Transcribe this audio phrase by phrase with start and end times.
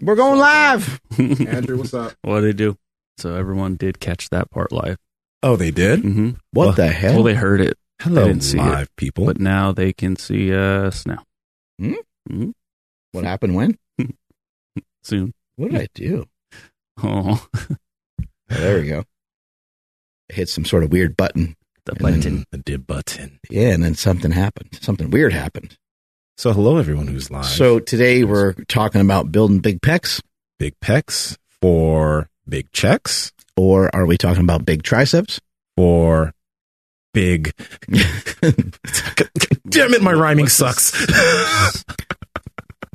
[0.00, 1.00] We're going live.
[1.18, 2.12] Andrew, what's up?
[2.22, 2.76] What did they do?
[3.18, 4.96] So everyone did catch that part live.
[5.42, 6.00] Oh, they did.
[6.02, 6.30] Mm-hmm.
[6.52, 7.14] What Well, the hell?
[7.14, 9.26] Well, they heard it, Hello, didn't see it, live people.
[9.26, 11.24] but now they can see us now.
[13.12, 13.78] what happened when?
[15.02, 15.32] Soon.
[15.56, 16.26] What did I do?
[17.02, 17.76] Oh, Oh,
[18.48, 19.04] there we go.
[20.30, 21.56] I hit some sort of weird button.
[21.86, 22.44] the And button.
[22.50, 23.38] the dib button.
[23.48, 24.78] Yeah, and then something happened.
[24.82, 25.78] Something weird happened.
[26.40, 27.44] So, hello, everyone who's live.
[27.44, 30.22] So today we're talking about building big pecs,
[30.58, 35.38] big pecs for big checks or are we talking about big triceps?
[35.76, 36.32] for
[37.12, 37.52] big.
[39.68, 41.06] Damn it, my rhyming sucks.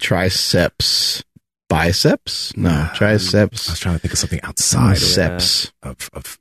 [0.01, 1.23] triceps,
[1.69, 2.57] biceps?
[2.57, 3.69] No, triceps.
[3.69, 6.39] I was trying to think of something outside of, biceps, of, of,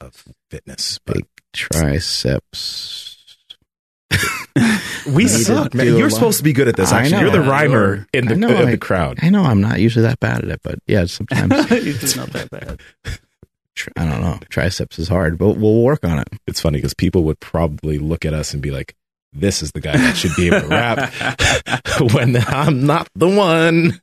[0.00, 3.01] of fitness, but big triceps.
[5.08, 5.86] we suck, man.
[5.86, 6.12] You're lot.
[6.12, 6.92] supposed to be good at this.
[6.92, 7.20] I Actually, know.
[7.32, 9.18] you're the rhymer you're- in the, know, in I- the crowd.
[9.22, 12.50] I know I'm not usually that bad at it, but yeah, sometimes it's not that
[12.50, 12.80] bad.
[13.96, 14.38] I don't know.
[14.50, 16.28] Triceps is hard, but we'll work on it.
[16.46, 18.94] It's funny because people would probably look at us and be like,
[19.32, 21.12] "This is the guy that should be able to rap,"
[22.12, 24.00] when I'm not the one,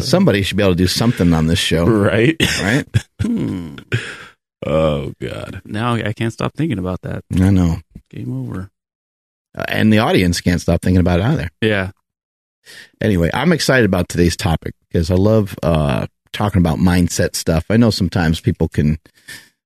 [0.00, 2.34] Somebody should be able to do something on this show, right?
[2.60, 2.86] right?
[3.22, 3.76] Hmm.
[4.66, 5.62] Oh God.
[5.64, 7.24] Now I can't stop thinking about that.
[7.40, 7.76] I know.
[8.10, 8.70] Game over.
[9.58, 11.50] Uh, and the audience can't stop thinking about it either.
[11.60, 11.90] Yeah.
[13.00, 17.64] Anyway, I'm excited about today's topic because I love uh, talking about mindset stuff.
[17.70, 18.98] I know sometimes people can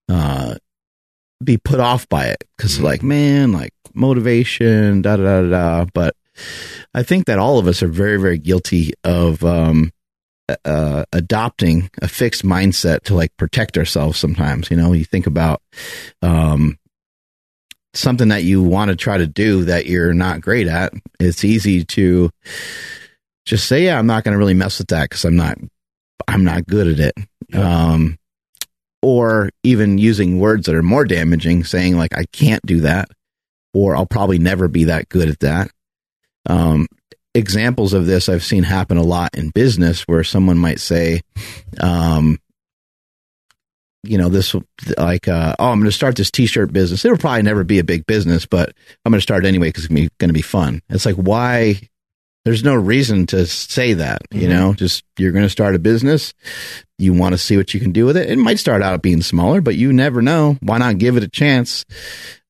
[0.08, 0.54] uh,
[1.42, 5.86] be put off by it because, like, man, like motivation, da da da da.
[5.92, 6.14] But
[6.94, 9.90] I think that all of us are very, very guilty of um,
[10.64, 14.18] uh, adopting a fixed mindset to like protect ourselves.
[14.18, 15.60] Sometimes, you know, you think about
[16.22, 16.78] um,
[17.94, 20.92] something that you want to try to do that you're not great at.
[21.20, 22.30] It's easy to
[23.44, 25.58] just say, "Yeah, I'm not going to really mess with that because I'm not,
[26.28, 27.14] I'm not good at it."
[27.48, 27.92] Yeah.
[27.92, 28.18] Um,
[29.02, 33.08] or even using words that are more damaging, saying like, "I can't do that,"
[33.74, 35.70] or "I'll probably never be that good at that."
[36.48, 36.86] Um,
[37.34, 41.22] examples of this I've seen happen a lot in business, where someone might say,
[41.80, 42.38] um,
[44.04, 44.54] you know, this
[44.98, 47.04] like, uh, oh, I'm going to start this t-shirt business.
[47.04, 48.72] It'll probably never be a big business, but
[49.04, 50.82] I'm going to start it anyway because it's going to be fun.
[50.88, 51.80] It's like, why?
[52.44, 54.50] There's no reason to say that, you Mhm.
[54.50, 56.34] know, just you're going to start a business.
[56.98, 58.28] You want to see what you can do with it.
[58.28, 60.56] It might start out being smaller, but you never know.
[60.60, 61.84] Why not give it a chance?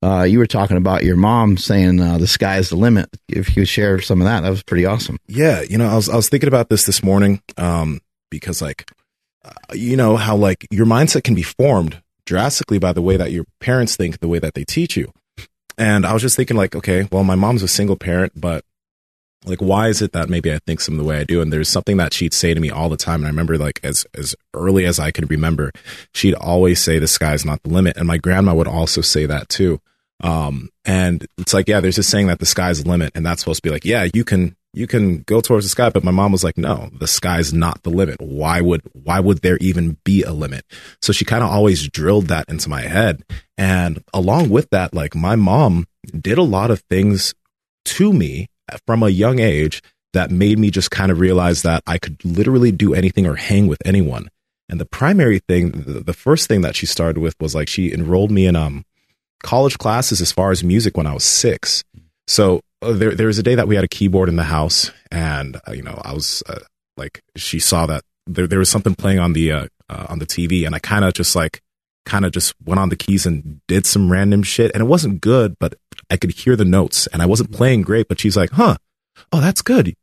[0.02, 3.10] Uh, you were talking about your mom saying uh, the sky's the limit.
[3.28, 5.18] If you share some of that, that was pretty awesome.
[5.28, 8.90] Yeah, you know, I was I was thinking about this this morning, um, because like,
[9.44, 13.32] uh, you know how like your mindset can be formed drastically by the way that
[13.32, 15.12] your parents think, the way that they teach you.
[15.78, 18.64] And I was just thinking like, okay, well, my mom's a single parent, but
[19.44, 21.40] like, why is it that maybe I think some of the way I do?
[21.40, 23.16] And there's something that she'd say to me all the time.
[23.16, 25.72] And I remember like as as early as I could remember,
[26.14, 27.96] she'd always say the sky's not the limit.
[27.96, 29.80] And my grandma would also say that too.
[30.22, 33.40] Um, and it's like, yeah, there's this saying that the sky's the limit, and that's
[33.40, 35.90] supposed to be like, yeah, you can you can go towards the sky.
[35.90, 38.20] But my mom was like, no, the sky's not the limit.
[38.20, 40.64] Why would why would there even be a limit?
[41.00, 43.24] So she kind of always drilled that into my head.
[43.58, 45.86] And along with that, like my mom
[46.18, 47.34] did a lot of things
[47.84, 48.48] to me
[48.86, 49.82] from a young age
[50.12, 53.66] that made me just kind of realize that I could literally do anything or hang
[53.66, 54.28] with anyone.
[54.68, 58.30] And the primary thing, the, first thing that she started with was like she enrolled
[58.30, 58.84] me in um
[59.42, 61.84] college classes as far as music when I was six.
[62.26, 65.56] So there there was a day that we had a keyboard in the house, and
[65.68, 66.60] uh, you know I was uh,
[66.96, 70.26] like she saw that there there was something playing on the uh, uh, on the
[70.26, 71.60] TV, and I kind of just like
[72.04, 75.20] kind of just went on the keys and did some random shit, and it wasn't
[75.20, 75.74] good, but
[76.10, 78.76] I could hear the notes, and I wasn't playing great, but she's like, "Huh,
[79.32, 79.94] oh that's good.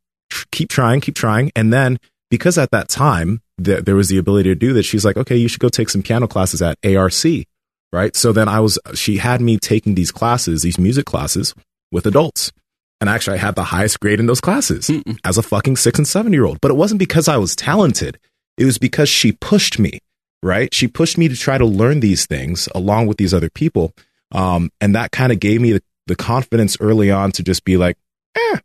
[0.52, 1.98] Keep trying, keep trying," and then
[2.30, 5.36] because at that time there, there was the ability to do that, she's like, "Okay,
[5.36, 7.24] you should go take some piano classes at ARC."
[7.92, 8.14] right?
[8.14, 11.54] So then I was, she had me taking these classes, these music classes
[11.90, 12.52] with adults.
[13.00, 14.90] And actually, I had the highest grade in those classes
[15.24, 16.60] as a fucking six and seven year old.
[16.60, 18.18] But it wasn't because I was talented,
[18.58, 20.00] it was because she pushed me,
[20.42, 20.72] right?
[20.74, 23.92] She pushed me to try to learn these things along with these other people.
[24.32, 27.76] Um, and that kind of gave me the, the confidence early on to just be
[27.76, 27.96] like,
[28.36, 28.58] eh,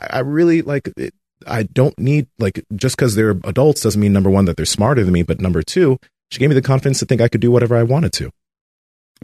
[0.00, 1.14] I I really like it.
[1.46, 5.04] I don't need like just because they're adults doesn't mean number one that they're smarter
[5.04, 5.98] than me, but number two,
[6.30, 8.30] she gave me the confidence to think I could do whatever I wanted to.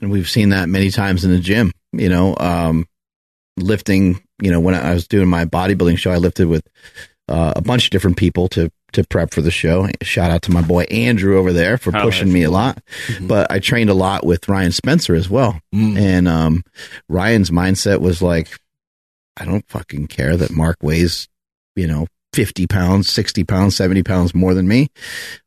[0.03, 2.87] and we've seen that many times in the gym you know um
[3.63, 6.67] lifting you know when i was doing my bodybuilding show i lifted with
[7.29, 10.51] uh, a bunch of different people to to prep for the show shout out to
[10.51, 12.83] my boy andrew over there for Oh, pushing me a lot
[13.21, 16.63] but i trained a lot with ryan spencer as well and um
[17.09, 18.59] ryan's mindset was like
[19.37, 21.29] i don't fucking care that mark weighs
[21.77, 24.89] you know 50 pounds, 60 pounds, 70 pounds more than me.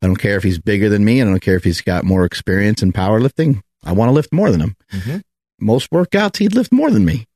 [0.01, 1.21] I don't care if he's bigger than me.
[1.21, 3.61] I don't care if he's got more experience in powerlifting.
[3.85, 4.75] I want to lift more than him.
[4.91, 5.21] Mhm.
[5.59, 7.27] Most workouts, he'd lift more than me.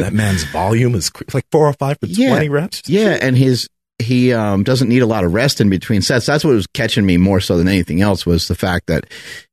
[0.00, 2.30] That man's volume is like four or five for Yeah.
[2.30, 2.82] 20 reps.
[2.86, 3.68] Yeah, and his
[3.98, 6.24] he um, doesn't need a lot of rest in between sets.
[6.24, 9.04] That's what was catching me more so than anything else was the fact that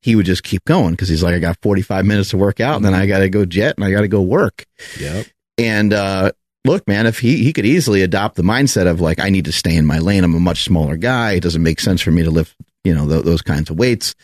[0.02, 2.78] he would just keep going because he's like, I got 45 minutes to work out,
[2.78, 4.66] and then I got to go jet and I got to go work.
[5.00, 5.28] Yep.
[5.58, 6.32] And uh,
[6.64, 9.52] look, man, if he he could easily adopt the mindset of like, I need to
[9.52, 10.24] stay in my lane.
[10.24, 11.34] I'm a much smaller guy.
[11.34, 12.56] It doesn't make sense for me to lift.
[12.88, 14.16] You know th- those kinds of weights.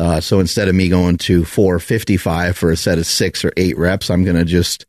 [0.00, 3.78] Uh, so instead of me going to 455 for a set of six or eight
[3.78, 4.86] reps, I'm going to just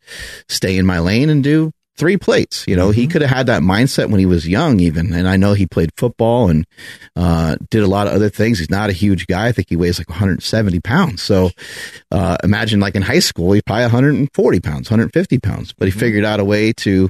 [0.47, 2.65] stay in my lane and do three plates.
[2.65, 5.13] You know, he could have had that mindset when he was young, even.
[5.13, 6.65] And I know he played football and
[7.15, 8.57] uh, did a lot of other things.
[8.57, 9.47] He's not a huge guy.
[9.47, 11.21] I think he weighs like 170 pounds.
[11.21, 11.51] So
[12.09, 15.73] uh, imagine like in high school, he's probably 140 pounds, 150 pounds.
[15.73, 17.09] But he figured out a way to,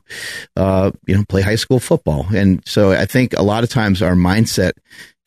[0.56, 2.25] uh, you know, play high school football.
[2.33, 4.71] And so I think a lot of times our mindset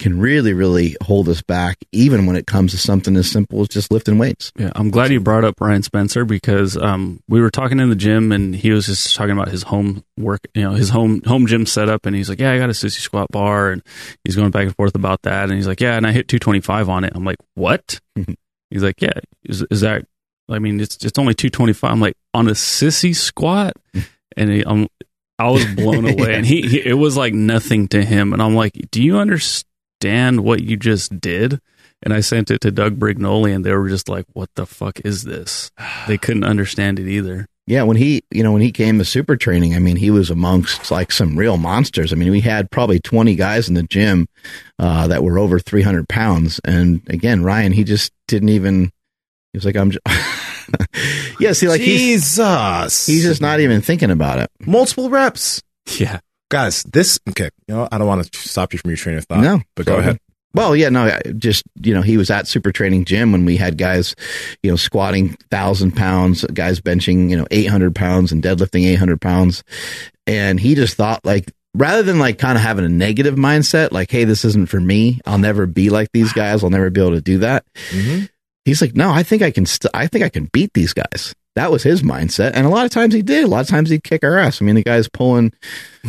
[0.03, 3.69] can really, really hold us back, even when it comes to something as simple as
[3.69, 4.53] just lifting weights.
[4.59, 7.97] Yeah, I'm glad you brought up Ryan Spencer because um, we were talking in the
[7.97, 11.47] gym and he was just talking about his home work, you know, his home home
[11.47, 13.83] gym setup, and he's like, "Yeah, I got a sissy squat bar," and
[14.25, 16.89] he's going back and forth about that, and he's like, "Yeah," and I hit 225
[16.89, 17.13] on it.
[17.15, 18.35] I'm like, "What?" Mm-hmm.
[18.71, 20.05] he's like, "Yeah, is, is that?
[20.51, 24.07] I mean, it's it's only 225." I'm like, "On a sissy squat," mm-hmm.
[24.37, 24.89] and he, I'm,
[25.39, 28.57] I was blown away, and he, he it was like nothing to him, and I'm
[28.57, 29.69] like, "Do you understand
[30.43, 31.61] what you just did?"
[32.03, 35.01] And I sent it to Doug Brignoli, and they were just like, "What the fuck
[35.05, 35.71] is this?"
[36.07, 37.47] They couldn't understand it either.
[37.67, 40.31] Yeah, when he, you know, when he came to super training, I mean, he was
[40.31, 42.13] amongst like some real monsters.
[42.13, 44.27] I mean, we had probably 20 guys in the gym
[44.81, 46.61] uh, that were over 300 pounds.
[46.65, 48.91] And again, Ryan, he just didn't even,
[49.53, 50.05] he was like, I'm just,
[51.41, 53.07] yeah, see, like he's, Jesus.
[53.07, 54.51] he's just not even thinking about it.
[54.61, 55.63] multiple reps.
[55.99, 56.21] Yeah,
[56.53, 59.25] Guys, this, okay, you know, I don't want to stop you from your train of
[59.25, 59.41] thought.
[59.41, 60.01] No, but go sorry.
[60.03, 60.19] ahead.
[60.55, 63.79] Well, yeah, no, just, you know, he was at super training gym when we had
[63.79, 64.15] guys,
[64.63, 69.65] you know, squatting thousand pounds, guys benching, you know, 800 pounds and deadlifting 800 pounds.
[70.27, 74.11] And he just thought like, rather than like kind of having a negative mindset, like,
[74.11, 75.21] Hey, this isn't for me.
[75.25, 76.63] I'll never be like these guys.
[76.63, 77.65] I'll never be able to do that.
[77.91, 78.29] Mhm.
[78.67, 81.35] He's like, no, I think I can, st- I think I can beat these guys.
[81.55, 82.53] That was his mindset.
[82.55, 83.45] And a lot of times he did.
[83.45, 84.63] A lot of times he'd kick our ass.
[84.63, 85.53] I mean, the guy's pulling,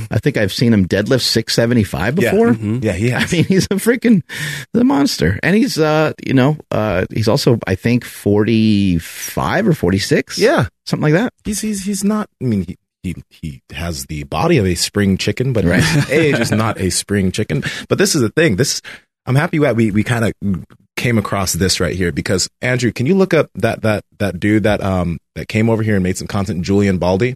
[0.10, 2.32] I think I've seen him deadlift 675 Yeah.
[2.32, 2.54] before.
[2.54, 4.24] Yeah, he I mean, he's a freaking
[4.72, 9.74] the monster, and he's uh, you know, uh, he's also I think forty five or
[9.74, 10.68] forty six, yeah.
[10.86, 11.34] something like that.
[11.44, 15.18] He's, he's, he's not, I mean, he, he, he has the body of a spring
[15.18, 15.84] chicken, but Right.
[15.84, 17.64] his age is not a spring chicken.
[17.90, 18.56] But this is the thing.
[18.56, 18.82] This,
[19.26, 23.06] I'm happy that we, we kind of came across this right here because Andrew, can
[23.08, 26.18] you look up that, that, that dude that, um, that came over here and made
[26.18, 27.36] some content, Julian Baldy?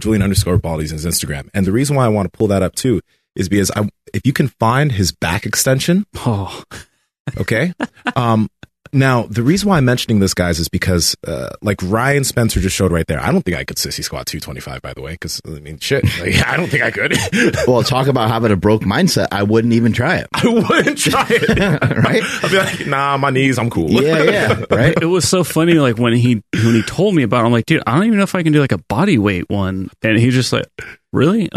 [0.00, 1.48] Julian underscore Baldy's his Instagram.
[1.54, 3.00] And the reason why I want to pull that up too
[3.36, 6.62] is because I, if you can find his back extension, oh,
[7.38, 7.72] Okay.
[8.16, 8.48] um,
[8.92, 12.76] now the reason why I'm mentioning this, guys, is because uh, like Ryan Spencer just
[12.76, 13.20] showed right there.
[13.20, 16.04] I don't think I could sissy squat 225, by the way, because I mean, shit,
[16.20, 17.16] like, I don't think I could.
[17.66, 19.28] Well, talk about having a broke mindset.
[19.30, 20.28] I wouldn't even try it.
[20.34, 21.58] I wouldn't try it.
[21.58, 22.22] Right?
[22.42, 23.90] I'd be like, nah, my knees, I'm cool.
[23.90, 25.00] Yeah, yeah, right.
[25.00, 25.74] it was so funny.
[25.74, 28.18] Like when he when he told me about, it, I'm like, dude, I don't even
[28.18, 29.90] know if I can do like a body weight one.
[30.02, 30.66] And he's just like,
[31.12, 31.48] really?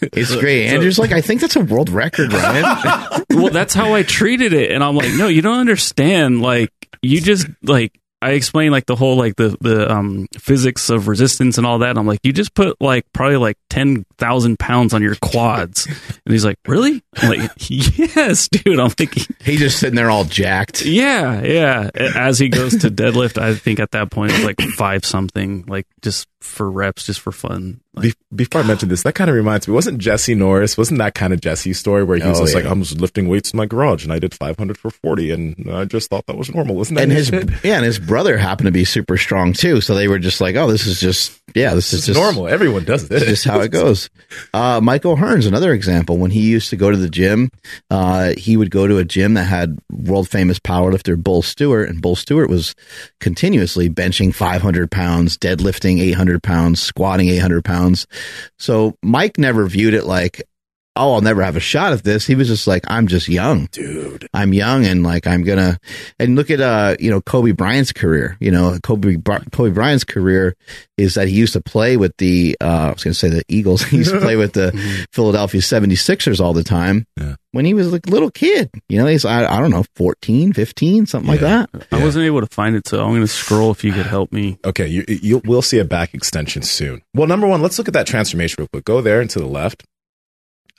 [0.00, 0.68] It's great.
[0.68, 3.24] Andrew's like, I think that's a world record, Ryan.
[3.30, 6.40] well, that's how I treated it, and I'm like, no, you don't understand.
[6.40, 6.70] Like,
[7.02, 11.56] you just like I explained like the whole like the the um physics of resistance
[11.56, 11.88] and all that.
[11.90, 15.86] And I'm like, you just put like probably like ten thousand pounds on your quads,
[16.26, 17.02] and he's like, really?
[17.16, 18.78] I'm like, yes, dude.
[18.78, 20.84] I'm thinking, He's just sitting there all jacked.
[20.84, 21.88] yeah, yeah.
[21.94, 25.86] As he goes to deadlift, I think at that point it's like five something, like
[26.02, 27.80] just for reps, just for fun.
[27.92, 29.74] Like, Be- before I mention this, that kind of reminds me.
[29.74, 30.78] Wasn't Jesse Norris?
[30.78, 32.62] Wasn't that kind of Jesse story where he was Oh, just yeah.
[32.62, 35.68] like, "I was lifting weights in my garage and I did 500 for 40, and
[35.70, 37.50] I just thought that was normal." Isn't that And his shit?
[37.64, 39.80] yeah, and his brother happened to be super strong too.
[39.80, 42.46] So they were just like, "Oh, this is just yeah, this is It's just normal.
[42.46, 43.20] Everyone does this.
[43.24, 44.08] This is how it goes.
[44.54, 46.16] Uh, Mike O'Hearn's, another example.
[46.16, 47.50] When he used to go to the gym,
[47.90, 52.00] uh, he would go to a gym that had world famous powerlifter Bull Stewart, and
[52.00, 52.76] Bull Stewart was
[53.18, 58.06] continuously benching 500 pounds, deadlifting 800 pounds, squatting 800 pounds.
[58.58, 60.42] So Mike never viewed it like,
[60.96, 62.26] oh, I'll never have a shot at this.
[62.26, 63.66] He was just like, I'm just young.
[63.72, 64.28] dude.
[64.34, 65.78] I'm young and like I'm gonna
[66.18, 68.36] and look at uh you know Kobe Bryant's career.
[68.40, 69.16] You know Kobe
[69.52, 70.54] Kobe Bryant's career
[70.98, 73.82] is that he used to play with the uh, I was gonna say the Eagles.
[73.90, 74.72] He used to play with the
[75.12, 77.36] Philadelphia 76ers all the time Yeah.
[77.52, 78.70] when he was like a little kid.
[78.88, 81.66] You know he's I, I don't know 14, 15, something like Yeah.
[81.72, 81.86] that.
[81.92, 84.58] I wasn't able to find it, so I'm gonna scroll if you could help me.
[84.70, 87.02] Okay, you, you we'll see a back extension soon.
[87.14, 88.84] Well, number one, let's look at that transformation real quick.
[88.84, 89.84] Go there and to the left.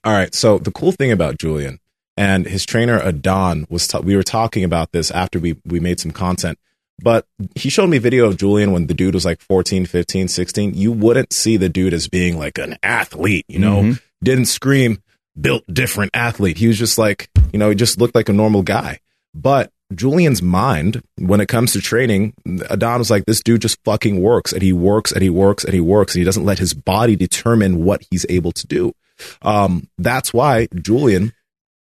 [0.04, 0.34] All right.
[0.34, 1.80] So the cool thing about Julian
[2.18, 6.00] and his trainer Adon was ta- we were talking about this after we we made
[6.00, 6.58] some content.
[7.04, 10.28] But he showed me a video of Julian when the dude was like 14, 15,
[10.28, 10.74] 16.
[10.76, 14.00] You wouldn't see the dude as being like an athlete, you know, Mhm.
[14.24, 15.02] didn't scream
[15.40, 16.58] built different athlete.
[16.58, 19.00] He was just like, you know, he just looked like a normal guy.
[19.34, 22.34] But Julian's mind, when it comes to training,
[22.70, 25.74] Adon was like, this dude just fucking works and he works and he works and
[25.74, 28.94] he works and he doesn't let his body determine what he's able to do.
[29.42, 31.34] Um, that's why Julian,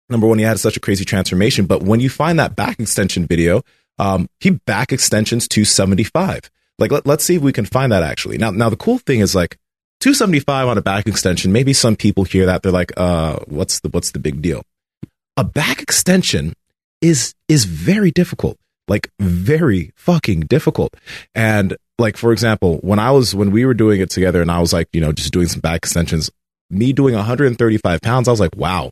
[0.09, 1.67] number one, he had such a crazy transformation.
[1.67, 3.62] But when you find that back extension video,
[3.99, 6.50] um, he back extensions 275.
[6.79, 8.38] Like, let, let's see if we can find that actually.
[8.38, 9.59] Now, now the cool thing is like
[10.00, 11.53] 275 on a back extension.
[11.53, 12.62] Maybe some people hear that.
[12.62, 14.64] They're like, uh, what's the, what's the big deal?
[15.37, 16.55] A back extension
[17.00, 18.59] is, is very difficult.
[18.88, 20.95] Like very fucking difficult.
[21.35, 24.61] And like, for example, when I was, when we were doing it together and I
[24.61, 26.31] was like, you know, just doing some back extensions,
[26.75, 28.90] me doing 135 pounds, I was like, wow,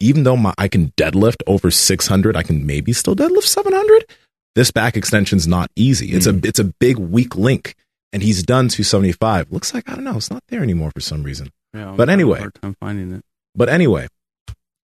[0.00, 4.06] even though my, I can deadlift over 600, I can maybe still deadlift 700.
[4.54, 6.08] This back extension's not easy.
[6.08, 6.44] It's a mm.
[6.44, 7.76] it's a big weak link,
[8.12, 9.52] and he's done 275.
[9.52, 11.50] Looks like I don't know, it's not there anymore for some reason.
[11.72, 12.44] Yeah, But anyway.
[12.60, 13.24] time finding it.
[13.54, 14.08] But anyway,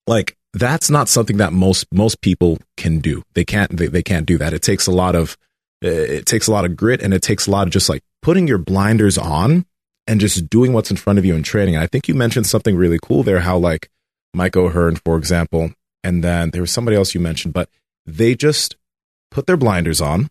[0.06, 3.24] like that's not something that most most people can do.
[3.34, 4.52] They can't they, they can't do that.
[4.52, 5.36] It takes a lot of
[5.82, 8.46] it takes a lot of grit and it takes a lot of just like putting
[8.48, 9.66] your blinders on
[10.06, 11.74] and just doing what's in front of you in training.
[11.74, 13.90] And I think you mentioned something really cool there how like
[14.34, 15.72] Mike O'Hearn for example
[16.04, 17.68] and then there was somebody else you mentioned but
[18.04, 18.76] they just
[19.30, 20.28] put their blinders on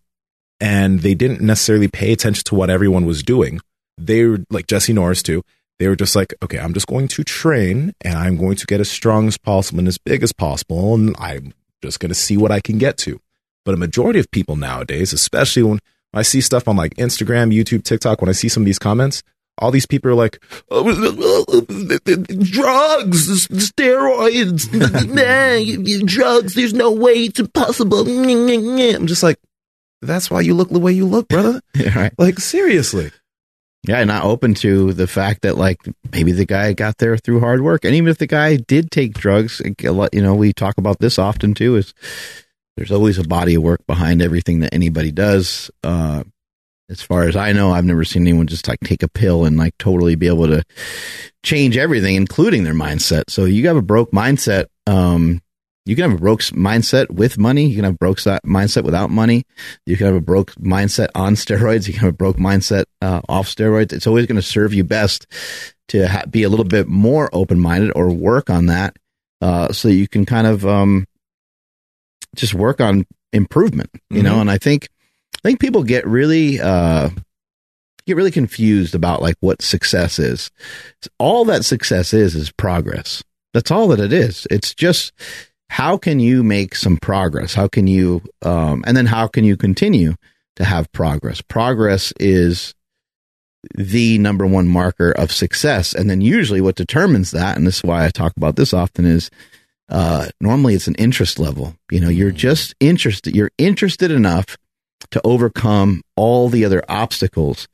[0.60, 3.60] and they didn't necessarily pay attention to what everyone was doing.
[3.98, 5.42] They were like Jesse Norris too
[5.78, 8.80] they were just like, okay, I'm just going to train and I'm going to get
[8.80, 10.94] as strong as possible and as big as possible.
[10.94, 11.52] And I'm
[11.82, 13.20] just going to see what I can get to.
[13.64, 15.80] But a majority of people nowadays, especially when
[16.14, 19.22] I see stuff on like Instagram, YouTube, TikTok, when I see some of these comments,
[19.58, 20.92] all these people are like, oh,
[22.42, 24.70] drugs, steroids,
[26.00, 28.06] nah, drugs, there's no way it's impossible.
[28.06, 29.38] I'm just like,
[30.02, 31.60] that's why you look the way you look, brother.
[31.74, 32.12] Yeah, right.
[32.18, 33.10] Like, seriously.
[33.86, 35.78] Yeah, not open to the fact that like
[36.10, 39.14] maybe the guy got there through hard work, and even if the guy did take
[39.14, 39.74] drugs, a
[40.12, 41.76] you know, we talk about this often too.
[41.76, 41.94] Is
[42.76, 45.70] there's always a body of work behind everything that anybody does.
[45.84, 46.24] Uh,
[46.88, 49.56] as far as I know, I've never seen anyone just like take a pill and
[49.56, 50.62] like totally be able to
[51.42, 53.24] change everything, including their mindset.
[53.28, 54.66] So you have a broke mindset.
[54.86, 55.42] Um,
[55.84, 57.66] you can have a broke mindset with money.
[57.68, 59.44] You can have a broke mindset without money.
[59.84, 61.86] You can have a broke mindset on steroids.
[61.86, 63.92] You can have a broke mindset uh, off steroids.
[63.92, 65.26] It's always going to serve you best
[65.88, 68.96] to ha- be a little bit more open minded or work on that,
[69.40, 71.06] uh, so you can kind of um,
[72.34, 73.90] just work on improvement.
[74.10, 74.40] You know, Mhm.
[74.42, 74.88] and I think
[75.34, 77.10] I think people get really uh,
[78.06, 80.50] get really confused about like what success is.
[81.18, 83.22] All that success is is progress.
[83.54, 84.46] That's all that it is.
[84.50, 85.12] It's just
[85.68, 87.54] how can you make some progress?
[87.54, 90.14] How can you, um, and then how can you continue
[90.56, 91.40] to have progress?
[91.40, 92.74] Progress is
[93.74, 95.92] the number one marker of success.
[95.92, 99.04] And then usually what determines that, and this is why I talk about this often,
[99.04, 99.28] is
[99.88, 101.74] uh, normally it's an interest level.
[101.90, 104.56] You know, you're just interested, you're interested enough
[105.10, 107.68] to overcome all the other obstacles.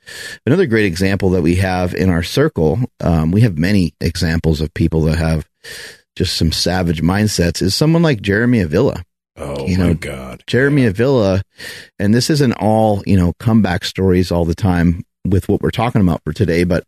[0.45, 4.75] Another great example that we have in our circle, um, we have many examples of
[4.75, 5.49] people that have
[6.17, 9.03] just some savage mindsets, is someone like Jeremy Avila.
[9.37, 10.43] Oh You my God.
[10.47, 11.43] Jeremy Avila,
[11.99, 16.03] and this isn't all, you know, comeback stories all the time with what we're talking
[16.03, 16.85] about for today, but,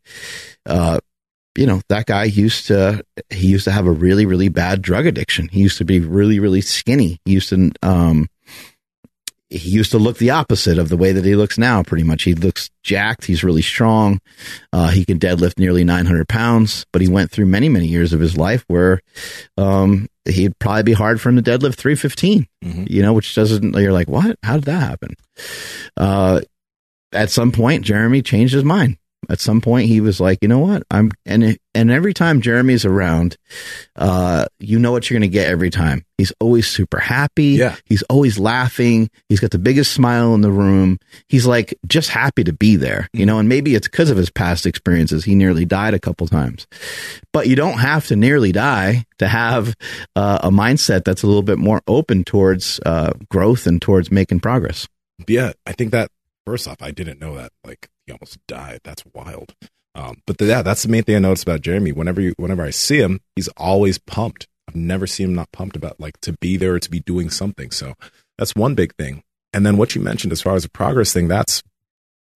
[0.67, 0.99] uh,
[1.57, 5.07] you know, that guy used to, he used to have a really, really bad drug
[5.07, 5.49] addiction.
[5.49, 7.21] He used to be really, really skinny.
[7.25, 8.29] He used to, um,
[9.55, 12.23] he used to look the opposite of the way that he looks now, pretty much.
[12.25, 13.25] He looks jacked.
[13.25, 14.21] He's really strong.
[14.73, 18.21] Uh, he can deadlift nearly 900 pounds, but he went through many, many years of
[18.21, 19.01] his life where,
[19.57, 22.91] um, he'd probably be hard for him to deadlift 315, Mhm.
[22.91, 24.39] you know, which doesn't, you're like, what?
[24.43, 25.15] How did that happen?
[25.97, 26.41] Uh,
[27.13, 28.97] at some point, Jeremy changed his mind.
[29.29, 30.83] At some point, he was like, you know what?
[30.91, 33.37] I'm, and, and every time Jeremy's around,
[33.97, 36.05] uh, you know what you're going to get every time.
[36.17, 37.57] He's always super happy.
[37.59, 37.77] Yeah.
[37.87, 39.11] He's always laughing.
[39.29, 40.99] He's got the biggest smile in the room.
[41.29, 44.31] He's like just happy to be there, you know, and maybe it's because of his
[44.31, 45.25] past experiences.
[45.25, 46.67] He nearly died a couple times,
[47.33, 49.75] but you don't have to nearly die to have
[50.15, 54.41] uh, a mindset that's a little bit more open towards uh, growth and towards making
[54.41, 54.87] progress.
[55.27, 56.11] yeah, I think that
[56.47, 57.53] first off, I didn't know that.
[57.65, 58.81] Like he almost died.
[58.85, 59.55] That's wild.
[59.95, 61.93] Um, but the, yeah, that's the main thing I noticed about Jeremy.
[61.93, 64.49] Whenever you, whenever I see him, he's always pumped.
[64.69, 67.31] I've never seen him not pumped about like to be there or to be doing
[67.31, 67.71] something.
[67.71, 67.95] So
[68.39, 69.23] that's one big thing.
[69.53, 71.63] And then what you mentioned as far as a progress thing, that's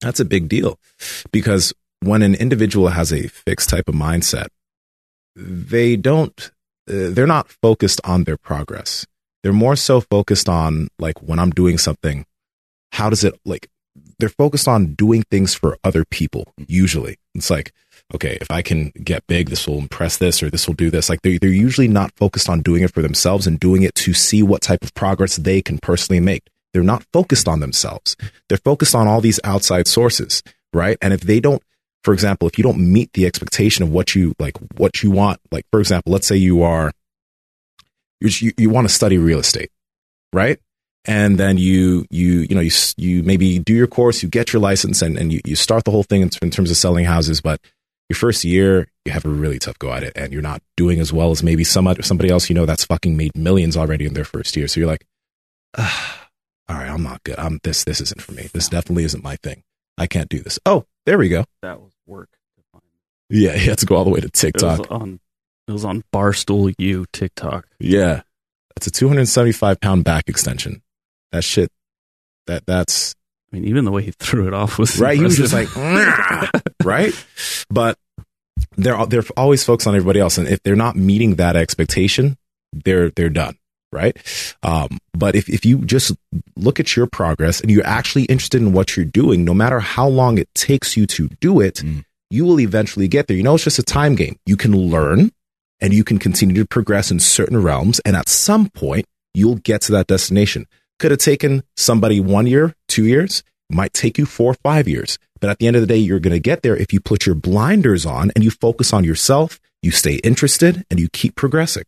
[0.02, 0.78] that's a big deal
[1.32, 4.48] because when an individual has a fixed type of mindset,
[5.34, 6.50] they don't
[6.88, 9.06] uh, they're not focused on their progress.
[9.42, 12.26] They're more so focused on like when I'm doing something,
[12.92, 13.68] how does it like
[14.18, 17.18] they're focused on doing things for other people usually.
[17.34, 17.72] It's like
[18.14, 21.08] okay, if I can get big, this will impress this or this will do this.
[21.08, 24.14] Like they're they're usually not focused on doing it for themselves and doing it to
[24.14, 26.44] see what type of progress they can personally make.
[26.72, 28.16] They're not focused on themselves.
[28.48, 30.42] They're focused on all these outside sources,
[30.72, 30.98] right?
[31.00, 31.62] And if they don't
[32.04, 35.40] for example, if you don't meet the expectation of what you like, what you want,
[35.50, 36.92] like for example, let's say you are
[38.20, 39.70] you you want to study real estate,
[40.32, 40.58] right?
[41.06, 44.60] And then you you you know you you maybe do your course, you get your
[44.60, 47.40] license, and and you, you start the whole thing in, in terms of selling houses.
[47.40, 47.60] But
[48.08, 51.00] your first year, you have a really tough go at it, and you're not doing
[51.00, 54.06] as well as maybe some other, somebody else you know that's fucking made millions already
[54.06, 54.66] in their first year.
[54.68, 55.06] So you're like,
[55.76, 56.28] ah,
[56.68, 57.38] all right, I'm not good.
[57.38, 58.48] I'm this this isn't for me.
[58.52, 59.62] This definitely isn't my thing.
[59.98, 60.58] I can't do this.
[60.66, 61.44] Oh, there we go.
[61.62, 62.28] That was work.
[63.28, 64.78] Yeah, you have to go all the way to It TikTok.
[64.78, 65.20] was on
[65.68, 67.66] it was on Barstool U TikTok.
[67.80, 68.22] Yeah.
[68.76, 70.82] That's a 275 pound back extension.
[71.32, 71.70] That shit,
[72.46, 73.14] that, that's,
[73.52, 75.16] I mean, even the way he threw it off was right.
[75.16, 75.68] He was just like,
[76.84, 77.12] right?
[77.70, 77.98] But
[78.76, 80.38] they're, they're always focused on everybody else.
[80.38, 82.36] And if they're not meeting that expectation,
[82.72, 83.56] they're, they're done.
[83.92, 84.16] Right.
[84.62, 86.12] Um, but if, if you just
[86.56, 90.06] look at your progress and you're actually interested in what you're doing, no matter how
[90.08, 92.04] long it takes you to do it, Mm.
[92.28, 93.36] you will eventually get there.
[93.36, 94.36] You know, it's just a time game.
[94.44, 95.30] You can learn
[95.80, 98.00] and you can continue to progress in certain realms.
[98.00, 100.66] And at some point, you'll get to that destination.
[100.98, 105.18] Could have taken somebody one year, two years, might take you four or five years.
[105.40, 107.26] But at the end of the day, you're going to get there if you put
[107.26, 111.84] your blinders on and you focus on yourself, you stay interested, and you keep progressing.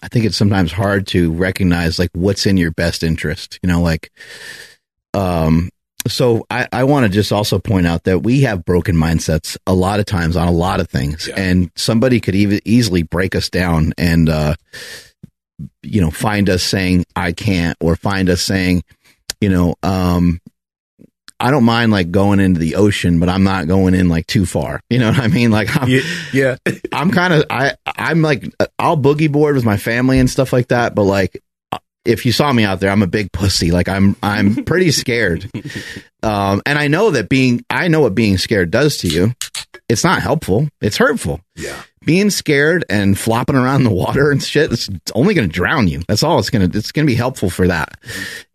[0.00, 3.58] I think it's sometimes hard to recognize like what's in your best interest.
[3.64, 4.12] You know, like,
[5.12, 5.70] um,
[6.06, 9.74] so I, I want to just also point out that we have broken mindsets a
[9.74, 11.34] lot of times on a lot of things, Yeah.
[11.36, 14.54] and somebody could even easily break us down and, uh,
[15.82, 18.82] you know, find us saying I can't, or find us saying,
[19.40, 20.40] you know, um,
[21.40, 24.44] I don't mind like going into the ocean, but I'm not going in like too
[24.46, 24.80] far.
[24.90, 25.50] You know what I mean?
[25.50, 25.88] Like, I'm,
[26.32, 26.56] yeah.
[26.92, 30.68] I'm kind of I I'm like I'll boogie board with my family and stuff like
[30.68, 31.40] that, but like
[32.04, 33.70] if you saw me out there, I'm a big pussy.
[33.70, 35.48] Like I'm I'm pretty scared.
[36.22, 39.34] Um and I know that being I know what being scared does to you.
[39.88, 40.68] It's not helpful.
[40.80, 41.40] It's hurtful.
[41.54, 41.80] Yeah.
[42.08, 46.00] Being scared and flopping around the water and shit, it's only going to drown you.
[46.08, 48.00] That's all it's going to it's going to be helpful for that.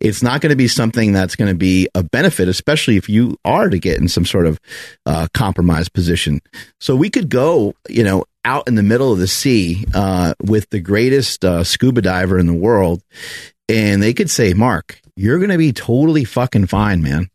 [0.00, 3.36] It's not going to be something that's going to be a benefit, especially if you
[3.44, 4.58] are to get in some sort of
[5.06, 6.40] uh, compromised position.
[6.80, 10.68] So we could go, you know, out in the middle of the sea uh, with
[10.70, 13.04] the greatest uh, scuba diver in the world,
[13.68, 17.30] and they could say, "Mark, you're going to be totally fucking fine, man."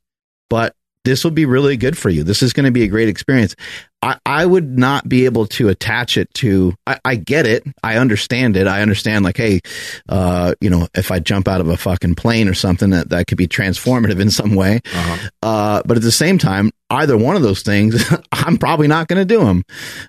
[0.50, 2.24] But this will be really good for you.
[2.24, 3.56] This is going to be a great experience.
[4.02, 6.74] I, I would not be able to attach it to.
[6.88, 7.64] I, I get it.
[7.84, 8.66] I understand it.
[8.68, 9.60] I understand, like, hey,
[10.08, 13.28] uh, you know, if I jump out of a fucking plane or something, that that
[13.28, 14.80] could be transformative in some way.
[14.94, 15.30] Uh-huh.
[15.44, 19.20] Uh, but at the same time, either one of those things, I'm probably not going
[19.20, 19.64] to do them.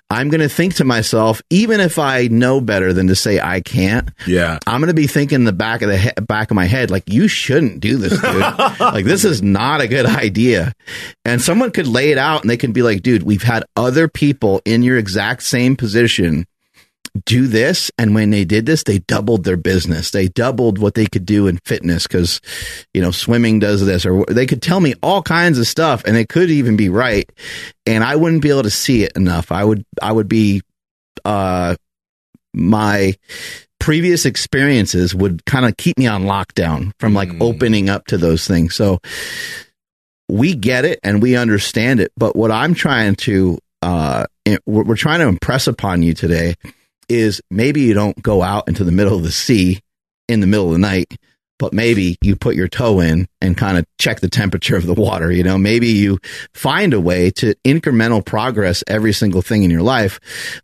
[0.09, 3.61] I'm going to think to myself, even if I know better than to say I
[3.61, 4.57] can't, Yeah.
[4.65, 6.89] I'm going to be thinking in the back of the he- back of my head,
[6.89, 8.23] like you shouldn't do this, dude.
[8.79, 10.73] like this is not a good idea.
[11.25, 14.07] And someone could lay it out, and they can be like, dude, we've had other
[14.07, 16.45] people in your exact same position
[17.25, 17.91] do this.
[17.97, 20.11] And when they did this they doubled their business.
[20.11, 22.39] They doubled what they could do in fitness because
[22.93, 26.15] you know swimming does this or they could tell me all kinds of stuff and
[26.15, 27.29] it could even be right.
[27.85, 29.51] And i wouldn't be able to see it enough.
[29.51, 30.61] I would i would be
[31.25, 31.75] uh
[32.53, 33.13] my
[33.79, 37.41] previous experiences would kind of keep me on lockdown from like Mm.
[37.41, 38.75] opening up to those things.
[38.75, 38.99] So
[40.29, 42.11] we get it and we understand it.
[42.15, 44.25] But what i'm trying to uh
[44.65, 46.55] we're we're trying to impress upon you today
[47.09, 49.79] is maybe you don't go out into the middle of the sea
[50.27, 51.17] in the middle of the night
[51.59, 54.93] but maybe you put your toe in and kind of check the temperature of the
[54.93, 56.17] water you know maybe you
[56.53, 60.19] find a way to incremental progress every single thing in your life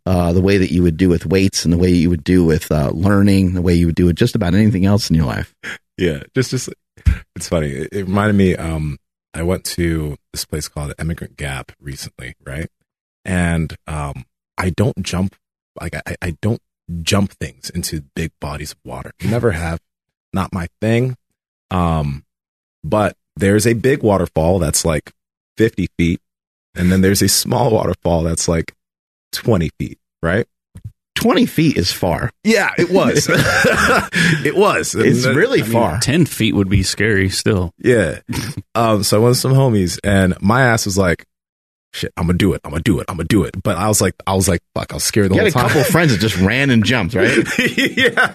[0.06, 2.44] uh, the way that you would do with weights and the way you would do
[2.44, 5.26] with uh, learning the way you would do with just about anything else in your
[5.26, 5.54] life
[5.98, 6.70] Yeah, just just
[7.34, 7.70] it's funny.
[7.70, 8.56] It, it reminded me.
[8.56, 8.98] Um,
[9.34, 12.68] I went to this place called Emigrant Gap recently, right?
[13.28, 14.24] And um,
[14.56, 15.36] I don't jump
[15.80, 16.62] like I, I don't
[17.02, 19.12] jump things into big bodies of water.
[19.22, 19.80] Never have.
[20.32, 21.16] Not my thing.
[21.70, 22.24] Um,
[22.82, 25.12] but there's a big waterfall that's like
[25.58, 26.20] 50 feet,
[26.74, 28.74] and then there's a small waterfall that's like
[29.32, 30.46] 20 feet, right?
[31.16, 33.26] 20 feet is far Yeah, it was.
[34.44, 34.94] it was.
[34.94, 37.72] it's And, uh, really I mean, far Ten feet would be scary still.
[37.78, 38.20] Yeah.
[38.76, 41.26] um, so I went with some homies and my ass was like,
[41.92, 42.60] shit, I'm gonna do it.
[42.64, 43.06] I'm gonna do it.
[43.08, 43.62] I'm gonna do it.
[43.62, 45.54] But I was like, I was like, fuck, I was scared the You whole had
[45.54, 45.66] a time.
[45.68, 47.36] couple of friends that just ran and jumped, right?
[47.58, 48.34] yeah.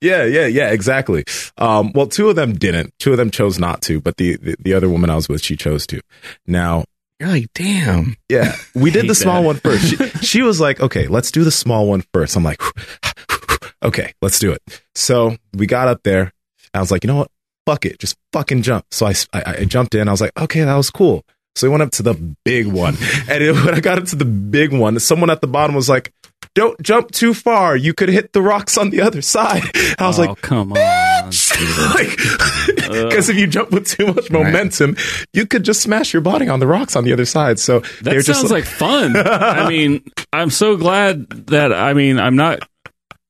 [0.00, 1.24] Yeah, yeah, yeah, exactly.
[1.58, 2.92] Um, well, two of them didn't.
[2.98, 5.42] Two of them chose not to, but the, the, the other woman I was with,
[5.42, 6.00] she chose to.
[6.46, 6.84] Now,
[7.20, 8.16] You're like, damn.
[8.28, 9.46] yeah, we did the small that.
[9.46, 9.84] one first.
[9.86, 12.34] She, she was like, okay, let's do the small one first.
[12.36, 12.60] I'm like,
[13.82, 14.60] okay, let's do it.
[14.94, 16.32] So we got up there.
[16.74, 17.30] I was like, you know what?
[17.66, 17.98] Fuck it.
[18.00, 18.86] Just fucking jump.
[18.90, 20.08] So I, I, I jumped in.
[20.08, 21.22] I was like, okay, that was cool.
[21.54, 22.96] So we went up to the big one.
[23.28, 25.88] And it, when I got up to the big one, someone at the bottom was
[25.88, 26.12] like,
[26.54, 27.76] don't jump too far.
[27.76, 29.62] You could hit the rocks on the other side.
[29.98, 31.30] I was oh, like, come on.
[31.30, 33.32] because uh.
[33.32, 34.96] if you jump with too much momentum,
[35.32, 37.58] you could just smash your body on the rocks on the other side.
[37.58, 39.16] So That sounds like fun.
[39.16, 42.68] I mean, I'm so glad that I mean, I'm not.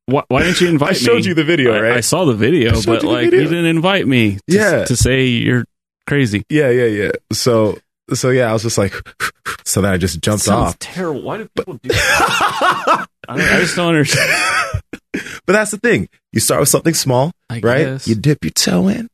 [0.06, 0.96] Why, why didn't you invite me?
[0.96, 1.28] I showed me?
[1.28, 1.92] you the video, right?
[1.92, 3.42] I, saw the video, but like video.
[3.42, 4.32] you didn't invite me.
[4.32, 4.84] To, Yeah.
[4.84, 5.64] to say you're
[6.08, 6.44] crazy.
[6.48, 7.12] yeah, yeah, yeah.
[7.32, 7.78] So,
[8.14, 8.94] so yeah, I was just like,
[9.64, 10.78] so then I just jumped off.
[10.78, 11.22] terrible.
[11.22, 13.06] Why do people do that?
[13.28, 14.30] I, I just don't understand.
[15.44, 16.08] But that's the thing.
[16.32, 17.84] You start with something small, I right?
[17.84, 18.08] guess.
[18.08, 19.08] You dip your toe in,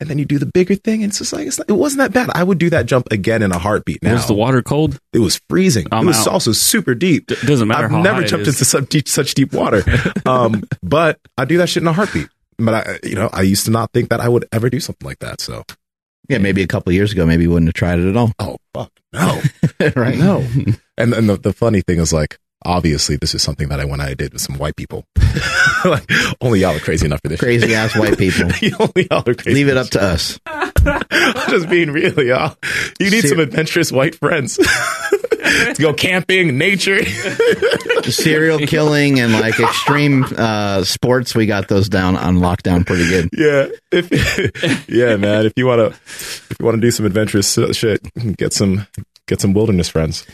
[0.00, 2.12] and then you do the bigger thing, and it's just like it's it wasn't that
[2.12, 2.30] bad.
[2.34, 4.02] I would do that jump again in a heartbeat.
[4.02, 4.98] Now Was the water cold?
[5.12, 5.88] it was freezing.
[5.92, 6.34] I'm it was out.
[6.34, 7.26] also super deep.
[7.26, 9.82] D- doesn't matter I've how never jumped into such deep, such deep water.
[10.26, 12.28] um, but I do that shit in a heartbeat.
[12.58, 15.04] But I, you know, I used to not think that I would ever do something
[15.06, 15.40] like that.
[15.42, 15.64] So,
[16.28, 18.32] Yeah, maybe a couple of years ago, maybe you wouldn't have tried it at all.
[18.38, 19.40] oh fuck, no,
[19.96, 20.16] right?
[20.18, 20.46] no.
[20.98, 22.38] And and the, the funny thing is like.
[22.64, 25.04] Obviously, this is something that I went I did with some white people.
[25.84, 26.08] like,
[26.40, 27.40] only y'all are crazy enough for this.
[27.40, 28.52] Crazy ass white people.
[28.78, 29.54] only y'all are crazy.
[29.54, 30.38] Leave it up to us.
[30.46, 32.56] I'm just being real, y'all.
[33.00, 34.60] You need Ser- some adventurous white friends
[35.52, 37.04] to go camping, nature.
[38.04, 43.28] Serial killing and like extreme uh, sports, we got those down on lockdown pretty good.
[43.32, 45.46] yeah, if yeah, man.
[45.46, 48.02] If you wanna, if you wanna do some adventurous shit,
[48.36, 48.86] get some
[49.26, 50.26] get some wilderness friends.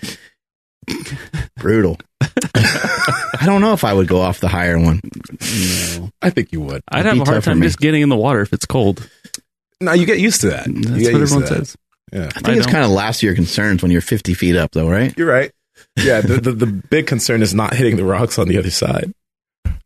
[1.57, 1.99] Brutal.
[2.55, 5.01] I don't know if I would go off the higher one.
[5.41, 6.11] No.
[6.23, 6.83] I think you would.
[6.89, 9.09] I'd It'd have a hard time just getting in the water if it's cold.
[9.81, 10.65] No, you get used to that.
[10.65, 11.75] That's you what used everyone to that.
[12.13, 12.21] Says.
[12.21, 14.73] Yeah, I think I it's kind of last year concerns when you're 50 feet up,
[14.73, 15.15] though, right?
[15.17, 15.51] you're right.
[15.97, 19.13] Yeah, the, the the big concern is not hitting the rocks on the other side.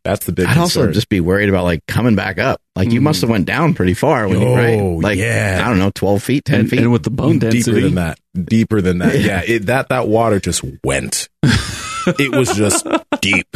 [0.03, 0.47] That's the big.
[0.47, 2.59] I'd also just be worried about like coming back up.
[2.75, 3.03] Like you Mm.
[3.03, 5.01] must have went down pretty far when you Oh, right.
[5.03, 5.61] Like yeah.
[5.63, 6.79] I don't know, 12 feet, 10 And, feet.
[6.79, 8.19] and with the bone deeper density, than that.
[8.35, 9.17] Deeper than that.
[9.19, 11.29] Yeah, it, that that water just went.
[12.19, 12.85] it was just
[13.21, 13.47] deep.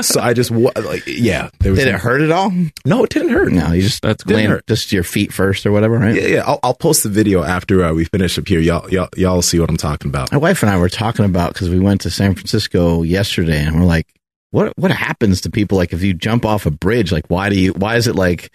[0.00, 1.50] So I just wa- like yeah.
[1.60, 2.52] There was Did it hurt at all?
[2.84, 3.52] No, it didn't hurt.
[3.52, 4.66] No, you just That's Didn't land hurt.
[4.66, 6.14] just your feet first or whatever, right?
[6.14, 6.42] Yeah, yeah.
[6.46, 8.60] I'll, I'll post the video after uh, we finish up here.
[8.60, 10.32] Y'all, y'all, y'all will see what I'm talking about.
[10.32, 13.78] My wife and I were talking about because we went to San Francisco yesterday, and
[13.78, 14.06] we're like,
[14.52, 17.12] "What what happens to people like if you jump off a bridge?
[17.12, 17.72] Like, why do you?
[17.72, 18.50] Why is it like?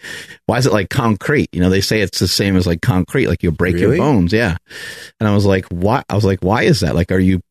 [0.48, 1.50] Why is it like concrete?
[1.52, 3.98] You know, they say it's the same as like concrete, like you'll break Really?
[3.98, 4.34] your bones.
[4.34, 4.58] Yeah.
[5.20, 6.04] And I was like, why?
[6.10, 6.96] I was like, why is that?
[6.96, 7.42] Like, are you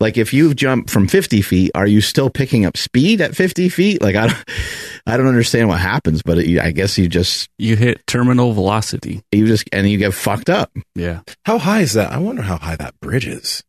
[0.00, 3.68] like if you jump from 50 feet, are you still picking up speed at 50
[3.68, 4.02] feet?
[4.02, 4.44] Like, I don't,
[5.06, 9.22] I don't understand what happens, but it, I guess you just you hit terminal velocity.
[9.32, 10.70] you just and you get fucked up.
[10.94, 11.20] Yeah.
[11.44, 12.12] How high is that?
[12.12, 13.62] I wonder how high that bridge is.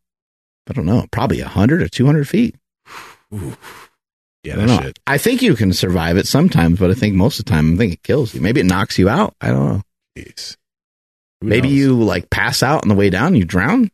[0.68, 2.56] I don't know, probably 100 or 200 feet.
[3.34, 3.56] Ooh.
[4.42, 4.86] Yeah, I don't that know.
[4.86, 4.98] shit.
[5.06, 7.76] I think you can survive it sometimes, but I think most of the time, I
[7.76, 8.40] think it kills you.
[8.40, 9.34] Maybe it knocks you out.
[9.40, 9.82] I don't know.
[10.18, 10.56] Jeez.
[11.40, 11.76] Who Maybe knows?
[11.78, 13.34] you like pass out on the way down.
[13.34, 13.90] You drown.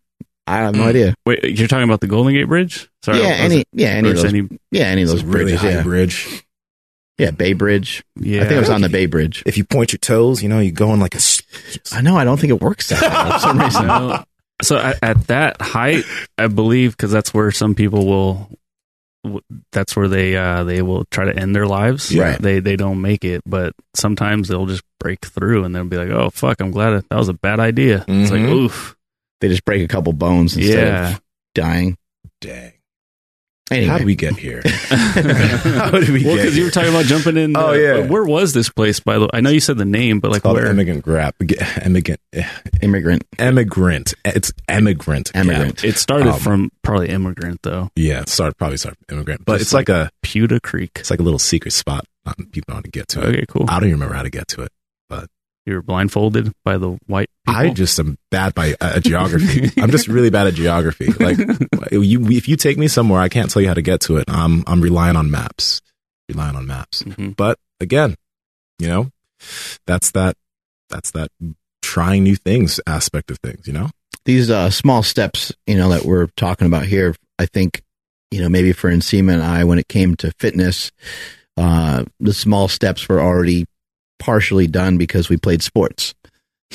[0.46, 0.88] I have no Mm.
[0.88, 1.14] idea.
[1.26, 2.88] Wait, you're talking about the Golden Gate Bridge?
[3.04, 5.44] Sorry, yeah, any it- yeah any of those any- yeah any of those a really
[5.52, 5.60] bridges.
[5.60, 6.44] high Yeah, bridge.
[7.18, 8.02] yeah, Bay Bridge.
[8.16, 8.40] yeah.
[8.40, 9.42] I think it was on the Bay Bridge.
[9.46, 11.18] If you point your toes, you know, you go in like a.
[11.18, 11.42] s-
[11.92, 12.16] I know.
[12.16, 13.86] I don't think it works that way for some reason.
[13.86, 14.24] No.
[14.62, 16.04] So at, at that height,
[16.36, 18.50] I believe because that's where some people will.
[19.72, 22.14] That's where they uh, they will try to end their lives.
[22.16, 22.40] Right.
[22.40, 26.08] They they don't make it, but sometimes they'll just break through and they'll be like,
[26.08, 28.52] "Oh fuck, I'm glad that was a bad idea." It's like, Mhm.
[28.64, 28.96] oof.
[29.40, 31.10] They just break a couple bones instead Yeah.
[31.14, 31.22] of
[31.54, 31.96] dying.
[32.40, 32.72] Dang.
[33.72, 34.62] Anyway, How did we get here?
[34.88, 37.56] How did we well, get because you were talking about jumping in.
[37.56, 38.06] Oh, uh, yeah.
[38.06, 38.98] Where was this place?
[38.98, 40.66] By the way, I know you said the name, but like called where?
[40.66, 41.36] immigrant grab.
[41.84, 42.20] Immigrant.
[42.82, 44.14] immigrant, Emigrant.
[44.24, 45.30] It's emigrant.
[45.36, 45.76] Immigrant.
[45.76, 45.84] Gap.
[45.84, 47.90] It started Um, from probably immigrant though.
[47.94, 50.90] Yeah, it started probably started from immigrant, but Just it's like, a Puta Creek.
[50.96, 52.04] it's like a little secret spot.
[52.26, 53.26] Not, people know how to get to it.
[53.26, 53.66] Okay, cool.
[53.68, 54.72] I don't even remember how to get to it.
[55.66, 57.28] You were blindfolded by the white.
[57.46, 57.60] People?
[57.60, 59.70] I just am bad by uh, geography.
[59.80, 61.12] I'm just really bad at geography.
[61.12, 61.38] Like
[61.92, 64.24] you, if you take me somewhere, I can't tell you how to get to it.
[64.28, 65.80] I'm I'm relying on maps.
[66.28, 67.02] Relying on maps.
[67.02, 67.36] Mhm.
[67.36, 68.16] But again,
[68.78, 69.10] you know,
[69.86, 70.36] that's that
[70.88, 71.30] that's that
[71.82, 73.66] trying new things aspect of things.
[73.66, 73.90] You know.
[74.24, 77.82] these uh, small steps, you know, that we're talking about here, I think,
[78.30, 80.90] you know, maybe for Nsima and I, when it came to fitness,
[81.56, 83.66] uh, the small steps were already
[84.20, 86.14] partially done because we played sports.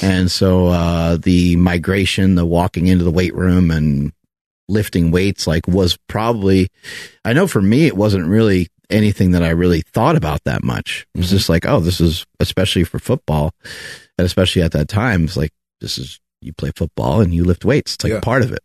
[0.01, 4.11] And so uh, the migration, the walking into the weight room and
[4.67, 6.67] lifting weights like was probably
[7.23, 11.05] I know for me it wasn't really anything that I really thought about that much.
[11.15, 13.51] It was just like, oh, this is especially for football
[14.17, 17.63] and especially at that time, it's like this is you play football and you lift
[17.63, 17.95] weights.
[17.95, 18.19] It's like Yeah.
[18.19, 18.63] part of it.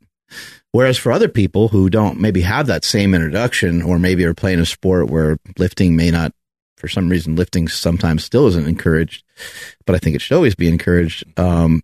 [0.72, 4.60] Whereas for other people who don't maybe have that same introduction or maybe are playing
[4.60, 6.32] a sport where lifting may not
[6.80, 9.22] for some reason lifting sometimes still isn't encouraged,
[9.86, 11.24] but I think it should always be encouraged.
[11.38, 11.82] Um,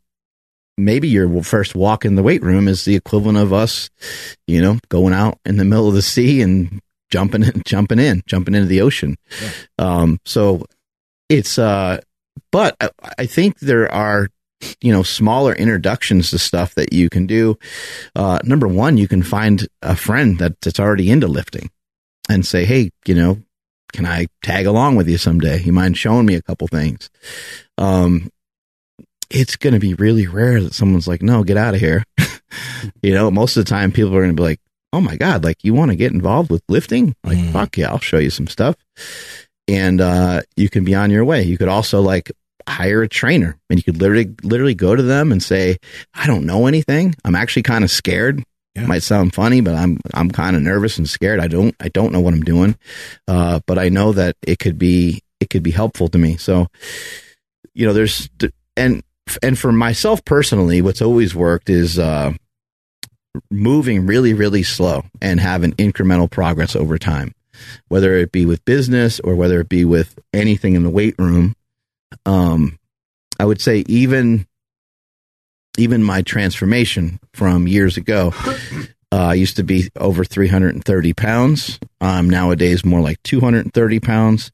[0.78, 3.90] maybe your first walk in the weight room is the equivalent of us,
[4.46, 6.80] you know, going out in the middle of the sea and
[7.10, 9.16] jumping in, jumping in, jumping into the ocean.
[9.78, 10.64] Um, so
[11.28, 12.00] it's, uh,
[12.52, 14.28] but I, I think there are,
[14.80, 17.58] you know, smaller introductions to stuff that you can do.
[18.14, 21.70] Uh, number one, you can find a friend that, that's already into lifting
[22.28, 23.42] and say, Hey, you know,
[23.96, 25.60] can I tag along with you someday?
[25.62, 27.08] You mind showing me a couple things?
[27.78, 28.30] Um,
[29.30, 32.04] it's going to be really rare that someone's like, no, get out of here.
[33.02, 34.60] you know, most of the time people are going to be like,
[34.92, 37.14] oh my God, like you want to get involved with lifting?
[37.24, 37.52] Like, Mm.
[37.52, 38.76] fuck yeah, I'll show you some stuff.
[39.66, 41.42] And, uh, you can be on your way.
[41.42, 42.30] You could also like
[42.68, 45.78] hire a trainer and you could literally, literally go to them and say,
[46.14, 47.14] I don't know anything.
[47.24, 48.42] I'm actually kind of scared.
[48.76, 48.86] Yeah.
[48.86, 51.40] Might sound funny, but I'm, I'm kind of nervous and scared.
[51.40, 52.76] I don't, I don't know what I'm doing.
[53.26, 56.36] Uh, but I know that it could be, it could be helpful to me.
[56.36, 56.66] So,
[57.72, 58.28] you know, there's,
[58.76, 59.02] and,
[59.42, 62.34] and for myself personally, what's always worked is, uh,
[63.50, 67.34] moving really, really slow and having incremental progress over time,
[67.88, 71.54] whether it be with business or whether it be with anything in the weight room.
[72.26, 72.78] Um,
[73.40, 74.46] I would say even,
[75.78, 78.32] even my transformation from years ago,
[79.12, 81.78] uh, I used to be over 330 pounds.
[82.00, 84.50] I'm nowadays more like 230 pounds.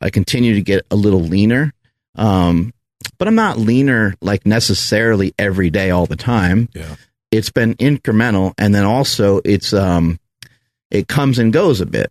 [0.00, 1.72] I continue to get a little leaner.
[2.14, 2.72] Um,
[3.18, 6.96] but I'm not leaner like necessarily every day all the time Yeah.
[7.30, 10.18] it's been incremental and then also it's um
[10.90, 12.10] it comes and goes a bit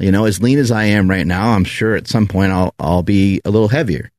[0.00, 2.74] you know as lean as i am right now i'm sure at some point i'll
[2.78, 4.10] i'll be a little heavier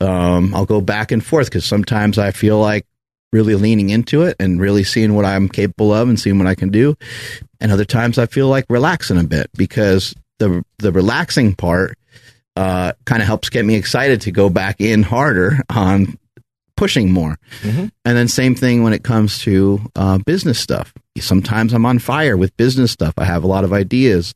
[0.00, 2.86] um i'll go back and forth because sometimes i feel like
[3.32, 6.54] really leaning into it and really seeing what i'm capable of and seeing what i
[6.54, 6.96] can do
[7.60, 11.96] and other times i feel like relaxing a bit because the the relaxing part
[12.56, 16.18] uh kind of helps get me excited to go back in harder on
[16.76, 17.90] pushing more Mhm.
[18.04, 20.94] and then same thing when it comes to uh, business stuff.
[21.18, 23.12] Sometimes I'm on fire with business stuff.
[23.18, 24.34] I have a lot of ideas,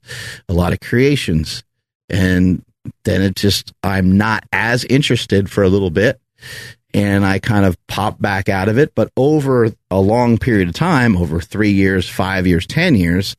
[0.51, 1.65] a lot of creations,
[2.11, 2.63] and
[3.05, 6.21] then it just I'm not as interested for a little bit,
[6.95, 8.95] and I kind of pop back out of it.
[8.95, 13.37] But over a long period of time, over three years, five years, ten years,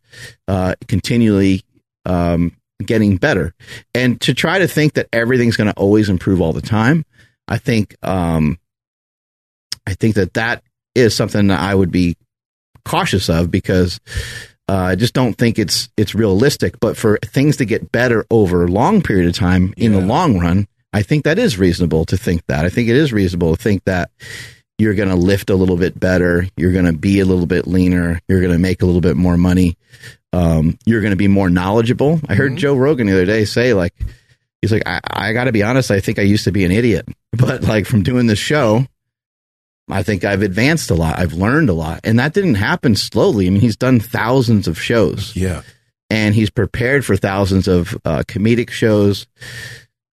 [0.48, 1.64] uh, continually
[2.06, 2.52] um,
[2.86, 3.56] getting better.
[3.94, 7.06] And to try to think that everything's going to always improve all the time,
[7.48, 8.60] I think um,
[9.88, 10.62] I think that that
[10.94, 12.18] is something that I would be
[12.84, 14.00] cautious of because
[14.68, 16.80] uh, I just don't think it's it's realistic.
[16.82, 20.40] But for things to get better over a long period of time in the long
[20.40, 22.66] run, I think that is reasonable to think that.
[22.66, 24.10] I think it is reasonable to think that
[24.78, 27.68] you're going to lift a little bit better, you're going to be a little bit
[27.68, 29.78] leaner, you're going to make a little bit more money,
[30.34, 32.20] um, you're going to be more knowledgeable.
[32.28, 32.58] I heard Mhm.
[32.58, 33.94] Joe Rogan the other day say like.
[34.62, 35.92] He's like, I, I got to be honest.
[35.92, 38.86] I think I used to be an idiot, but like from doing this show,
[39.88, 41.20] I think I've advanced a lot.
[41.20, 42.00] I've learned a lot.
[42.04, 43.46] And that didn't happen slowly.
[43.46, 45.62] I mean, he's done thousands of shows Yeah.
[46.10, 49.28] and he's prepared for thousands of uh, comedic shows,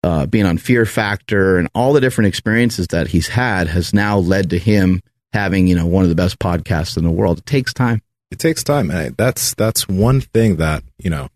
[0.03, 4.17] uh, being on Fear Factor and all the different experiences that he's had has now
[4.17, 5.01] led to him
[5.33, 7.39] having, you know, one of the best podcasts in the world.
[7.39, 8.01] It takes time.
[8.31, 11.27] it takes time and I, that's that's one thing that you know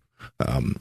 [0.46, 0.78] um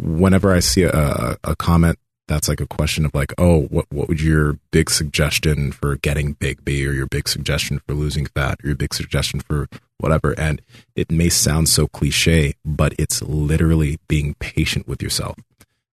[0.00, 4.08] whenever i see a, a comment that's like a question of like oh what what
[4.08, 8.58] would your big suggestion for getting big be or your big suggestion for losing fat
[8.62, 9.68] or your big suggestion for
[9.98, 10.60] whatever and
[10.96, 15.36] it may sound so cliche but it's literally being patient with yourself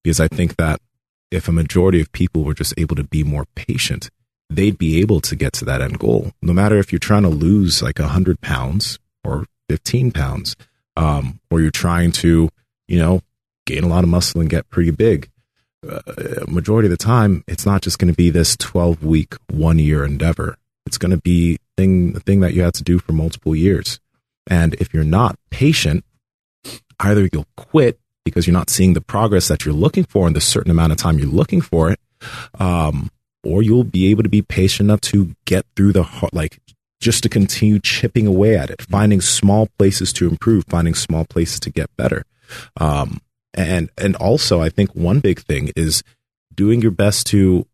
[0.03, 0.81] because i think that
[1.35, 4.09] if a majority of people were just able to be more patient
[4.49, 7.29] they'd be able to get to that end goal no matter if you're trying to
[7.29, 10.55] lose like 100 pounds or 15 pounds,
[10.97, 12.49] um, or you're trying to,
[12.87, 13.21] you know,
[13.65, 15.29] gain a lot of muscle and get pretty big.
[15.87, 16.01] Uh,
[16.47, 20.03] majority of the time, it's not just going to be this 12 week, one year
[20.03, 20.57] endeavor.
[20.85, 23.99] It's going to be thing the thing that you have to do for multiple years.
[24.47, 26.05] And if you're not patient,
[26.99, 30.41] either you'll quit because you're not seeing the progress that you're looking for in the
[30.41, 31.99] certain amount of time you're looking for it,
[32.59, 33.09] um,
[33.43, 36.59] or you'll be able to be patient enough to get through the hard, like
[36.99, 41.59] just to continue chipping away at it, finding small places to improve, finding small places
[41.59, 42.23] to get better.
[42.79, 43.19] Um,
[43.53, 46.03] and and also, I think one big thing is
[46.53, 47.67] doing your best to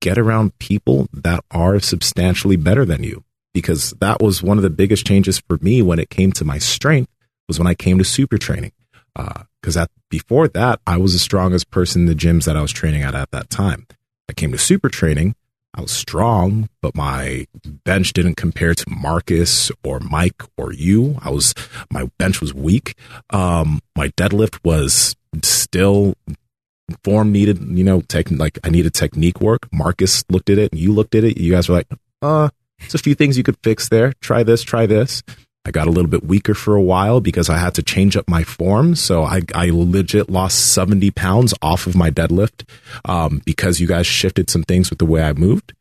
[0.00, 3.24] get around people that are substantially better than you.
[3.56, 6.58] because that was one of the biggest changes for me when it came to my
[6.58, 7.10] strength
[7.48, 8.72] was when I came to super training.
[9.66, 12.70] Because uh, before that, I was the strongest person in the gyms that I was
[12.70, 13.88] training at at that time.
[14.28, 15.34] I came to super training.
[15.74, 17.48] I was strong, but my
[17.84, 21.18] bench didn't compare to Marcus or Mike or you.
[21.20, 21.52] I was
[21.90, 22.94] my bench was weak.
[23.30, 26.14] Um, my deadlift was still
[27.02, 29.66] form needed, you know, tech, like I needed technique work.
[29.72, 31.38] Marcus looked at it and you looked at it.
[31.38, 31.88] You guys were like,
[32.22, 34.12] uh, there's a few things you could fix there.
[34.20, 35.24] Try this, try this.
[35.66, 38.30] I got a little bit weaker for a while because I had to change up
[38.30, 38.94] my form.
[38.94, 42.68] So I, I legit lost 70 pounds off of my deadlift
[43.04, 45.72] um, because you guys shifted some things with the way I moved.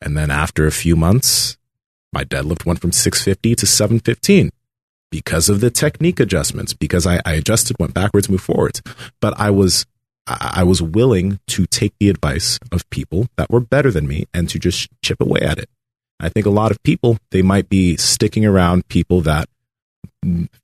[0.00, 1.58] And then after a few months,
[2.12, 4.52] my deadlift went from 650 to 715
[5.10, 8.80] because of the technique adjustments, because I, I adjusted, went backwards, moved forwards.
[9.20, 9.86] But I was
[10.24, 14.48] I was willing to take the advice of people that were better than me and
[14.50, 15.68] to just chip away at it.
[16.22, 19.48] I think a lot of people, they might be sticking around people that,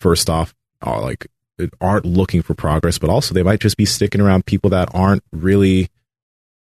[0.00, 1.26] first off, are like,
[1.80, 5.24] aren't looking for progress, but also they might just be sticking around people that aren't
[5.32, 5.88] really,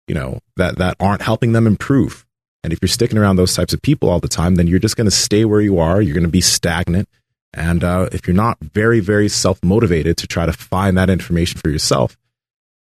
[0.07, 2.25] you know, that, that aren't helping them improve.
[2.63, 4.97] And if you're sticking around those types of people all the time, then you're just
[4.97, 6.01] going to stay where you are.
[6.01, 7.07] You're going to be stagnant.
[7.53, 11.61] And uh, if you're not very, very self motivated to try to find that information
[11.61, 12.17] for yourself,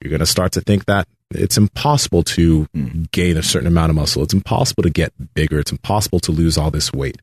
[0.02, 3.12] you're going to start to think that it's impossible to mm.
[3.12, 4.24] gain a certain amount of muscle.
[4.24, 5.60] It's impossible to get bigger.
[5.60, 7.18] It's impossible to lose all this weight.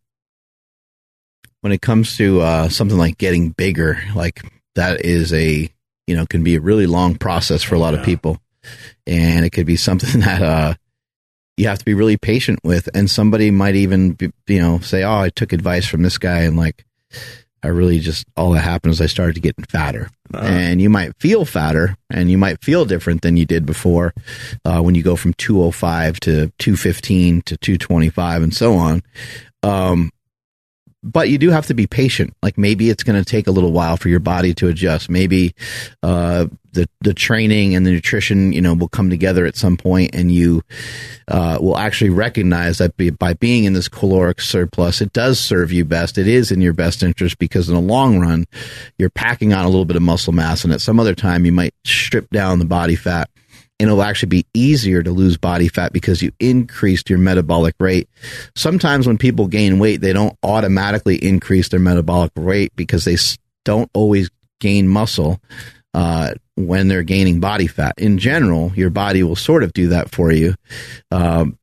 [1.61, 4.41] When it comes to uh, something like getting bigger, like
[4.75, 5.71] that is a,
[6.07, 8.01] you know, can be a really long process for a lot yeah.
[8.01, 8.39] of people.
[9.07, 10.75] And it could be something that, uh,
[11.57, 12.89] you have to be really patient with.
[12.95, 16.41] And somebody might even, be, you know, say, Oh, I took advice from this guy
[16.41, 16.85] and like,
[17.63, 20.45] I really just all that happened is I started to getting fatter, uh-huh.
[20.45, 24.15] and you might feel fatter, and you might feel different than you did before
[24.65, 29.03] uh, when you go from 205 to 215 to 225 and so on.
[29.63, 30.11] Um,
[31.03, 32.35] but you do have to be patient.
[32.43, 35.11] Like maybe it's going to take a little while for your body to adjust.
[35.11, 35.55] Maybe
[36.03, 40.15] uh, the the training and the nutrition, you know, will come together at some point,
[40.15, 40.63] and you
[41.29, 45.73] uh, will actually recognize that by, by being in this caloric surplus, it does serve
[45.73, 46.19] you best.
[46.19, 48.47] It is in your best interest because in the long run,
[48.99, 51.53] you're packing on a little bit of muscle mass, and at some other time, you
[51.53, 53.29] might strip down the body fat
[53.83, 58.09] and it'll actually be easier to lose body fat because you increased your metabolic rate.
[58.55, 63.17] Sometimes when people gain weight, they don't automatically increase their metabolic rate because they
[63.65, 65.41] don't always gain muscle
[65.95, 67.95] uh, when they're gaining body fat.
[67.99, 70.55] In general, your body will sort of do that for you.
[71.11, 71.59] Um,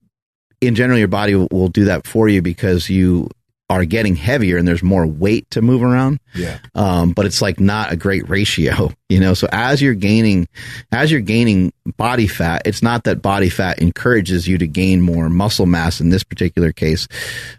[0.60, 3.30] in general, your body will do that for you because you
[3.70, 6.20] are getting heavier and there's more weight to move around.
[6.34, 6.58] Yeah.
[6.74, 9.34] Um, but it's like not a great ratio, you know.
[9.34, 10.48] So as you're gaining,
[10.92, 15.30] as you're gaining body fat, it's not that body fat encourages you to gain more
[15.30, 17.08] muscle mass in this particular case,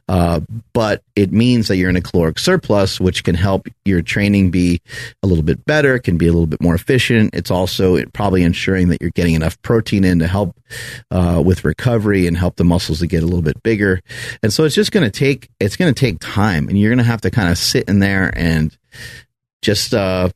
[0.08, 0.40] uh,
[0.72, 4.80] but it means that you're in a caloric surplus, which can help your training be
[5.22, 7.34] a little bit better, can be a little bit more efficient.
[7.34, 10.56] It's also probably ensuring that you're getting enough protein in to help
[11.10, 14.00] uh, with recovery and help the muscles to get a little bit bigger.
[14.42, 16.98] And so it's just going to take it's going to take time, and you're going
[16.98, 18.76] to have to kind of sit in there and
[19.62, 20.30] just uh,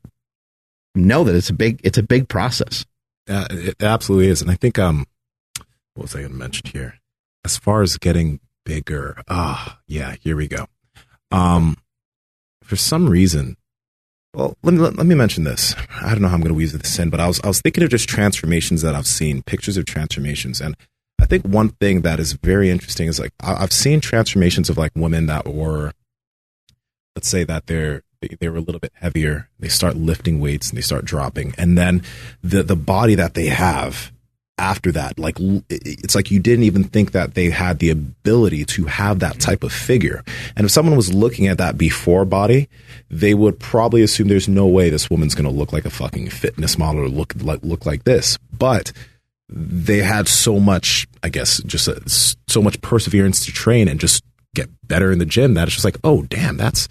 [0.95, 2.85] know that it's a big it's a big process.
[3.29, 5.07] Uh, it absolutely is, and I think um,
[5.95, 6.99] what was I going to mention here?
[7.45, 10.67] As far as getting bigger, ah, oh, yeah, here we go.
[11.31, 11.77] Um,
[12.63, 13.57] for some reason,
[14.35, 15.75] well, let me let, let, me mention this.
[16.03, 17.61] I don't know how I'm going to weave this in, but I was I was
[17.61, 20.77] thinking of just transformations that I've seen, pictures of transformations, and
[21.25, 24.93] I think one thing that is very interesting is like I've seen transformations of like
[24.95, 25.93] women that were,
[27.17, 29.49] let's say that they're they, they were a little bit heavier.
[29.59, 32.03] They start lifting weights and they start dropping, and then
[32.43, 34.13] the the body that they have
[34.57, 35.37] after that like
[35.69, 39.41] it's like you didn't even think that they had the ability to have that mm-hmm.
[39.41, 40.23] type of figure
[40.55, 42.69] and if someone was looking at that before body
[43.11, 46.31] they would probably assume there's no way this woman's going to look like a fucking
[46.31, 48.93] fitness model or look like look like this but
[49.49, 52.03] they had so much, I guess, just a,
[52.49, 55.85] so much perseverance to train and just get better in the gym that it's just
[55.85, 56.89] like, oh, damn, that's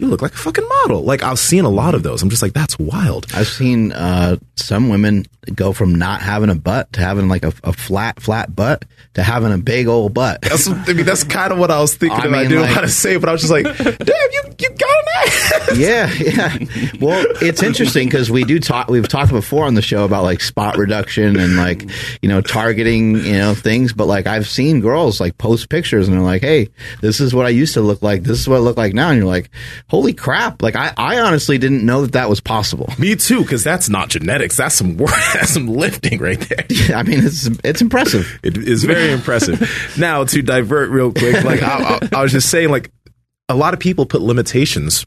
[0.00, 1.02] you look like a fucking model.
[1.02, 2.22] Like I've seen a lot of those.
[2.22, 3.26] I'm just like, that's wild.
[3.34, 7.52] I've seen uh, some women go from not having a butt to having like a,
[7.64, 10.40] a flat, flat butt to having a big old butt.
[10.42, 12.18] That's, I mean, that's kind of what I was thinking.
[12.18, 14.30] I, mean, I didn't like, know how to say, but I was just like, damn,
[14.32, 15.50] you you got an ass.
[15.76, 16.58] yeah, yeah.
[17.00, 18.88] Well, it's interesting because we do talk.
[18.88, 21.88] We've talked before on the show about like spot reduction and like
[22.22, 23.92] you know targeting you know things.
[23.92, 26.68] But like I've seen girls like post pictures and they're like, hey,
[27.00, 28.22] this is what I used to look like.
[28.22, 29.10] This is what I look like now.
[29.10, 29.50] And you're like
[29.90, 30.62] holy crap!
[30.62, 32.88] Like I, I honestly didn't know that that was possible.
[32.98, 34.56] Me too, because that's not genetics.
[34.56, 35.10] That's some work.
[35.34, 36.64] That's some lifting right there.
[36.96, 38.38] I mean, it's it's impressive.
[38.42, 39.60] It is very impressive.
[39.98, 42.90] Now to divert real quick, like I, I, I was just saying, like
[43.48, 45.04] a lot of people put limitations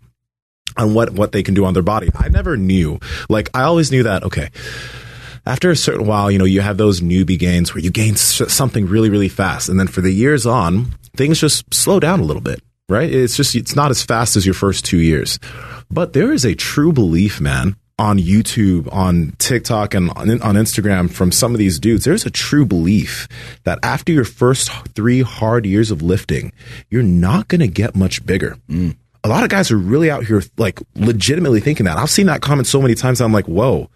[0.77, 2.09] on what what they can do on their body.
[2.15, 2.99] I never knew.
[3.29, 4.23] Like I always knew that.
[4.23, 4.49] Okay.
[5.45, 8.87] After a certain while, you know, you have those newbie gains where you gain something
[8.87, 9.67] really, really fast.
[9.67, 13.11] And then for the years on, things just slow down a little bit, right?
[13.11, 15.39] It's just, it's not as fast as your first two years.
[15.89, 21.11] But there is a true belief, man, on YouTube, on TikTok, and on, on Instagram
[21.11, 22.05] from some of these dudes.
[22.05, 23.27] There's a true belief
[23.63, 26.51] that after your first three hard years of lifting,
[26.89, 28.57] you're not going to get much bigger.
[28.69, 28.95] Mm.
[29.23, 31.97] A lot of guys are really out here, like, legitimately thinking that.
[31.97, 33.21] I've seen that comment so many times.
[33.21, 33.89] I'm like, whoa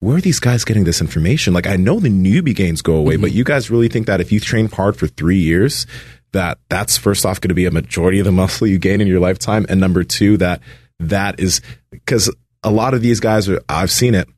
[0.00, 1.52] where are these guys getting this information?
[1.52, 3.22] Like, I know the newbie gains go away, mm-hmm.
[3.22, 5.86] but you guys really think that if you train hard for three years,
[6.32, 9.06] that that's first off going to be a majority of the muscle you gain in
[9.06, 10.60] your lifetime, and number two, that
[11.00, 11.60] that is
[11.90, 13.60] because a lot of these guys are.
[13.68, 14.28] I've seen it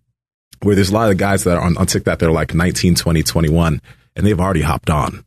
[0.62, 2.95] where there's a lot of guys that are on, on TikTok that are like 19,
[2.95, 3.80] 20, 21,
[4.14, 5.24] and they've already hopped on.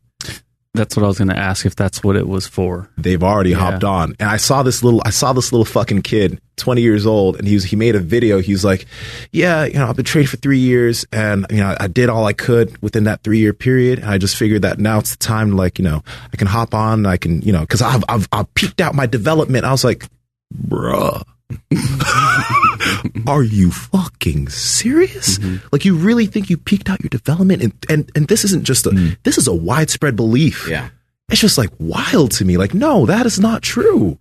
[0.74, 2.90] That's what I was going to ask if that's what it was for.
[2.98, 4.16] They've already hopped on.
[4.18, 7.46] And I saw this little, I saw this little fucking kid, 20 years old, and
[7.46, 8.40] he was, he made a video.
[8.40, 8.86] He was like,
[9.30, 12.26] yeah, you know, I've been training for three years and, you know, I did all
[12.26, 14.00] I could within that three year period.
[14.00, 16.02] And I just figured that now it's the time to like, you know,
[16.32, 19.06] I can hop on, I can, you know, cause I've, I've, I've peaked out my
[19.06, 19.64] development.
[19.64, 20.08] I was like,
[20.52, 21.22] bruh.
[23.26, 25.38] Are you fucking serious?
[25.72, 28.86] Like you really think you peaked out your development and and, and this isn't just
[28.86, 30.88] a this is a widespread belief Yeah.
[31.30, 32.56] it's just like wild to me.
[32.56, 34.18] Like, no, that is not true.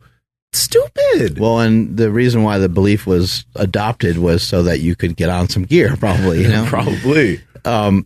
[0.54, 1.40] Stupid.
[1.40, 5.30] Well, and the reason why the belief was adopted was so that you could get
[5.30, 6.44] on some gear, probably.
[6.44, 7.42] You know, Probably.
[7.66, 8.06] um,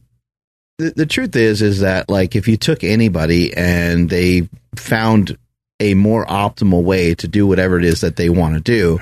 [0.78, 5.38] the, the truth is, is that like if you took anybody and they found
[5.80, 9.00] a more optimal way to do whatever it is that they want to do,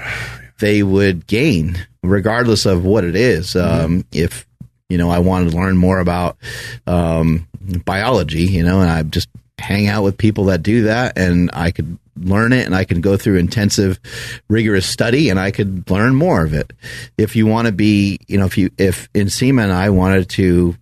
[0.60, 3.56] they would gain regardless of what it is.
[3.56, 4.46] Um, if
[4.90, 6.38] you know, I wanted to learn more about
[6.86, 7.48] um,
[7.86, 11.72] biology, you know, and I just hang out with people that do that, and I
[11.72, 14.00] could learn it, and I could go through intensive,
[14.48, 16.72] rigorous study, and I could learn more of it.
[17.18, 20.76] If you want to be, you know, if you if Nsima and I wanted to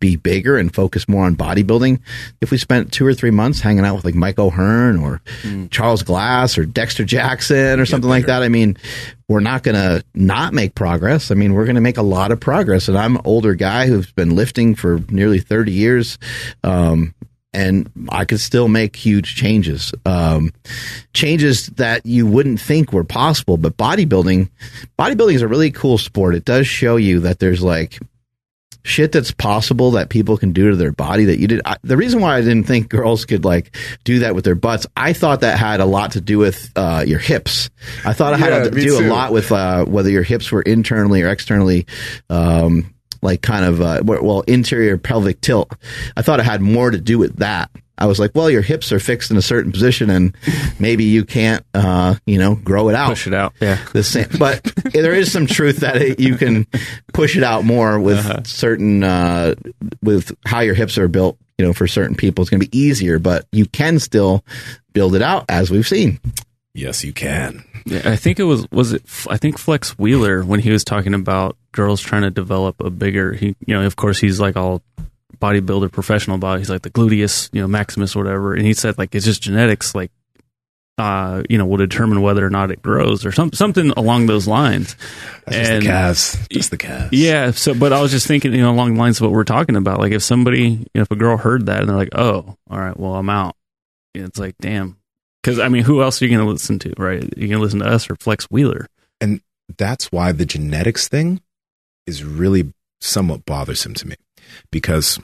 [0.00, 2.00] be bigger and focus more on bodybuilding,
[2.40, 5.20] if we spent two or three months hanging out with like Mike O'Hearn or
[5.70, 8.76] Charles Glass or Dexter Jackson or something like that, I mean,
[9.28, 11.30] we're not going to not make progress.
[11.30, 12.88] I mean, we're going to make a lot of progress.
[12.88, 16.18] And I'm an older guy who's been lifting for nearly 30 years.
[16.64, 17.14] Um,
[17.52, 20.52] and I could still make huge changes, um,
[21.14, 23.56] changes that you wouldn't think were possible.
[23.56, 24.50] But bodybuilding,
[24.98, 26.34] bodybuilding is a really cool sport.
[26.34, 27.98] It does show you that there's like
[28.84, 31.60] shit that's possible that people can do to their body that you did.
[31.64, 34.86] I, the reason why I didn't think girls could like do that with their butts,
[34.96, 37.70] I thought that had a lot to do with uh, your hips.
[38.04, 39.06] I thought it had Yeah, to do too.
[39.06, 41.86] a lot with uh, whether your hips were internally or externally.
[42.30, 45.72] Um, like kind of uh, well interior pelvic tilt.
[46.16, 47.70] I thought it had more to do with that.
[48.00, 50.32] I was like, well, your hips are fixed in a certain position, and
[50.78, 53.54] maybe you can't, uh, you know, grow it out Push it out.
[53.60, 53.76] Yeah.
[53.92, 54.28] the same.
[54.38, 54.62] But
[54.92, 56.68] there is some truth that it, you can
[57.12, 58.42] push it out more with Uh-huh.
[58.44, 59.56] certain uh,
[60.00, 61.38] with how your hips are built.
[61.58, 64.44] You know, for certain people, it's going to be easier, but you can still
[64.92, 66.20] build it out, as we've seen.
[66.74, 67.64] Yes, you can.
[67.84, 71.14] Yeah, I think it was was it I think Flex Wheeler when he was talking
[71.14, 74.82] about girls trying to develop a bigger he you know of course he's like all
[75.38, 78.98] bodybuilder professional body he's like the gluteus you know maximus or whatever and he said
[78.98, 80.10] like it's just genetics like
[80.98, 84.48] uh you know will determine whether or not it grows or some something along those
[84.48, 84.96] lines
[85.44, 86.38] That's just And- the calves.
[86.50, 87.12] Just the calves.
[87.12, 89.44] yeah so but I was just thinking you know along the lines of what we're
[89.44, 92.16] talking about like if somebody you know, if a girl heard that and they're like
[92.16, 93.54] oh all right well I'm out
[94.14, 94.96] it's like damn
[95.48, 97.80] because I mean who else are you going to listen to right you can listen
[97.80, 98.86] to us or Flex Wheeler
[99.20, 99.40] And
[99.78, 101.40] that's why the genetics thing
[102.06, 104.16] is really somewhat bothersome to me
[104.70, 105.18] because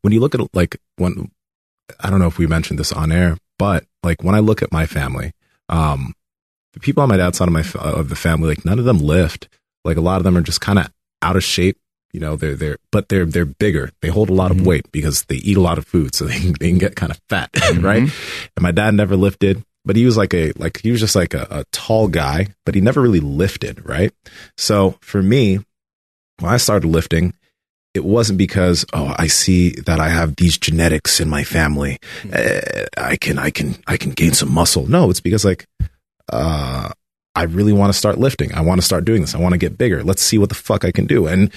[0.00, 1.30] when you look at like when
[2.00, 4.72] I don't know if we mentioned this on air, but like when I look at
[4.72, 5.32] my family,
[5.68, 6.14] um,
[6.72, 8.98] the people on my dad's side of my of the family, like none of them
[8.98, 9.48] lift.
[9.84, 10.90] Like a lot of them are just kind of
[11.22, 11.78] out of shape.
[12.12, 13.90] You know, they're they're but they're they're bigger.
[14.02, 16.38] They hold a lot of weight because they eat a lot of food, so they
[16.38, 18.02] can, they can get kind of fat, right?
[18.02, 21.34] And my dad never lifted, but he was like a like he was just like
[21.34, 24.12] a, a tall guy, but he never really lifted, right?
[24.56, 25.58] So for me,
[26.38, 27.34] when I started lifting,
[27.94, 31.98] it wasn't because oh I see that I have these genetics in my family,
[32.32, 32.60] uh,
[32.96, 34.86] I can I can I can gain some muscle.
[34.86, 35.66] No, it's because like
[36.30, 36.90] uh
[37.34, 38.52] I really want to start lifting.
[38.54, 39.34] I want to start doing this.
[39.34, 40.04] I want to get bigger.
[40.04, 41.26] Let's see what the fuck I can do.
[41.26, 41.50] And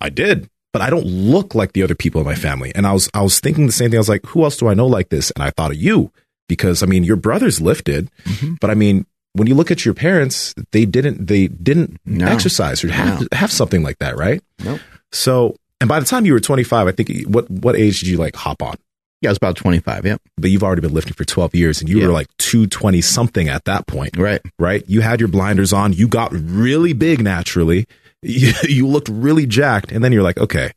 [0.00, 2.72] I did, but I don't look like the other people in my family.
[2.74, 3.98] And I was I was thinking the same thing.
[3.98, 5.30] I was like, who else do I know like this?
[5.32, 6.12] And I thought of you
[6.48, 8.54] because I mean your brothers lifted, mm-hmm.
[8.60, 12.26] but I mean when you look at your parents, they didn't they didn't No.
[12.26, 13.26] exercise or have No.
[13.32, 14.42] have something like that, right?
[14.64, 14.80] Nope.
[15.12, 18.16] So, and by the time you were 25, I think what what age did you
[18.16, 18.74] like hop on?
[19.22, 20.06] Yeah, I was about 25.
[20.06, 20.16] Yeah.
[20.38, 22.06] But you've already been lifting for 12 years, and you Yeah.
[22.06, 24.40] were like 220 something at that point, Right.
[24.58, 24.82] right?
[24.88, 27.86] You had your blinders on, you got really big naturally,
[28.22, 30.72] you, you looked really jacked, and then you're like, okay,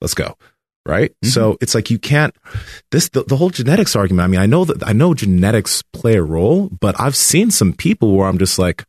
[0.00, 0.36] let's go.
[0.86, 1.10] Right.
[1.10, 1.28] Mm-hmm.
[1.28, 2.34] So it's like you can't
[2.92, 4.24] this the, the whole genetics argument.
[4.24, 7.74] I mean, I know that I know genetics play a role, but I've seen some
[7.74, 8.86] people where I'm just like,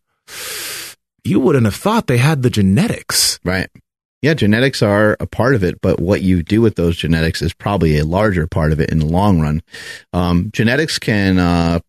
[1.26, 3.38] you wouldn't have thought they had the genetics.
[3.44, 3.70] Right.
[4.22, 7.54] Yeah, genetics are a part of it, but what you do with those genetics is
[7.54, 9.62] probably a larger part of it in the long run.
[10.12, 11.80] Um, genetics can, uh,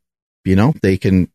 [0.44, 1.28] you know, they can,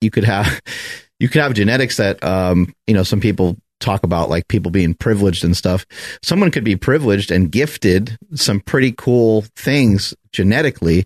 [0.00, 0.60] you could have,
[1.20, 4.94] you could have genetics that, um, you know, some people talk about like people being
[4.94, 5.84] privileged and stuff.
[6.22, 11.04] Someone could be privileged and gifted some pretty cool things genetically,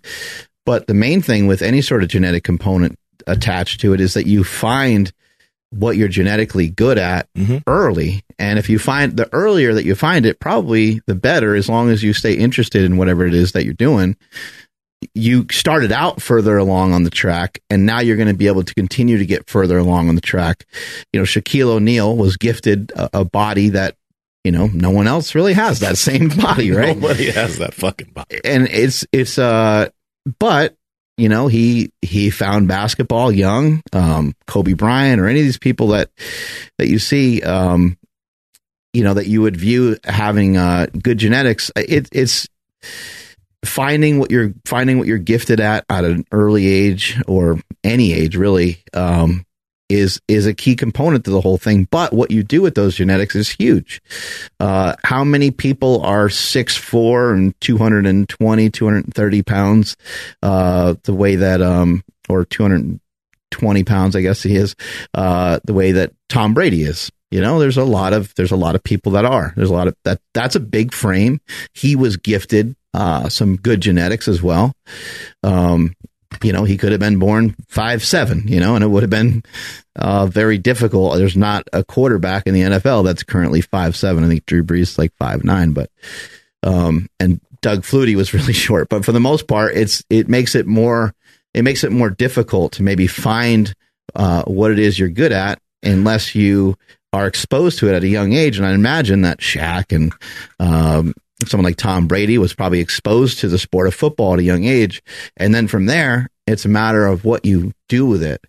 [0.65, 2.97] but the main thing with any sort of genetic component
[3.27, 5.11] attached to it is that you find
[5.69, 7.63] what you're genetically good at Mhm.
[7.65, 8.23] early.
[8.37, 11.89] And if you find the earlier that you find it, probably the better, as long
[11.89, 14.17] as you stay interested in whatever it is that you're doing.
[15.15, 18.63] You started out further along on the track, and now you're going to be able
[18.63, 20.65] to continue to get further along on the track.
[21.11, 23.95] You know, Shaquille O'Neal was gifted a, a body that,
[24.43, 26.95] you know, no one else really has that same body, right?
[26.95, 28.41] Nobody has that fucking body.
[28.43, 29.89] and it's it's uh
[30.39, 30.75] but
[31.17, 35.87] you know he he found basketball young um kobe bryant or any of these people
[35.87, 36.09] that
[36.77, 37.97] that you see um
[38.93, 42.47] you know that you would view having uh good genetics it, it's
[43.63, 48.35] finding what you're finding what you're gifted at at an early age or any age
[48.35, 49.45] really um
[49.89, 51.87] is is a key component to the whole thing.
[51.91, 54.01] But what you do with those genetics is huge.
[54.59, 59.97] Uh, how many people are six four and 220 230 pounds?
[60.41, 64.75] Uh, the way that um or 220 pounds i guess he is
[65.13, 68.57] uh, the way that tom brady is you know there's a lot of there's a
[68.57, 71.39] lot of people that are there's a lot of that that's a big frame
[71.73, 74.73] he was gifted uh, some good genetics as well
[75.43, 75.95] um,
[76.43, 79.09] you know, he could have been born five seven, you know, and it would have
[79.09, 79.43] been
[79.95, 81.17] uh, very difficult.
[81.17, 84.23] There's not a quarterback in the NFL that's currently five seven.
[84.23, 85.89] I think Drew Brees is like five nine, but
[86.63, 88.89] um, and Doug Flutie was really short.
[88.89, 91.13] But for the most part, it's it makes it more
[91.53, 93.73] it makes it more difficult to maybe find
[94.15, 96.77] uh, what it is you're good at unless you
[97.13, 98.57] are exposed to it at a young age.
[98.57, 100.13] And I imagine that Shaq and
[100.59, 101.13] um,
[101.45, 104.63] someone like Tom Brady was probably exposed to the sport of football at a young
[104.63, 105.03] age.
[105.37, 108.41] And then from there, it's a matter of what you do with it.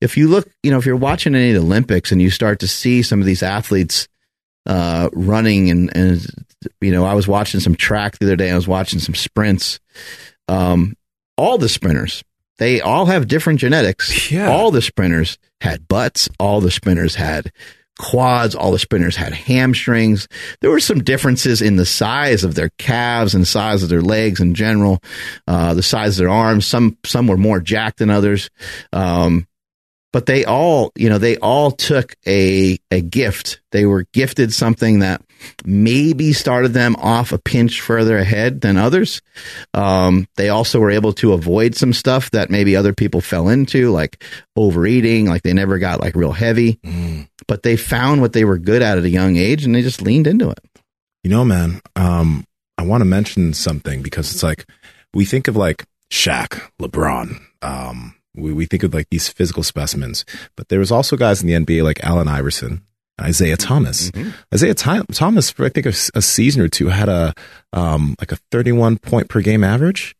[0.00, 2.60] If you look, you know, if you're watching any of the Olympics and you start
[2.60, 4.08] to see some of these athletes
[4.66, 6.26] uh, running and, and,
[6.80, 9.80] you know, I was watching some track the other day, I was watching some sprints.
[10.48, 10.96] Um,
[11.36, 12.22] all the sprinters,
[12.58, 14.30] they all have different genetics.
[14.30, 14.50] Yeah.
[14.50, 17.52] All the sprinters had butts, all the sprinters had
[17.98, 20.28] quads, all the sprinters had hamstrings.
[20.60, 24.40] There were some differences in the size of their calves and size of their legs
[24.40, 25.00] in general,
[25.46, 26.66] uh, the size of their arms.
[26.66, 28.50] Some some were more jacked than others.
[28.92, 29.46] Um,
[30.14, 33.60] but they all, you know, they all took a a gift.
[33.72, 35.20] They were gifted something that
[35.64, 39.20] maybe started them off a pinch further ahead than others.
[39.74, 43.90] Um, they also were able to avoid some stuff that maybe other people fell into,
[43.90, 44.22] like
[44.54, 46.78] overeating, like they never got like real heavy.
[47.46, 50.02] But they found what they were good at at a young age and they just
[50.02, 50.60] leaned into it.
[51.22, 52.44] You know, man, um,
[52.78, 54.66] I want to mention something because it's like
[55.12, 60.24] we think of like Shaq, LeBron, um, we, we think of like these physical specimens,
[60.56, 62.82] but there was also guys in the NBA like Allen Iverson,
[63.20, 64.10] Isaiah Thomas.
[64.52, 67.32] Isaiah Tho- Thomas, for I think a season or two, had a
[67.72, 70.14] um, like a 31 point per game average,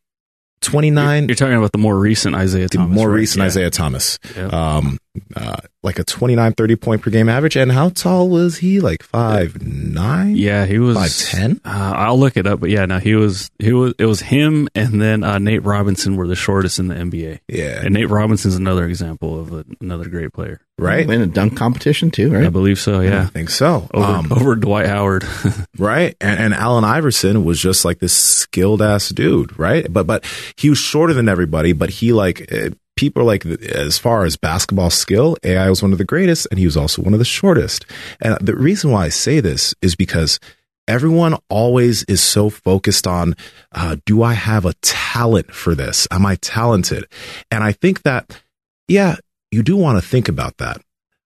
[0.61, 2.95] 29 You're talking about the more recent Isaiah the Thomas.
[2.95, 3.15] more right?
[3.15, 3.45] recent Yeah.
[3.45, 4.17] Isaiah Thomas.
[4.35, 4.47] Yeah.
[4.47, 4.97] Um,
[5.35, 7.55] uh, like a 29, 30 point per game average.
[7.55, 8.79] And how tall was he?
[8.79, 10.35] Like five nine?
[10.35, 11.61] Yeah, he was 5'10"?
[11.65, 14.67] Uh, I'll look it up, but yeah, no, he was he was it was him
[14.75, 17.39] and then uh, Nate Robinson were the shortest in the NBA.
[17.47, 17.81] Yeah.
[17.83, 20.61] And Nate Robinson's another example of a, another great player.
[20.77, 21.09] right?
[21.09, 22.45] in a dunk competition too, right?
[22.45, 22.99] I believe so.
[22.99, 23.87] I Yeah, I think so.
[23.93, 25.23] over Um, over Dwight Howard.
[25.77, 30.25] right and, and Allen Iverson was just like this skilled ass dude right but but
[30.57, 34.89] he was shorter than everybody but he like uh, people like as far as basketball
[34.89, 37.85] skill AI was one of the greatest and he was also one of the shortest
[38.21, 40.39] and the reason why I say this is because
[40.87, 43.35] everyone always is so focused on
[43.71, 47.05] uh, do I have a talent for this am I talented
[47.51, 48.41] and I think that
[48.87, 49.17] yeah
[49.51, 50.81] you do want to think about that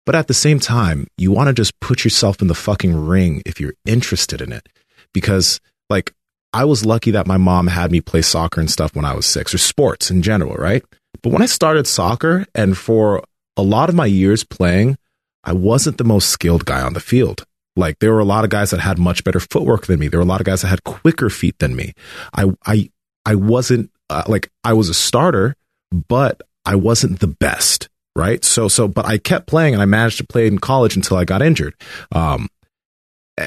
[0.06, 3.42] but at the same time, you want to just put yourself in the fucking ring
[3.46, 4.68] if you're interested in it.
[5.12, 6.12] Because, like,
[6.52, 9.26] I was lucky that my mom had me play soccer and stuff when I was
[9.26, 10.84] six, or sports in general, right?
[11.24, 13.24] But when I started soccer, and for
[13.56, 14.98] a lot of my years playing,
[15.42, 17.46] I wasn't the most skilled guy on the field.
[17.76, 20.08] Like there were a lot of guys that had much better footwork than me.
[20.08, 21.94] There were a lot of guys that had quicker feet than me.
[22.34, 22.90] I I
[23.24, 25.56] I wasn't uh, like I was a starter,
[25.90, 28.44] but I wasn't the best, right?
[28.44, 31.24] So so but I kept playing and I managed to play in college until I
[31.24, 31.74] got injured.
[32.12, 32.48] Um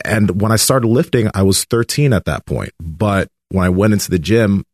[0.03, 2.71] and when I started lifting, I was 13 at that point.
[2.79, 4.65] But when I went into the gym,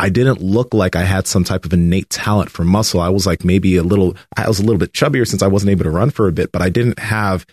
[0.00, 3.00] I didn't look like I had some type of innate talent for muscle.
[3.00, 5.72] I was like maybe a little, I was a little bit chubbier since I wasn't
[5.72, 7.44] able to run for a bit, but I didn't have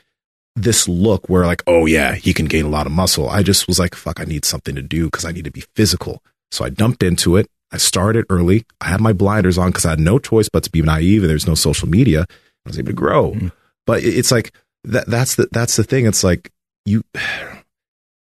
[0.55, 3.29] this look where like, oh yeah, he can gain a lot of muscle.
[3.29, 5.65] I just was like, fuck, I need something to do because I need to be
[5.75, 6.23] physical.
[6.51, 7.49] So I dumped into it.
[7.73, 8.65] I started early.
[8.79, 11.23] I had my blinders on because I had no choice but to be naive.
[11.23, 12.25] And there's no social media.
[12.29, 13.31] I was able to grow.
[13.31, 13.47] Mm-hmm.
[13.85, 14.53] But it's like
[14.85, 15.05] that.
[15.07, 16.05] That's the that's the thing.
[16.05, 16.51] It's like
[16.85, 17.03] you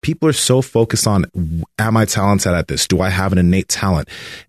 [0.03, 1.26] people are so focused on
[1.78, 2.86] am I talented at this?
[2.86, 4.09] Do I have an innate talent?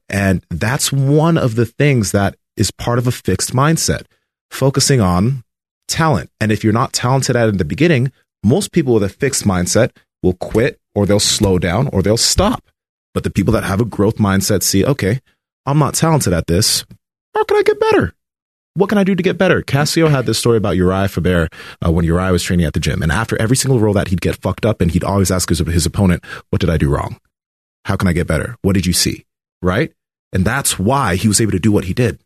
[0.09, 4.03] And that's one of the things that is part of a fixed mindset,
[4.51, 5.43] focusing on
[5.87, 6.29] talent.
[6.39, 8.11] And if you're not talented at it in the beginning,
[8.43, 9.91] most people with a fixed mindset
[10.23, 12.63] will quit or they'll slow down or they'll stop.
[13.13, 15.21] But the people that have a growth mindset see, okay,
[15.65, 16.85] I'm not talented at this.
[17.33, 18.13] How can I get better?
[18.78, 19.63] What can I do to get better?
[19.63, 21.49] Cassio had this story about Uriah Faber
[21.84, 23.01] uh, when Uriah was training at the gym.
[23.01, 25.57] And after every single roll that he'd get fucked up and he'd always ask his,
[25.57, 27.19] his opponent, what did I do wrong?
[27.86, 28.55] How can I get better?
[28.61, 29.25] What did you see?
[29.63, 29.93] Right?
[30.32, 32.19] And that's why he was able to do what he did.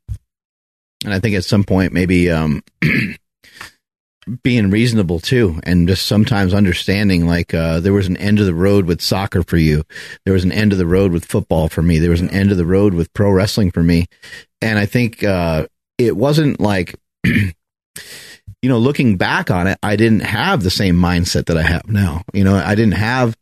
[1.06, 2.64] And I think at some point, maybe um,
[4.43, 8.54] being reasonable too, and just sometimes understanding like uh, there was an end of the
[8.54, 9.84] road with soccer for you,
[10.26, 12.52] there was an end of the road with football for me, there was an end
[12.52, 14.08] of the road with pro wrestling for me,
[14.62, 15.66] and I think uh,
[15.98, 17.54] it wasn't like you
[18.64, 22.24] know looking back on it i didn't have the same mindset that i have now.
[22.34, 23.36] You know i didn't have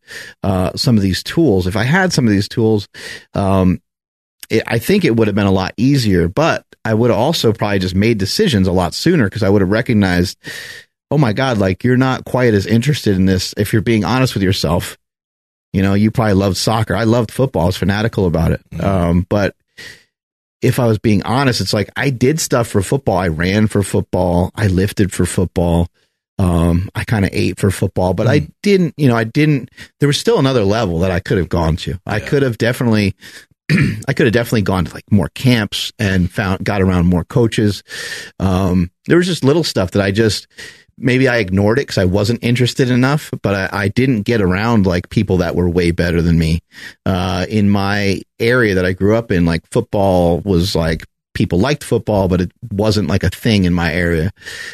[0.43, 1.67] uh, some of these tools.
[1.67, 2.87] If i had some of these tools
[3.33, 3.81] um,
[4.49, 7.53] it, i think it would have been a lot easier but i would have also
[7.53, 10.37] probably just made decisions a lot sooner because i would have recognized
[11.11, 13.53] oh my god like you're not quite as interested in this.
[13.57, 14.97] If you're being honest with yourself
[15.73, 16.95] you know you probably loved soccer.
[16.95, 17.63] I loved football.
[17.63, 18.61] I was fanatical about it.
[18.71, 18.85] Mm-hmm.
[18.85, 19.55] um, but
[20.61, 23.17] if I was being honest, it's like I did stuff for football.
[23.17, 24.51] I ran for football.
[24.55, 25.87] I lifted for football.
[26.37, 28.29] Um, I kind of ate for football, but mm.
[28.29, 31.49] I didn't, you know, I didn't, there was still another level that I could have
[31.49, 31.99] gone to.
[32.05, 33.13] I could have definitely,
[34.07, 37.83] I could have definitely gone to like more camps and found, got around more coaches.
[38.39, 40.47] Um, there was just little stuff that I just,
[40.99, 44.85] maybe I ignored it because I wasn't interested enough, but I, I, didn't get around
[44.85, 46.59] like people that were way better than me.
[47.05, 51.85] Uh, in my area that I grew up in, like football was like people liked
[51.85, 54.31] football, but it wasn't like a thing in my area.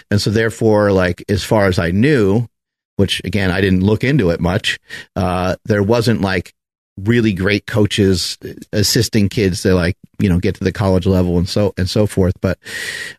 [0.09, 2.47] And so therefore, like as far as I knew,
[2.95, 4.79] which again, I didn't look into it much,
[5.15, 6.54] uh, there wasn't like
[6.97, 8.37] really great coaches
[8.71, 12.07] assisting kids to like you know get to the college level and so and so
[12.07, 12.33] forth.
[12.41, 12.57] But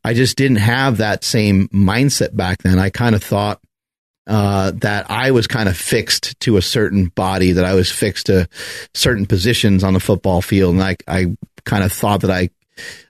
[0.04, 2.78] i just didn't have that same mindset back then.
[2.78, 3.60] I kind of thought
[4.26, 8.26] uh, that I was kind of fixed to a certain body, that I was fixed
[8.26, 8.48] to
[8.94, 12.50] certain positions on the football field, and I I kind of thought that I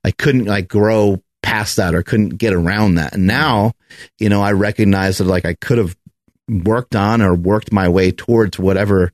[0.04, 3.14] I couldn't like grow past that or couldn't get around that.
[3.14, 3.72] And now,
[4.18, 5.96] you know, I recognize that like I could have
[6.49, 9.12] worked on or worked my way towards whatever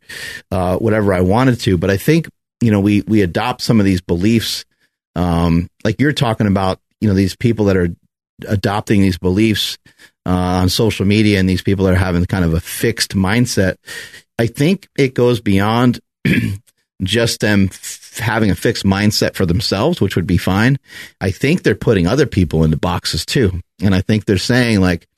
[0.51, 1.79] uh, whatever I wanted to.
[1.79, 2.29] But I think
[2.61, 4.65] you know we we adopt some of these beliefs,
[5.17, 6.81] um, like you're talking about.
[7.01, 7.89] You know these people that are
[8.47, 9.77] adopting these beliefs
[10.25, 13.77] uh, on social media, and these people that are having kind of a fixed mindset.
[14.39, 16.01] I think it goes beyond
[17.03, 20.79] just them f- having a fixed mindset for themselves, which would be fine.
[21.21, 25.09] I think they're putting other people into boxes too, and I think they're saying like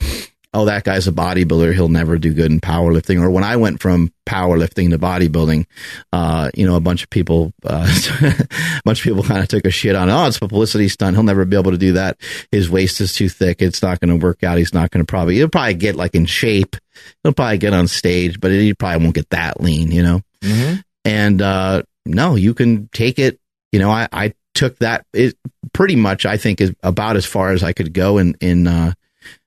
[0.55, 1.75] oh, that guy's a bodybuilder.
[1.75, 3.21] He'll never do good in powerlifting.
[3.21, 5.67] Or when I went from powerlifting to bodybuilding,
[6.13, 7.87] uh, you know, a bunch of people, uh,
[8.23, 11.17] a bunch of people kind of took a shit on, oh, it's a publicity stunt.
[11.17, 12.19] He'll never be able to do that.
[12.53, 13.61] His waist is too thick.
[13.61, 14.57] It's not going to work out.
[14.57, 16.77] He's not going to probably, he'll probably get like in shape.
[17.25, 20.21] He'll probably get on stage, but he probably won't get that lean, you know?
[20.41, 20.77] Mm-hmm.
[21.05, 23.41] And, uh, no, you can take it.
[23.73, 25.37] You know, I, I took that it
[25.73, 28.93] pretty much, I think is about as far as I could go in, in, uh,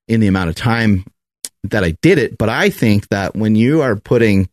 [0.07, 1.05] in the amount of time
[1.63, 2.37] that I did it.
[2.37, 4.49] But I think that when you are putting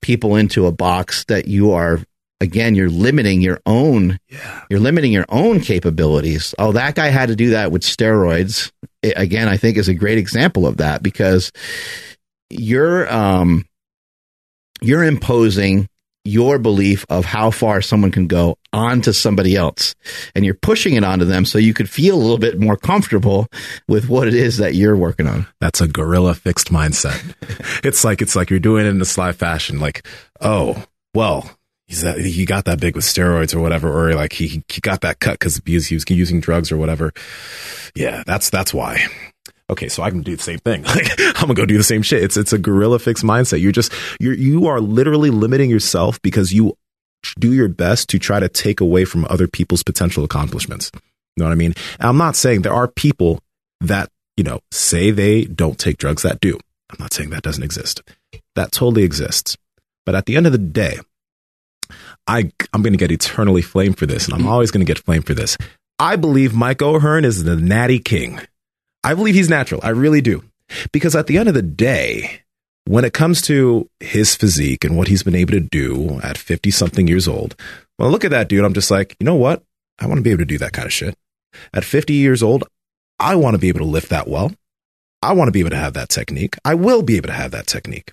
[0.00, 2.00] people into a box that you are
[2.40, 4.64] again you're limiting your own yeah.
[4.68, 8.70] you're limiting your own capabilities oh that guy had to do that with steroids
[9.02, 11.50] it, again i think is a great example of that because
[12.50, 13.64] you're um
[14.82, 15.88] you're imposing
[16.26, 19.94] your belief of how far someone can go onto somebody else
[20.34, 23.46] and you're pushing it onto them so you could feel a little bit more comfortable
[23.88, 27.34] with what it is that you're working on that's a gorilla fixed mindset
[27.84, 30.06] it's like it's like you're doing it in a sly fashion like
[30.40, 31.50] oh well
[31.86, 35.00] he's that he got that big with steroids or whatever, or like he he got
[35.02, 37.12] that cut because he was, he was using drugs or whatever.
[37.94, 39.06] Yeah, that's that's why.
[39.68, 40.84] Okay, so I can do the same thing.
[40.96, 42.22] Like I'm gonna go do the same shit.
[42.22, 43.60] It's it's a gorilla fix mindset.
[43.60, 46.76] You're just you're you are literally limiting yourself because you
[47.38, 50.90] do your best to try to take away from other people's potential accomplishments.
[50.94, 51.74] You know what I mean?
[51.98, 53.40] And I'm not saying there are people
[53.80, 56.58] that you know say they don't take drugs that do.
[56.90, 58.02] I'm not saying that doesn't exist.
[58.54, 59.56] That totally exists.
[60.04, 60.98] But at the end of the day,
[62.26, 65.02] I I'm going to get eternally flamed for this, and I'm always going to get
[65.02, 65.56] flamed for this.
[65.98, 68.40] I believe Mike O'Hearn is the natty king.
[69.06, 69.80] I believe he's natural.
[69.84, 70.42] I really do.
[70.90, 72.42] Because at the end of the day,
[72.86, 76.72] when it comes to his physique and what he's been able to do at 50
[76.72, 77.54] something years old,
[77.98, 79.62] when I look at that dude, I'm just like, you know what?
[80.00, 81.16] I want to be able to do that kind of shit.
[81.72, 82.64] At 50 years old,
[83.20, 84.50] I want to be able to lift that well.
[85.22, 86.56] I want to be able to have that technique.
[86.64, 88.12] I will be able to have that technique.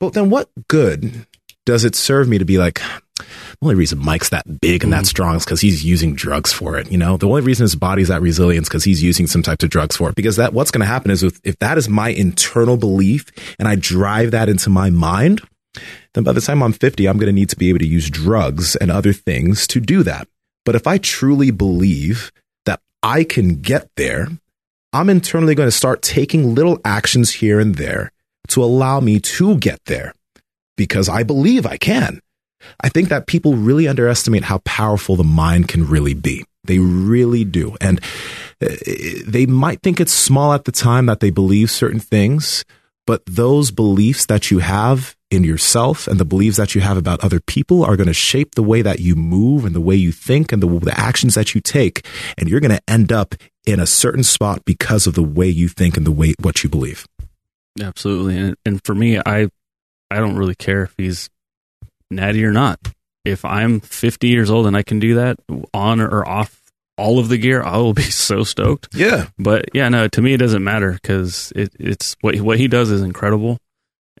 [0.00, 1.26] But then what good
[1.64, 2.82] does it serve me to be like,
[3.20, 5.08] the only reason Mike's that big and that mm.
[5.08, 6.90] strong is because he's using drugs for it.
[6.90, 9.64] You know, the only reason his body's that resilient is because he's using some types
[9.64, 10.14] of drugs for it.
[10.14, 13.26] Because that what's going to happen is if, if that is my internal belief
[13.58, 15.40] and I drive that into my mind,
[16.14, 18.10] then by the time I'm 50, I'm going to need to be able to use
[18.10, 20.26] drugs and other things to do that.
[20.64, 22.32] But if I truly believe
[22.64, 24.28] that I can get there,
[24.92, 28.10] I'm internally going to start taking little actions here and there
[28.48, 30.12] to allow me to get there
[30.76, 32.20] because I believe I can.
[32.80, 36.44] I think that people really underestimate how powerful the mind can really be.
[36.64, 37.76] They really do.
[37.80, 38.00] And
[38.62, 38.68] uh,
[39.26, 42.64] they might think it's small at the time that they believe certain things,
[43.06, 47.24] but those beliefs that you have in yourself and the beliefs that you have about
[47.24, 50.12] other people are going to shape the way that you move and the way you
[50.12, 52.04] think and the, the actions that you take.
[52.36, 53.34] And you're going to end up
[53.64, 56.68] in a certain spot because of the way you think and the way what you
[56.68, 57.06] believe.
[57.80, 58.36] Absolutely.
[58.36, 59.48] And, and for me, I
[60.10, 61.30] I don't really care if he's
[62.10, 62.78] natty or not.
[63.24, 65.38] If I'm 50 years old and I can do that
[65.74, 66.60] on or off
[66.96, 68.88] all of the gear, I will be so stoked.
[68.94, 69.28] Yeah.
[69.38, 72.90] But yeah, no, to me it doesn't matter because it, it's what what he does
[72.90, 73.58] is incredible,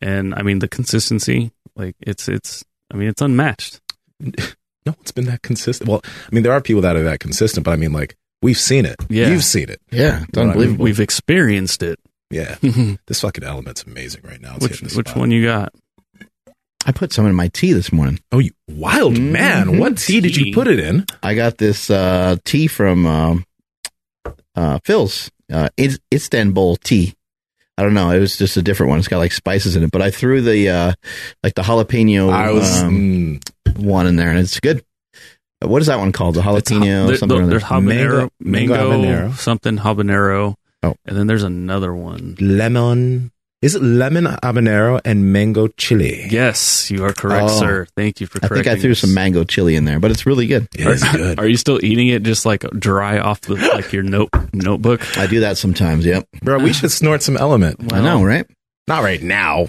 [0.02, 3.80] and I mean the consistency, like it's it's I mean it's unmatched.
[4.86, 5.90] No one's been that consistent.
[5.90, 8.56] Well, I mean, there are people that are that consistent, but I mean, like, we've
[8.56, 8.96] seen it.
[9.10, 9.28] Yeah.
[9.28, 9.78] You've seen it.
[9.90, 10.48] Yeah, it's You know what I mean?
[10.52, 10.84] unbelievable.
[10.84, 12.00] We've experienced it.
[12.30, 12.54] Yeah.
[13.06, 14.54] this fucking LMNT's amazing right now.
[14.56, 15.16] It's which which spot.
[15.18, 15.74] one you got?
[16.86, 18.20] I put some in my tea this morning.
[18.32, 19.30] Oh, you wild Mhm.
[19.32, 19.78] man.
[19.78, 21.04] What tea did you put it in?
[21.22, 23.44] I got this uh, tea from um,
[24.54, 25.68] uh, Phil's uh,
[26.12, 27.14] Istanbul tea.
[27.76, 28.10] I don't know.
[28.10, 28.98] It was just a different one.
[28.98, 30.92] It's got like spices in it, but I threw the uh,
[31.42, 32.82] like the jalapeno I was.
[32.82, 34.82] um, mm, one in there, and it's good.
[35.62, 36.34] Uh, What is that one called?
[36.34, 37.42] The jalapeno There- something.
[37.42, 38.74] or there's habanero, Mango- mango, mango
[39.28, 39.36] habanero.
[39.36, 40.54] something habanero.
[40.82, 40.94] Oh.
[41.04, 42.36] and then there's another one.
[42.40, 43.32] lemon.
[43.62, 46.26] Is it lemon habanero and mango chili?
[46.30, 47.58] Yes, you are correct, Oh.
[47.60, 47.86] sir.
[47.94, 48.58] Thank you for correcting.
[48.58, 49.00] I think I threw us.
[49.00, 50.66] some mango chili in there, but it's really good.
[50.74, 51.38] It is good.
[51.38, 55.18] Are you still eating it just like dry off the like your note notebook?
[55.18, 56.06] I do that sometimes.
[56.06, 57.92] Yep, Bro, we should snort some LMNT.
[57.92, 58.46] I know, right?
[58.90, 59.66] Not right now.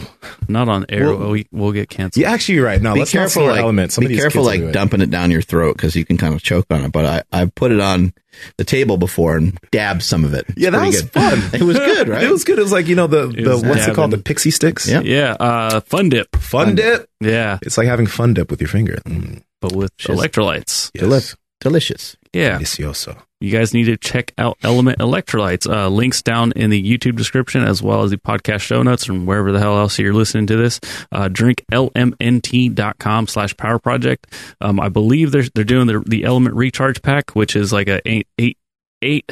[0.47, 1.05] Not on air.
[1.07, 2.22] Well- Well, we, we'll get canceled.
[2.24, 2.82] Yeah, actually, you're right.
[2.82, 3.91] No, be let's careful, not like LMNT.
[3.91, 4.72] Some be careful, like it.
[4.72, 6.91] dumping it down your throat because you can kind of choke on it.
[6.91, 8.13] But I I put it on
[8.57, 10.45] the table before and dabbed some of it.
[10.49, 11.11] It's Yeah, that was good.
[11.11, 11.39] fun.
[11.53, 12.24] It was good, right?
[12.24, 12.57] It was good.
[12.57, 14.88] It was like you know the the was what's it called the pixie sticks.
[14.88, 15.01] Yeah.
[15.01, 16.36] Yeah, uh, fun dip.
[16.38, 17.07] Fun dip.
[17.19, 18.97] Yeah, It's like having fun dip with your finger.
[19.05, 20.17] Mm, but with Shiz.
[20.17, 20.89] electrolytes.
[20.95, 21.03] yes.
[21.03, 22.17] Delif- delicious.
[22.34, 23.17] Yeah, Delicioso.
[23.42, 25.68] You guys need to check out LMNT Electrolytes.
[25.68, 29.26] Uh, links down in the YouTube description as well as the podcast show notes and
[29.26, 30.80] wherever the hell else you're listening to this.
[31.12, 34.32] Uh, drinklmnt.com slash power project.
[34.62, 38.08] Um, I believe they're, they're doing the, the LMNT Recharge Pack, which is like a
[38.08, 38.60] eight, eight,
[39.02, 39.32] eight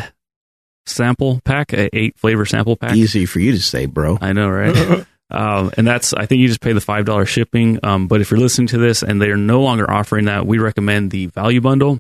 [0.87, 2.95] sample pack, a eight flavor sample pack.
[2.95, 4.17] Easy for you to say, bro.
[4.19, 5.05] I know, right?
[5.29, 7.79] um, and that's I think you just pay the five dollar shipping.
[7.83, 10.57] Um, but if you're listening to this and they are no longer offering that, we
[10.57, 11.99] recommend the value bundle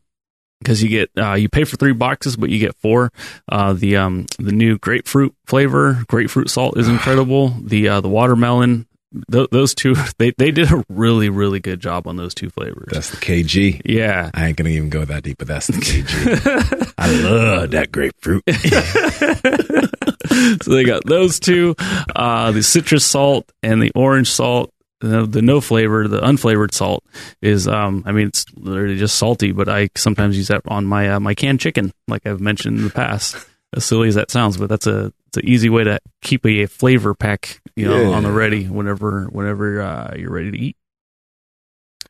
[0.59, 3.11] because you get uh, you pay for three boxes, but you get four.
[3.49, 7.49] Uh, the um the new grapefruit flavor, grapefruit salt is incredible.
[7.61, 8.85] The uh, the watermelon.
[9.31, 12.89] Th- those two, they, they did a really, really good job on those two flavors.
[12.91, 13.81] That's the KG.
[13.83, 14.29] yeah.
[14.35, 16.93] I ain't gonna even go that deep, but that's the KG.
[16.97, 18.43] I love that grapefruit.
[20.63, 21.73] so they got those two,
[22.15, 24.71] uh, the citrus salt and the orange salt.
[25.01, 27.05] The, the no flavor, the unflavored salt
[27.41, 31.09] is, um, I mean, it's literally just salty, but I sometimes use that on my
[31.11, 33.37] uh, my canned chicken, like I've mentioned in the past.
[33.71, 36.65] As silly as that sounds, but that's a it's an easy way to keep a
[36.65, 38.15] flavor pack, you know, Yeah.
[38.17, 40.75] on the ready whenever whenever uh, you're ready to eat.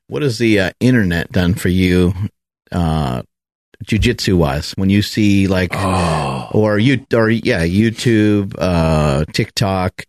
[0.08, 2.14] What has the uh, internet done for you,
[2.72, 3.24] uh,
[3.86, 4.74] jujitsu wise?
[4.74, 6.50] When you see like, oh.
[6.54, 10.06] or you, or yeah, YouTube, uh, TikTok,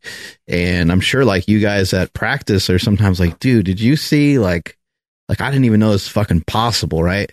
[0.48, 4.38] and I'm sure like you guys at practice are sometimes like, dude, did you see
[4.38, 4.76] like
[5.30, 7.32] like I didn't even know this was fucking possible, right?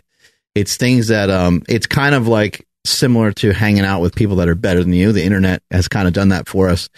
[0.53, 4.47] It's things that um it's kind of like similar to hanging out with people that
[4.47, 5.11] are better than you.
[5.11, 6.89] The internet has kind of done that for us,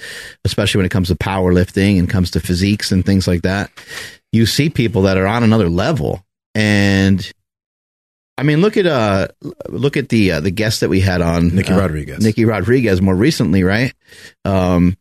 [0.45, 3.71] especially when it comes to powerlifting and comes to physiques and things like that.
[4.31, 6.23] You see people that are on another level
[6.53, 7.31] and
[8.39, 9.27] I mean, look at uh,
[9.67, 12.23] look at the uh, the guest that we had on Nicky uh, Rodriguez.
[12.23, 13.93] Nicky Rodriguez more recently, right?
[14.45, 14.97] Um,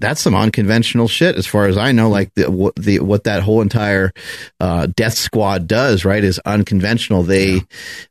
[0.00, 2.08] that's some unconventional shit, as far as I know.
[2.08, 4.12] Like the what the what that whole entire
[4.60, 7.22] uh, Death Squad does, right, is unconventional.
[7.24, 7.60] They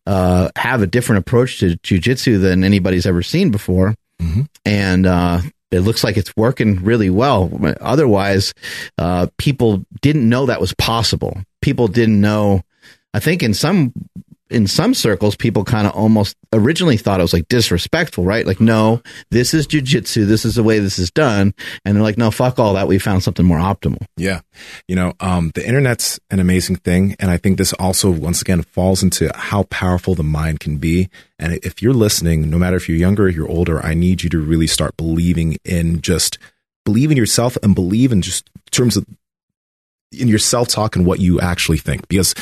[0.05, 4.47] uh, have a different approach to jujitsu than anybody's ever seen before, Mhm.
[4.65, 7.49] and uh, it looks like it's working really well.
[7.81, 8.53] Otherwise,
[8.97, 11.41] uh, people didn't know that was possible.
[11.61, 12.61] People didn't know.
[13.13, 13.93] I think in some
[14.49, 18.45] in some circles, people kind of almost originally thought it was like disrespectful, right?
[18.45, 20.25] Like, no, this is jujitsu.
[20.25, 21.53] This is the way this is done.
[21.83, 22.87] And they're like, no, fuck all that.
[22.87, 24.05] We found something more optimal.
[24.15, 24.41] Yeah.
[24.87, 27.15] You know, um, the internet's an amazing thing.
[27.19, 31.09] And I think this also, once again, falls into how powerful the mind can be.
[31.39, 34.29] And if you're listening, no matter if you're younger or you're older, I need you
[34.29, 36.37] to really start believing in just
[36.85, 39.05] believe in yourself and believe in just terms of
[40.13, 42.07] in your self talk and what you actually think.
[42.07, 42.33] Because,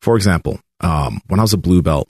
[0.00, 2.08] for example, um, when I was a blue belt,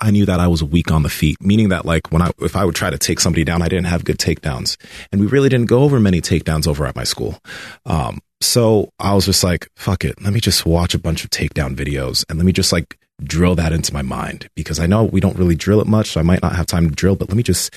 [0.00, 2.56] I knew that I was weak on the feet, meaning that like when I, if
[2.56, 4.76] I would try to take somebody down, I didn't have good takedowns.
[5.12, 7.38] And we really didn't go over many takedowns over at my school.
[7.84, 10.22] Um, so I was just like, fuck it.
[10.22, 13.54] Let me just watch a bunch of takedown videos and let me just like drill
[13.56, 16.12] that into my mind because I know we don't really drill it much.
[16.12, 17.74] So I might not have time to drill, but let me just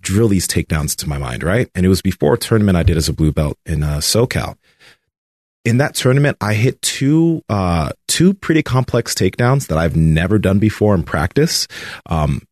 [0.00, 1.42] drill these takedowns to my mind.
[1.42, 1.68] Right.
[1.74, 4.56] And it was before a tournament I did as a blue belt in uh, SoCal
[5.68, 10.58] in that tournament, I hit two uh, two pretty complex takedowns that I've never done
[10.58, 11.68] before in practice,
[12.06, 12.42] um,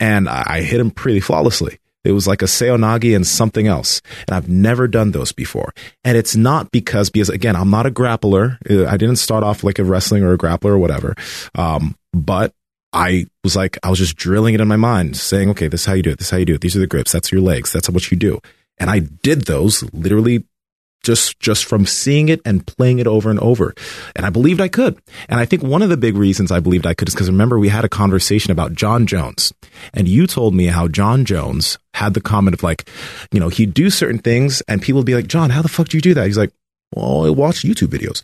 [0.00, 1.78] and I, I hit them pretty flawlessly.
[2.04, 5.72] It was like a seoi nage and something else, and I've never done those before.
[6.02, 8.58] And it's not because because again, I'm not a grappler.
[8.88, 11.14] I didn't start off like a wrestling or a grappler or whatever,
[11.54, 12.52] um, but
[12.92, 15.86] I was like, I was just drilling it in my mind, saying, okay, this is
[15.86, 16.18] how you do it.
[16.18, 16.60] This is how you do it.
[16.60, 17.12] These are the grips.
[17.12, 17.72] That's your legs.
[17.72, 18.40] That's what you do.
[18.78, 20.44] And I did those literally
[21.02, 23.74] just just from seeing it and playing it over and over.
[24.16, 24.98] And i believed i could.
[25.28, 27.58] And i think one of the big reasons i believed i could is because remember
[27.58, 29.52] we had a conversation about jon jones.
[29.94, 32.88] And you told me how jon jones had the comment of like
[33.32, 35.88] you know he'd do certain things and people would be like jon how the fuck
[35.88, 36.26] do you do that?
[36.26, 36.52] He's like
[36.92, 38.22] well, I watch YouTube videos,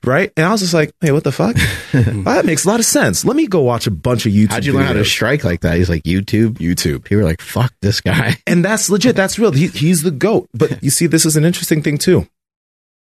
[0.04, 0.32] right?
[0.36, 1.56] And I was just like, "Hey, what the fuck?
[1.92, 3.24] that makes a lot of sense.
[3.24, 5.60] Let me go watch a bunch of YouTube." How'd you learn how to strike like
[5.60, 5.76] that?
[5.76, 6.54] He's like, YouTube.
[6.54, 7.04] YouTube?
[7.04, 8.36] People are like, fuck this guy.
[8.46, 9.16] and that's legit.
[9.16, 9.52] That's real.
[9.52, 10.48] He, he's the goat.
[10.54, 12.26] But you see, this is an interesting thing too.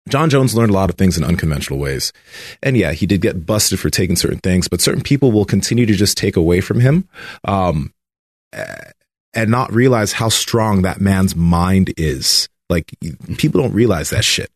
[0.08, 2.12] Jon Jones learned a lot of things in unconventional ways.
[2.62, 5.84] And yeah, he did get busted for taking certain things, but certain people will continue
[5.84, 7.08] to just take away from him
[7.44, 7.92] um,
[8.52, 8.92] eh,
[9.34, 12.48] and not realize how strong that man's mind is.
[12.68, 12.94] Like,
[13.38, 14.50] people don't realize that shit.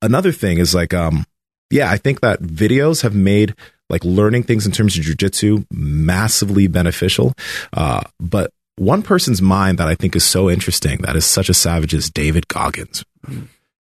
[0.00, 1.24] Another thing is like, um,
[1.70, 3.54] yeah, I think that videos have made
[3.88, 7.34] like learning things in terms of jujitsu massively beneficial.
[7.72, 11.54] Uh, but one person's mind that I think is so interesting, that is such a
[11.54, 13.04] savage, is David Goggins.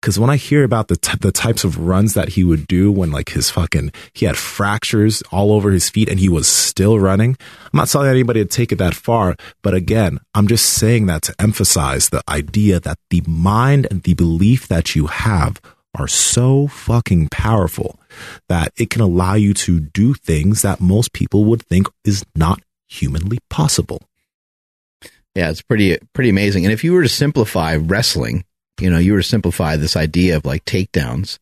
[0.07, 2.93] Because when I hear about the t- the types of runs that he would do
[2.93, 7.01] when like his fucking he had fractures all over his feet and he was still
[7.01, 11.07] running, I'm not telling anybody to take it that far, but again, I'm just saying
[11.07, 15.61] that to emphasize the idea that the mind and the belief that you have
[15.93, 17.99] are so fucking powerful
[18.49, 22.61] that it can allow you to do things that most people would think is not
[22.87, 24.03] humanly possible.
[25.35, 26.65] Yeah, it's pretty pretty amazing.
[26.65, 28.45] And if you were to simplify wrestling,
[28.81, 31.39] you know, you were to simplify this idea of like takedowns,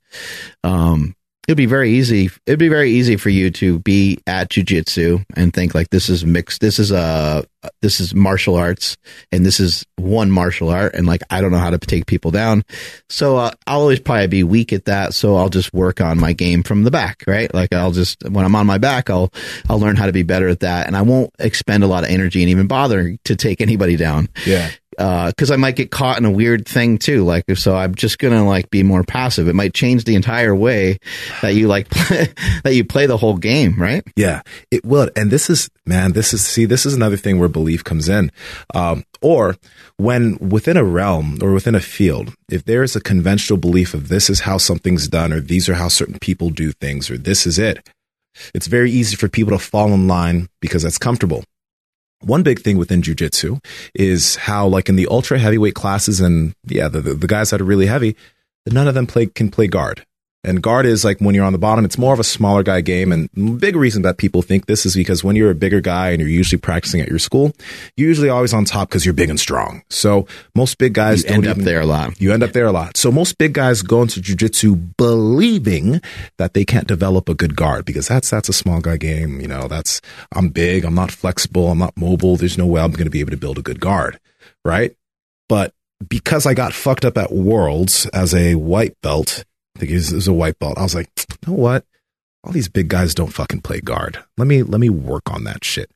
[0.62, 1.14] um,
[1.47, 2.30] it'd be very easy.
[2.47, 6.24] It'd be very easy for you to be at jujitsu and think like this is
[6.24, 6.61] mixed.
[6.61, 7.45] This is a
[7.80, 8.97] this is martial arts,
[9.32, 12.30] and this is one martial art, and like I don't know how to take people
[12.30, 12.62] down,
[13.09, 15.14] so uh, I'll always probably be weak at that.
[15.14, 17.53] So I'll just work on my game from the back, right?
[17.53, 19.32] Like I'll just when I'm on my back, I'll
[19.68, 22.11] I'll learn how to be better at that, and I won't expend a lot of
[22.11, 24.70] energy and even bother to take anybody down Yeah.
[24.97, 27.24] Because I might get caught in a weird thing too.
[27.24, 29.49] Like, so I'm just gonna like be more passive.
[29.49, 30.99] It might change the entire way
[31.42, 34.05] that you like that you play the whole game, right?
[34.16, 35.11] Yeah, it will.
[35.16, 38.30] And this is, man, this is, see, this is another thing where belief comes in.
[38.74, 39.57] Um, or
[39.97, 44.09] when within a realm or within a field, if there is a conventional belief of
[44.09, 47.47] this is how something's done, or these are how certain people do things, or this
[47.47, 47.88] is it,
[48.55, 51.45] it's very easy for people to fall in line because that's comfortable.
[52.20, 53.62] One big thing within jujitsu
[53.94, 57.64] is how, like in the ultra heavyweight classes, and yeah, the, the, guys that are
[57.64, 58.16] really heavy,
[58.66, 60.06] none of them play can play guard.
[60.45, 62.80] And guard is like when you're on the bottom, it's more of a smaller guy
[62.80, 63.12] game.
[63.12, 66.20] And big reason that people think this is because when you're a bigger guy and
[66.20, 67.53] you're usually practicing at your school,
[67.97, 69.82] you're usually always on top because you're big and strong.
[69.90, 72.20] So most big guys You don't end up even- there a lot.
[72.20, 72.97] You end up there a lot.
[72.97, 76.01] So most big guys go into jujitsu believing
[76.38, 79.40] that they can't develop a good guard because that's that's a small guy game.
[79.40, 80.01] You know, that's
[80.32, 82.36] I'm big, I'm not flexible, I'm not mobile.
[82.36, 84.18] There's no way I'm going to be able to build a good guard,
[84.64, 84.95] right?
[85.49, 85.72] But
[86.07, 89.45] because I got fucked up at Worlds as a white belt,
[89.77, 90.79] I think it was, a white belt.
[90.79, 91.85] I was like, you know what?
[92.45, 94.22] All these big guys don't fucking play guard.
[94.37, 95.91] Let me let me work on that shit.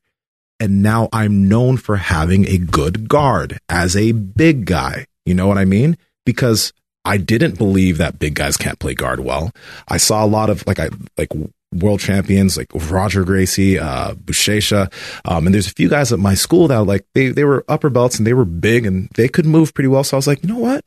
[0.59, 5.07] And now I'm known for having a good guard as a big guy.
[5.25, 5.97] You know what I mean?
[6.25, 6.73] Because
[7.05, 9.53] I didn't believe that big guys can't play guard well.
[9.87, 11.31] I saw a lot of like I like
[11.73, 14.93] world champions like Roger Gracie, uh, Buchecha,
[15.25, 17.91] um, and there's a few guys at my school that like they they were upper
[17.91, 20.03] belts and they were big and they could move pretty well.
[20.03, 20.85] So I was like, you know what?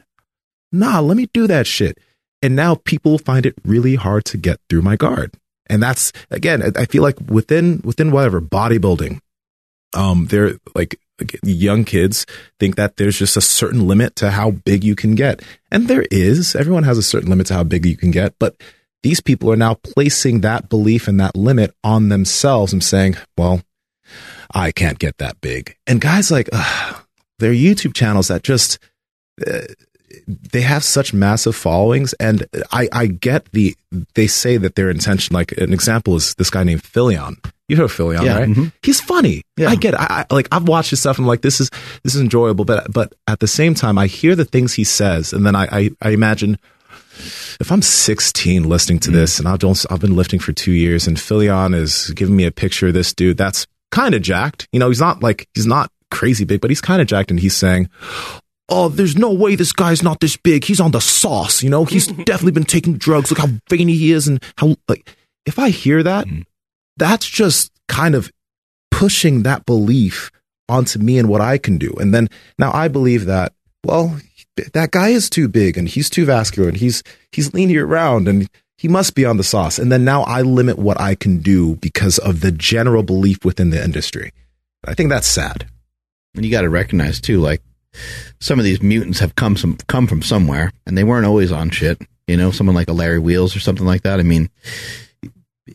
[0.71, 1.97] Nah, let me do that shit.
[2.41, 5.33] And now people find it really hard to get through my guard.
[5.67, 9.19] And that's again, I- feel like within within whatever bodybuilding,
[9.93, 10.99] um, they're like
[11.43, 12.25] young kids
[12.59, 15.41] think that there's just a certain limit to how big you can get.
[15.71, 16.55] And there is.
[16.55, 18.33] Everyone has a certain limit to how big you can get.
[18.39, 18.55] But
[19.03, 23.61] these people are now placing that belief and that limit on themselves and saying, well,
[24.53, 25.75] I can't get that big.
[25.87, 26.49] And guys like,
[27.39, 28.79] there are YouTube channels that just,
[29.45, 29.61] uh,
[30.27, 32.13] they have such massive followings.
[32.13, 33.75] And I, I get the,
[34.15, 37.35] they say that their intention, like an example is this guy named Philion.
[37.67, 38.49] You know Philion, Yeah, right?
[38.49, 38.73] mhm.
[38.83, 39.43] He's funny.
[39.57, 39.69] Yeah.
[39.69, 39.99] I get it.
[40.01, 41.69] I, I like I've watched his stuff and I'm like this is
[42.03, 45.31] this is enjoyable, but but at the same time I hear the things he says
[45.31, 46.57] and then I I, I imagine
[47.61, 51.07] if I'm 16 listening to this and I don't I've been lifting for 2 years
[51.07, 54.67] and Philion is giving me a picture of this dude that's kind of jacked.
[54.73, 57.39] You know, he's not like he's not crazy big, but he's kind of jacked and
[57.39, 57.89] he's saying
[58.71, 60.63] Oh, there's no way this guy's not this big.
[60.63, 61.85] He's on the sauce, you know?
[61.85, 63.29] He's definitely been taking drugs.
[63.29, 65.15] Look how veiny he is and how like
[65.45, 66.45] if I hear that, mm.
[66.97, 68.31] that's just kind of
[68.89, 70.31] pushing that belief
[70.69, 71.93] onto me and what I can do.
[71.99, 73.53] And then now I believe that,
[73.83, 74.19] well,
[74.73, 78.47] that guy is too big and he's too vascular and he's he's leaning around and
[78.77, 79.77] he must be on the sauce.
[79.77, 83.69] And then now I limit what I can do because of the general belief within
[83.69, 84.31] the industry.
[84.85, 85.67] I think that's sad.
[86.35, 87.61] And you got to recognize too, like
[88.39, 91.69] some of these mutants have come some come from somewhere, and they weren't always on
[91.69, 92.01] shit.
[92.27, 94.19] You know, someone like a Larry Wheels or something like that.
[94.19, 94.49] I mean,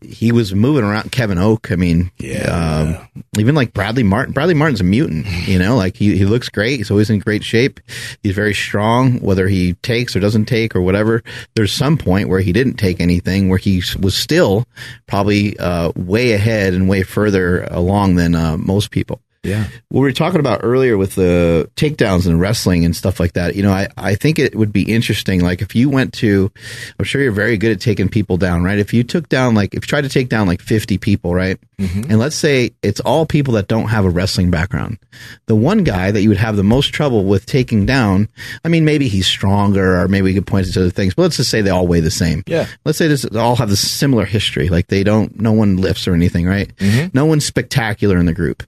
[0.03, 1.71] he was moving around Kevin Oak.
[1.71, 2.99] I mean, Yeah.
[3.01, 3.09] um,
[3.39, 4.33] even like Bradley Martin.
[4.33, 5.27] Bradley Martin's a mutant.
[5.47, 6.79] You know, like he he looks great.
[6.79, 7.81] He's always in great shape.
[8.23, 11.23] He's very strong, whether he takes or doesn't take or whatever.
[11.55, 14.67] There's some point where he didn't take anything, where he was still
[15.07, 19.64] probably uh, way ahead and way further along than uh, most people Yeah.
[19.88, 23.55] what we were talking about earlier with the takedowns and wrestling and stuff like that,
[23.55, 25.40] you know, I, I think it would be interesting.
[25.40, 26.51] Like if you went to,
[26.99, 28.78] I'm sure you're very good at taking people down, right?
[28.78, 31.59] If you took down, like, if you tried to take down like 50 people, right?
[31.78, 32.11] Mm-hmm.
[32.11, 34.99] And let's say it's all people that don't have a wrestling background.
[35.47, 38.28] The one guy that you would have the most trouble with taking down,
[38.64, 41.36] I mean, maybe he's stronger or maybe we could point to other things, but let's
[41.36, 42.42] just say they all weigh the same.
[42.47, 42.66] Yeah.
[42.84, 44.68] Let's say this they all have this similar history.
[44.68, 46.74] Like they don't, no one lifts or anything, right?
[46.76, 47.09] Mm-hmm.
[47.12, 48.62] No one's spectacular in the group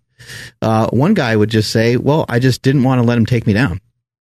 [0.63, 3.47] uh, one guy would just say, "Well, I just didn't want to let him take
[3.47, 3.81] me down."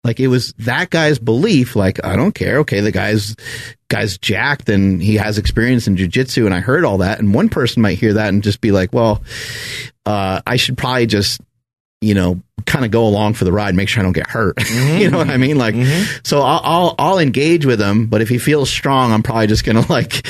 [0.03, 1.75] Like it was that guy's belief.
[1.75, 2.59] Like I don't care.
[2.59, 3.35] Okay, the guy's
[3.89, 7.19] guy's jacked and he has experience in jujitsu, and I heard all that.
[7.19, 9.21] And one person might hear that and just be like, "Well,
[10.05, 11.41] uh, I should probably just."
[12.01, 14.57] You know, kind of go along for the ride, make sure I don't get hurt.
[14.71, 15.57] you know what I mean?
[15.57, 15.75] Like,
[16.23, 19.63] so I'll, I'll I'll engage with him, but if he feels strong, I'm probably just
[19.63, 20.25] gonna like,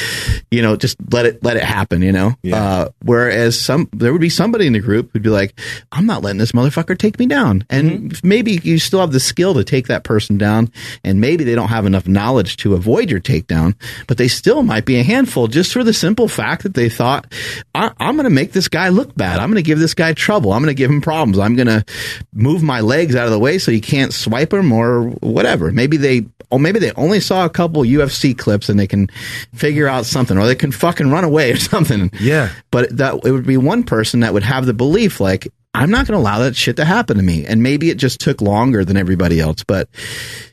[0.51, 2.01] you know, just let it let it happen.
[2.01, 2.35] You know.
[2.41, 2.63] Yeah.
[2.63, 5.59] Uh, whereas some there would be somebody in the group who'd be like,
[5.91, 9.53] I'm not letting this motherfucker take me down, and maybe you still have the skill
[9.55, 10.71] to take that person down,
[11.03, 13.75] and maybe they don't have enough knowledge to avoid your takedown,
[14.07, 17.31] but they still might be a handful just for the simple fact that they thought,
[17.75, 19.39] I, I'm going to make this guy look bad.
[19.39, 20.53] I'm going to give this guy trouble.
[20.53, 21.39] I'm going to give him problems.
[21.39, 21.83] I'm going to
[22.33, 25.71] move my legs out of the way so you can't swipe them or whatever.
[25.71, 29.07] Maybe they, or maybe they only saw a couple UFC clips and they can
[29.53, 32.11] figure out something, or they can fucking run away or something.
[32.19, 32.49] Yeah.
[32.71, 36.07] But that it would be one person that would have the belief like I'm not
[36.07, 37.45] going to allow that shit to happen to me.
[37.45, 39.63] And maybe it just took longer than everybody else.
[39.63, 39.87] But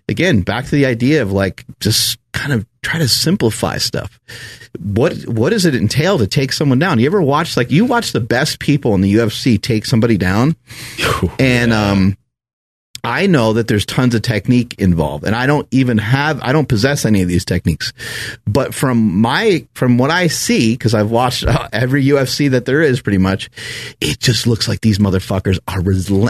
[0.08, 4.20] again, back to the idea of like just kind of try to simplify stuff.
[4.78, 7.00] What what does it entail to take someone down?
[7.00, 10.54] You ever watch like you watch the best people in the UFC take somebody down?
[11.38, 12.16] and um
[13.04, 16.68] I know that there's tons of technique involved and I don't even have, I don't
[16.68, 17.92] possess any of these techniques.
[18.46, 22.82] But from my, from what I see, cause I've watched uh, every UFC that there
[22.82, 23.50] is pretty much,
[24.00, 25.80] it just looks like these motherfuckers are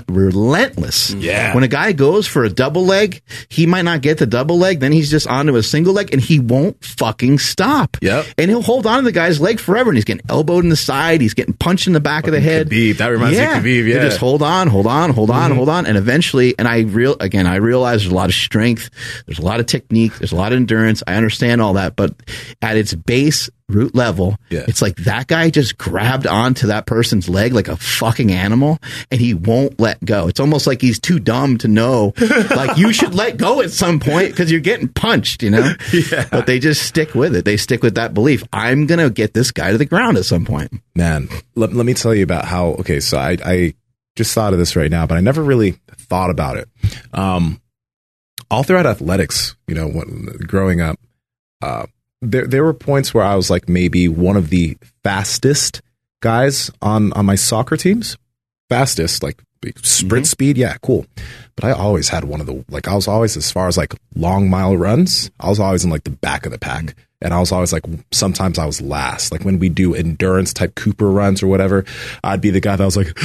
[0.09, 1.11] relentless.
[1.12, 1.55] Yeah.
[1.55, 4.81] When a guy goes for a double leg, he might not get the double leg.
[4.81, 7.97] Then he's just onto a single leg and he won't fucking stop.
[8.01, 8.27] Yep.
[8.39, 10.77] And he'll hold on to the guy's leg forever and he's getting elbowed in the
[10.77, 11.21] side.
[11.21, 12.69] He's getting punched in the back of the head.
[12.69, 12.99] Khabib.
[12.99, 13.95] That reminds me of Khabib, yeah.
[13.97, 14.07] Mm-hmm.
[14.07, 15.87] just hold on, hold on, hold on, hold on.
[15.87, 18.91] And eventually, and I real, again, I realize there's a lot of strength.
[19.27, 20.17] There's a lot of technique.
[20.19, 21.03] There's a lot of endurance.
[21.07, 22.15] I understand all that, but
[22.63, 24.65] at its base root level, Yeah.
[24.69, 28.79] it's like that guy just grabbed onto that person's leg like a fucking animal
[29.11, 30.29] and he won't let go.
[30.29, 32.13] It's almost like he's too dumb to know,
[32.55, 35.73] like you should let go at some point because you're getting punched, you know?
[35.93, 36.29] Yeah.
[36.31, 37.45] But they just stick with it.
[37.45, 38.45] They stick with that belief.
[38.53, 40.71] I'm going to get this guy to the ground at some point.
[40.95, 43.75] Man, let, let me tell you about how, okay, so I, I
[44.17, 46.69] just thought of this right now, but I never really thought about it.
[47.12, 47.61] Um,
[48.51, 50.99] all throughout athletics, you know, when, growing up,
[51.62, 51.87] uh,
[52.23, 55.83] there, there were points where I was like maybe one of the fastest
[56.21, 58.17] guys on, on my soccer teams.
[58.69, 59.43] Fastest, like
[59.77, 60.31] sprint mm-hmm.
[60.31, 60.59] speed.
[60.59, 61.07] Yeah, cool.
[61.55, 63.95] But I always had one of the, like, I was always, as far as like
[64.14, 66.95] long mile runs, I was always in like the back of the pack.
[67.23, 69.33] And I was always like, sometimes I was last.
[69.33, 71.87] Like when we do endurance type Cooper runs or whatever,
[72.23, 73.17] I'd be the guy that was like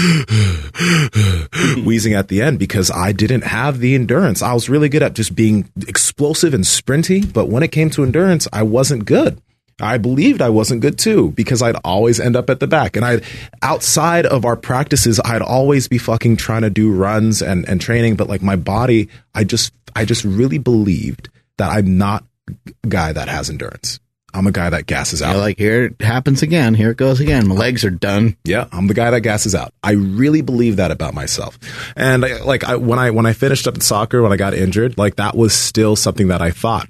[1.85, 4.41] wheezing at the end because I didn't have the endurance.
[4.41, 7.31] I was really good at just being explosive and sprinty.
[7.31, 9.41] But when it came to endurance, I wasn't good.
[9.83, 12.95] I believed I wasn't good too because I'd always end up at the back.
[12.95, 13.23] And I'd
[13.61, 18.15] outside of our practices, I'd always be fucking trying to do runs and, and training.
[18.15, 23.13] But like my body, I just, I just really believed that I'm not a guy
[23.13, 23.99] that has endurance.
[24.33, 25.33] I'm a guy that gasses out.
[25.33, 26.73] You're like, here it happens again.
[26.73, 27.47] Here it goes again.
[27.47, 28.37] My legs are done.
[28.45, 29.73] Yeah, I'm the guy that gasses out.
[29.83, 31.59] I really believe that about myself.
[31.97, 34.53] And I, like I, when I when I finished up in soccer, when I got
[34.53, 36.89] injured, like that was still something that I thought.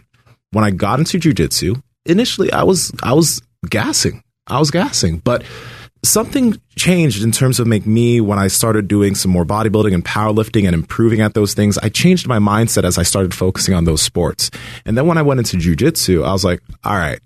[0.52, 4.24] When I got into jujitsu, initially I was I was gassing.
[4.48, 5.44] I was gassing, but
[6.04, 10.04] something changed in terms of make me when I started doing some more bodybuilding and
[10.04, 11.78] powerlifting and improving at those things.
[11.78, 14.50] I changed my mindset as I started focusing on those sports.
[14.86, 17.20] And then when I went into jujitsu, I was like, all right,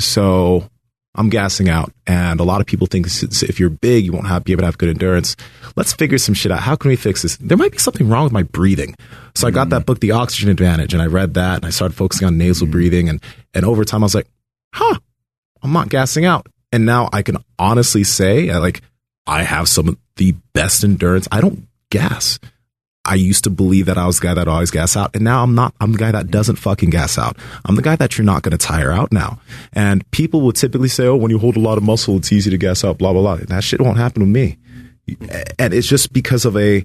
[0.00, 0.68] so
[1.16, 4.44] I'm gassing out, and a lot of people think if you're big, you won't have
[4.44, 5.34] be able to have good endurance.
[5.74, 6.60] Let's figure some shit out.
[6.60, 7.36] How can we fix this?
[7.38, 8.94] There might be something wrong with my breathing.
[9.34, 11.96] So I got that book, The Oxygen Advantage, and I read that, and I started
[11.96, 13.22] focusing on nasal breathing, and
[13.54, 14.28] and over time, I was like,
[14.74, 14.98] huh,
[15.62, 18.82] I'm not gassing out, and now I can honestly say, uh, like,
[19.26, 21.26] I have some of the best endurance.
[21.32, 22.38] I don't gas.
[23.06, 25.42] I used to believe that I was the guy that always gas out, and now
[25.42, 25.74] I'm not.
[25.80, 27.36] I'm the guy that doesn't fucking gas out.
[27.64, 29.40] I'm the guy that you're not going to tire out now.
[29.72, 32.50] And people will typically say, "Oh, when you hold a lot of muscle, it's easy
[32.50, 33.36] to gas out." Blah blah blah.
[33.46, 34.58] That shit won't happen with me,
[35.58, 36.84] and it's just because of a.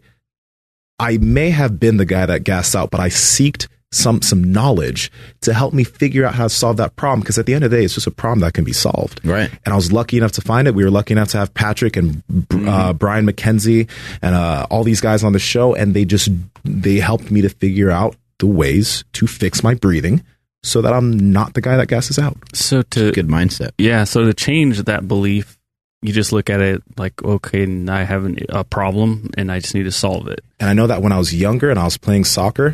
[0.99, 5.11] I may have been the guy that gassed out, but I seeked some some knowledge
[5.41, 7.19] to help me figure out how to solve that problem.
[7.21, 9.19] Because at the end of the day, it's just a problem that can be solved.
[9.25, 9.49] Right.
[9.65, 10.75] And I was lucky enough to find it.
[10.75, 13.89] We were lucky enough to have Patrick and uh, Brian McKenzie
[14.21, 16.29] and uh, all these guys on the show, and they just
[16.63, 20.23] they helped me to figure out the ways to fix my breathing
[20.63, 22.37] so that I'm not the guy that gasses out.
[22.53, 23.71] So to Good mindset.
[23.77, 25.57] yeah, so to change that belief,
[26.03, 29.75] you just look at it like, okay, I have an, a problem, and I just
[29.75, 30.41] need to solve it.
[30.59, 32.71] And I know that when I was younger and I was playing soccer,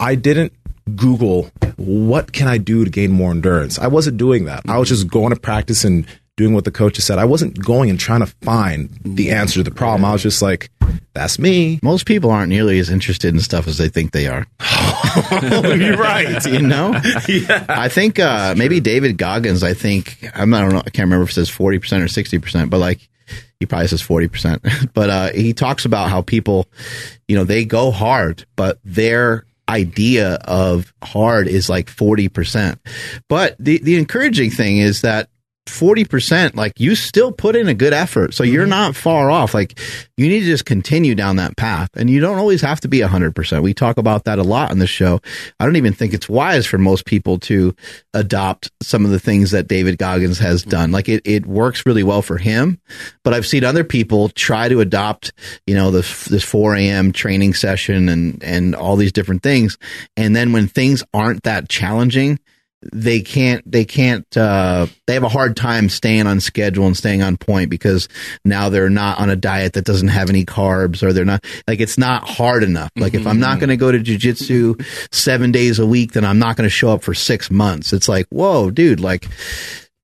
[0.00, 0.52] I didn't
[0.96, 3.78] Google what can I do to gain more endurance.
[3.78, 4.62] I wasn't doing that.
[4.68, 7.18] I was just going to practice and doing what the coaches said.
[7.18, 10.04] I wasn't going and trying to find the answer to the problem.
[10.04, 10.70] I was just like,
[11.12, 11.78] that's me.
[11.82, 14.46] Most people aren't nearly as interested in stuff as they think they are.
[15.30, 16.44] You're right.
[16.54, 16.92] You know?
[16.94, 21.06] I think uh, maybe David Goggins, I think, I'm not, I don't know, I can't
[21.06, 23.08] remember if it says 40% or 60%, but like,
[23.58, 24.92] he probably says 40%.
[24.94, 26.66] but uh, he talks about how people,
[27.28, 32.78] you know, they go hard, but their idea of hard is like 40%.
[33.28, 35.28] But the, the encouraging thing is that
[35.66, 38.34] 40% like you still put in a good effort.
[38.34, 38.70] So you're mm-hmm.
[38.70, 39.54] not far off.
[39.54, 39.78] Like
[40.16, 41.88] you need to just continue down that path.
[41.94, 44.78] And you don't always have to be 100% we talk about that a lot on
[44.78, 45.20] the show.
[45.58, 47.74] I don't even think it's wise for most people to
[48.12, 50.70] adopt some of the things that david goggins has mm-hmm.
[50.70, 50.92] done.
[50.92, 52.80] Like it, it works really well for him.
[53.22, 55.32] But i've seen other people try to adopt
[55.66, 59.78] you know this this 4 a.m training session and and all these different things.
[60.16, 62.38] And then when things aren't that challenging
[62.92, 67.22] they can't they can't uh they have a hard time staying on schedule and staying
[67.22, 68.08] on point because
[68.44, 71.80] now they're not on a diet that doesn't have any carbs or they're not like
[71.80, 72.90] it's not hard enough.
[72.96, 76.38] Like if i'm not going to go to jujitsu seven days a week then i'm
[76.38, 77.92] not going to show up for six months.
[77.92, 79.26] It's like whoa dude like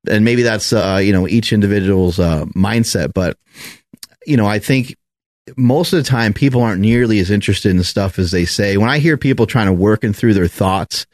[0.08, 3.36] and maybe that's uh you know each individual's uh mindset but
[4.26, 4.96] you know i think
[5.56, 8.76] most of the time people aren't nearly as interested in the stuff as they say.
[8.76, 11.06] When I hear people trying to working through their thoughts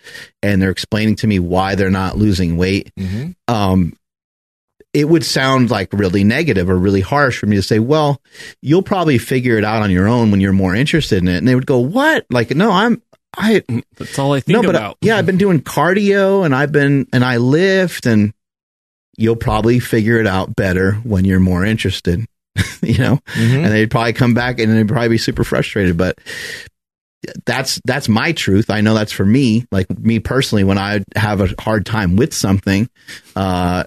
[0.43, 3.33] and they're explaining to me why they're not losing weight, Mm-hmm.
[3.55, 3.97] um,
[4.93, 8.19] it would sound like really negative or really harsh for me to say, well,
[8.63, 11.37] you'll probably figure it out on your own when you're more interested in it.
[11.37, 12.25] And they would go, what?
[12.31, 13.03] Like, no, I'm,
[13.37, 13.63] I,
[13.99, 14.97] That's all I think no, but uh, about.
[15.03, 18.33] yeah, I've been doing cardio and I've been, and I lift and
[19.19, 22.25] you'll probably figure it out better when you're more interested,
[22.83, 23.19] you know?
[23.35, 23.57] Mm-hmm.
[23.65, 25.97] and they'd probably come back and they'd probably be super frustrated.
[25.97, 26.19] But
[27.45, 28.71] that's that's my truth.
[28.71, 29.67] I know that's for me.
[29.73, 32.89] Like me personally, when I have a hard time with something,
[33.35, 33.85] uh,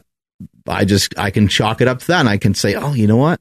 [0.68, 3.08] I just I can chalk it up to that, and I can say, oh, you
[3.08, 3.40] know what?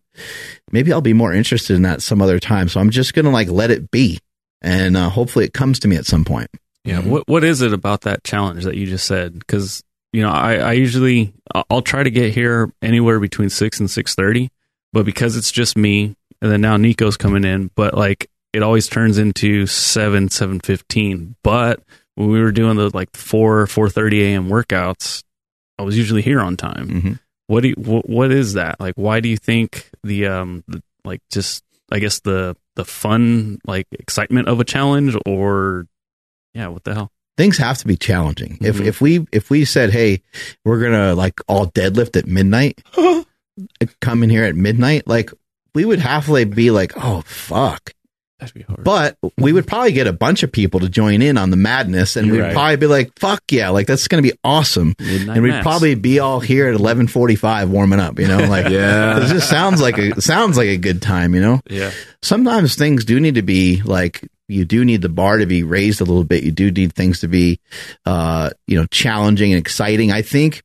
[0.70, 2.68] Maybe I'll be more interested in that some other time.
[2.68, 4.18] So I'm just gonna like let it be,
[4.62, 6.48] and uh, hopefully it comes to me at some point.
[6.84, 7.00] Yeah.
[7.00, 7.10] Mm-hmm.
[7.10, 9.38] What What is it about that challenge that you just said?
[9.38, 9.82] Because
[10.12, 13.90] you know, I, I usually I'll- I'll try to get here anywhere between six and
[13.90, 14.50] six thirty,
[14.92, 18.88] but because it's just me, and then now Nico's coming in, but like it always
[18.88, 21.36] turns into seven seven fifteen.
[21.42, 21.82] But
[22.14, 24.48] when we were doing the like four four thirty a.m.
[24.48, 25.22] workouts,
[25.78, 26.88] I was usually here on time.
[26.88, 27.12] Mm-hmm.
[27.48, 28.94] What do you, what, what is that like?
[28.96, 33.86] Why do you think the um the, like just I guess the the fun like
[33.92, 35.86] excitement of a challenge or
[36.54, 38.58] yeah what the hell Things have to be challenging.
[38.60, 38.86] If Mhm.
[38.86, 40.22] if we if we said, hey,
[40.64, 42.82] we're gonna like all deadlift at midnight,
[44.00, 45.30] come in here at midnight, like
[45.74, 47.92] we would halfway be like, oh fuck.
[48.40, 48.84] that'd be hard.
[48.84, 52.16] But we would probably get a bunch of people to join in on the madness,
[52.16, 52.52] and You're we'd right.
[52.52, 55.62] probably be like, "Fuck yeah!" Like that's going to be awesome, Midnight and we'd mass.
[55.62, 58.18] probably be all here at eleven forty-five warming up.
[58.18, 59.18] You know, like Yeah.
[59.24, 61.34] it just sounds like a sounds like a good time.
[61.34, 61.90] You know, yeah
[62.22, 66.00] sometimes things do need to be like you do need the bar to be raised
[66.00, 66.42] a little bit.
[66.42, 67.60] You do need things to be,
[68.06, 70.10] uh, you know, challenging and exciting.
[70.10, 70.62] I think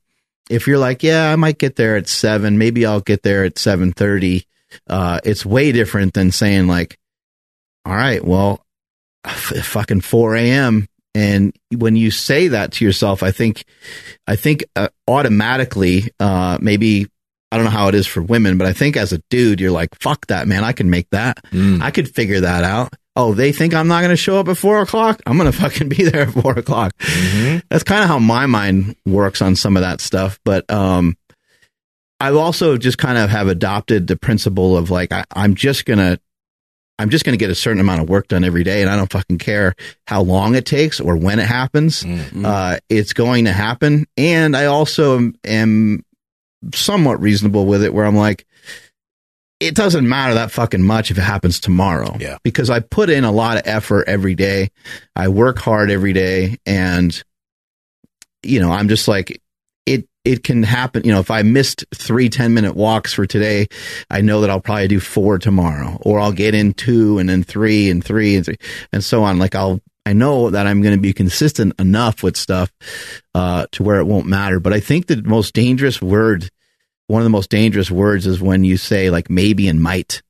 [0.50, 3.58] if you're like, yeah, I might get there at seven, maybe I'll get there at
[3.58, 4.46] seven thirty.
[4.88, 6.98] Uh, it's way different than saying like,
[7.84, 8.64] all right, well,
[9.24, 10.88] f- fucking four a.m.
[11.14, 13.64] And when you say that to yourself, I think,
[14.26, 17.06] I think uh, automatically, uh, maybe
[17.52, 19.70] I don't know how it is for women, but I think as a dude, you're
[19.70, 20.64] like, fuck that, man.
[20.64, 21.44] I can make that.
[21.52, 21.80] Mm.
[21.80, 22.94] I could figure that out.
[23.16, 25.20] Oh, they think I'm not going to show up at four o'clock.
[25.26, 26.96] I'm going to fucking be there at four o'clock.
[26.98, 27.62] Mhm.
[27.68, 30.40] That's kind of how my mind works on some of that stuff.
[30.44, 31.16] But, um,
[32.20, 35.98] I also just kind of have adopted the principle of like, I, I'm just going
[35.98, 36.18] to,
[36.98, 38.80] I'm just going to get a certain amount of work done every day.
[38.80, 39.74] And I don't fucking care
[40.06, 42.04] how long it takes or when it happens.
[42.04, 42.44] Mm.
[42.44, 44.06] Uh, it's going to happen.
[44.16, 46.04] And I also am, am
[46.72, 48.46] somewhat reasonable with it where I'm like,
[49.60, 52.16] it doesn't matter that fucking much if it happens tomorrow.
[52.18, 52.38] Yeah.
[52.42, 54.70] Because I put in a lot of effort every day.
[55.14, 57.22] I work hard every day and
[58.42, 59.40] you know, I'm just like
[59.86, 61.04] it it can happen.
[61.04, 63.68] You know, if I missed three 10 minute walks for today,
[64.10, 67.42] I know that I'll probably do four tomorrow or I'll get in two and then
[67.42, 68.58] three and three and three
[68.92, 69.38] and so on.
[69.38, 72.70] Like I'll I know that I'm going to be consistent enough with stuff
[73.34, 74.60] uh, to where it won't matter.
[74.60, 76.50] But I think the most dangerous word,
[77.06, 80.22] one of the most dangerous words, is when you say like maybe and might,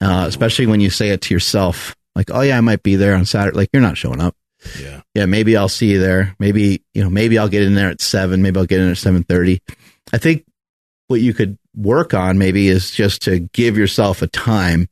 [0.00, 1.94] uh, especially when you say it to yourself.
[2.14, 3.56] Like, oh yeah, I might be there on Saturday.
[3.56, 4.34] Like you're not showing up.
[4.80, 5.02] Yeah.
[5.14, 6.34] Yeah, maybe I'll see you there.
[6.38, 8.42] Maybe you know, maybe I'll get in there at seven.
[8.42, 9.60] Maybe I'll get in at seven thirty.
[10.12, 10.44] I think
[11.06, 14.88] what you could work on maybe is just to give yourself a time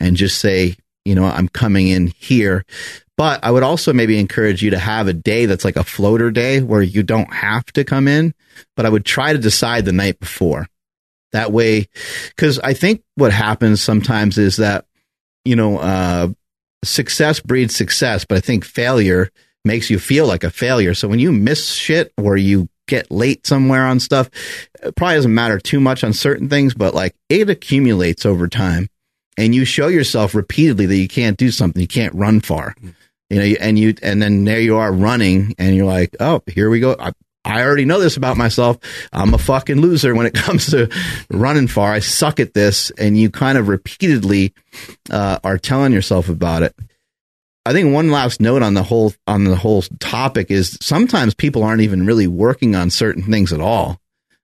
[0.00, 2.64] and just say, you know, I'm coming in here.
[3.16, 6.30] But I would also maybe encourage you to have a day that's like a floater
[6.30, 8.34] day where you don't have to come in,
[8.76, 10.68] but I would try to decide the night before.
[11.36, 11.86] That way,
[12.34, 14.86] because I think what happens sometimes is that,
[15.44, 16.28] you know, uh,
[16.82, 19.30] success breeds success, but I think failure
[19.62, 20.94] makes you feel like a failure.
[20.94, 24.30] So when you miss shit or you get late somewhere on stuff,
[24.82, 28.88] it probably doesn't matter too much on certain things, but like it accumulates over time
[29.36, 32.74] and you show yourself repeatedly that you can't do something, you can't run far.
[33.28, 36.70] You know, and you, and then there you are running and you're like, oh, here
[36.70, 36.96] we go.
[36.98, 37.12] I,
[37.46, 38.78] I already know this about myself.
[39.12, 40.90] I'm a fucking loser when it comes to
[41.30, 41.92] running far.
[41.92, 42.90] I suck at this.
[42.98, 44.52] And you kind of repeatedly
[45.10, 46.74] uh, are telling yourself about it.
[47.64, 51.64] I think one last note on the whole on the whole topic is sometimes people
[51.64, 54.00] aren't even really working on certain things at all.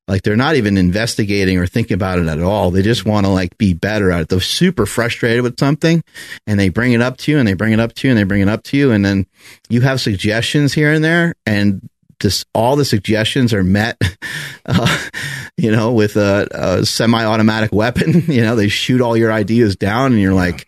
[0.09, 2.73] Like they're not even investigating or thinking about it at all.
[2.73, 4.29] They just want to like be better at it.
[4.29, 6.03] They're super frustrated with something
[6.47, 8.19] and they bring it up to you and they bring it up to you and
[8.19, 8.91] they bring it up to you.
[8.91, 9.27] And then
[9.69, 11.89] you have suggestions here and there and
[12.23, 14.01] this, all the suggestions are met,
[14.67, 15.09] uh,
[15.57, 18.23] you know, with a, a semi-automatic weapon.
[18.33, 20.67] You know, they shoot all your ideas down and you're like,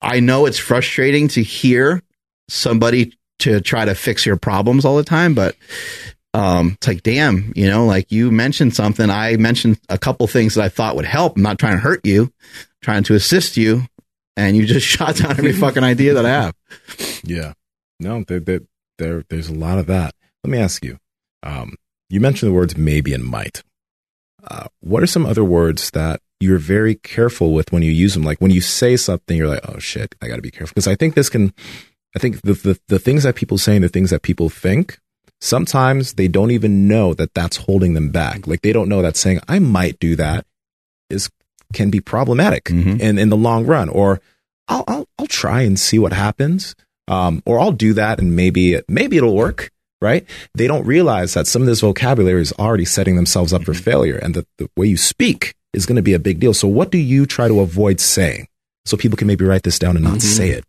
[0.00, 2.02] I know it's frustrating to hear
[2.48, 5.56] somebody to try to fix your problems all the time, but
[6.32, 9.10] um, it's like, damn, you know, like you mentioned something.
[9.10, 11.36] I mentioned a couple things that I thought would help.
[11.36, 12.32] I'm not trying to hurt you,
[12.82, 13.82] trying to assist you.
[14.36, 16.54] And you just shot down every fucking idea that I have.
[17.24, 17.54] Yeah.
[17.98, 18.60] No, there, there,
[19.00, 20.14] there, there's a lot of that.
[20.44, 20.98] Let me ask you.
[21.42, 21.74] Um,
[22.08, 23.62] you mentioned the words maybe and might.
[24.46, 28.22] Uh, what are some other words that you're very careful with when you use them?
[28.22, 30.72] Like when you say something, you're like, oh shit, I got to be careful.
[30.74, 31.52] Because I think this can,
[32.16, 34.98] I think the, the, the things that people say and the things that people think,
[35.40, 38.46] sometimes they don't even know that that's holding them back.
[38.46, 40.46] Like they don't know that saying, I might do that
[41.10, 41.28] is,
[41.72, 42.98] can be problematic Mhm.
[43.00, 43.88] in, in the long run.
[43.88, 44.20] Or
[44.68, 46.74] I'll, I'll, I'll try and see what happens.
[47.08, 49.70] Um, or I'll do that and maybe, maybe it'll work.
[50.02, 50.26] Right.
[50.54, 54.16] They don't realize that some of this vocabulary is already setting themselves up for failure
[54.16, 56.54] and that the way you speak is going to be a big deal.
[56.54, 58.46] So what do you try to avoid saying?
[58.86, 60.22] So people can maybe write this down and not Mhm.
[60.22, 60.64] say it.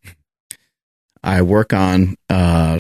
[1.24, 2.80] I work on, uh,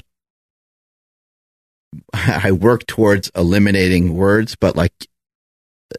[2.14, 4.94] I work towards eliminating words, but like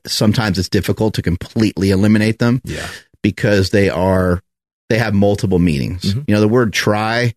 [0.06, 2.60] sometimes it's difficult to completely eliminate them.
[2.64, 2.88] Yeah.
[3.22, 4.42] because they are
[4.88, 6.02] they have multiple meanings.
[6.12, 6.24] Mhm.
[6.26, 7.34] You know, the word try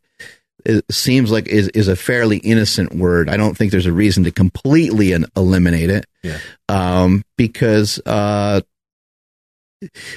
[0.90, 3.30] seems like is is a fairly innocent word.
[3.30, 6.06] I don't think there's a reason to completely eliminate it.
[6.24, 6.40] Yeah.
[6.70, 8.62] Um, because uh,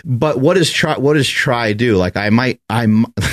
[0.05, 1.97] but what does try what does try do?
[1.97, 2.87] Like I might I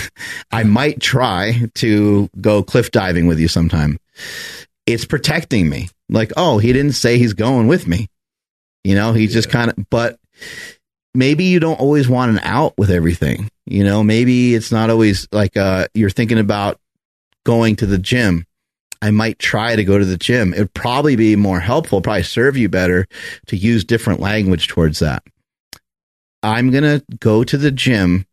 [0.51, 3.97] I might try to go cliff diving with you sometime.
[4.85, 5.89] It's protecting me.
[6.09, 8.07] Like, oh, he didn't say he's going with me.
[8.83, 10.19] You know, he just kind of but
[11.13, 13.49] maybe you don't always want an out with everything.
[13.65, 16.79] You know, maybe it's not always like uh, you're thinking about
[17.45, 18.45] going to the gym.
[19.01, 20.53] I might try to go to the gym.
[20.53, 23.07] It'd probably be more helpful, probably serve you better
[23.47, 25.23] to use different language towards that.
[26.43, 28.25] I'm going to go to the gym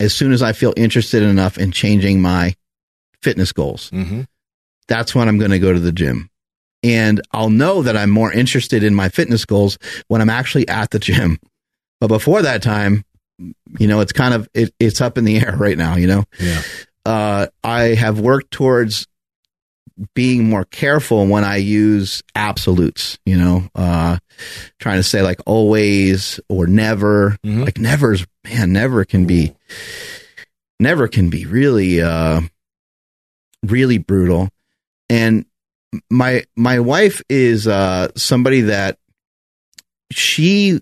[0.00, 2.54] as soon as I feel interested enough in changing my
[3.22, 4.22] fitness goals Mm-hmm.
[4.88, 6.30] that's when I'm going to go to the gym.
[6.82, 9.78] And I'll know that I'm more interested in my fitness goals
[10.08, 11.38] when I'm actually at the gym.
[12.00, 13.04] But before that time,
[13.78, 16.24] you know, it's kind of it, it's up in the air right now, you know.
[16.38, 16.62] Yeah.
[17.06, 19.06] Uh I have worked towards
[20.14, 24.18] being more careful when I use absolutes, you know, uh
[24.80, 27.38] trying to say like always or never.
[27.44, 27.64] Mhm.
[27.64, 29.54] Like never's man, never can be
[30.80, 32.40] never can be really uh
[33.64, 34.48] really brutal
[35.08, 35.46] and
[36.10, 38.98] my my wife is uh somebody that
[40.12, 40.80] she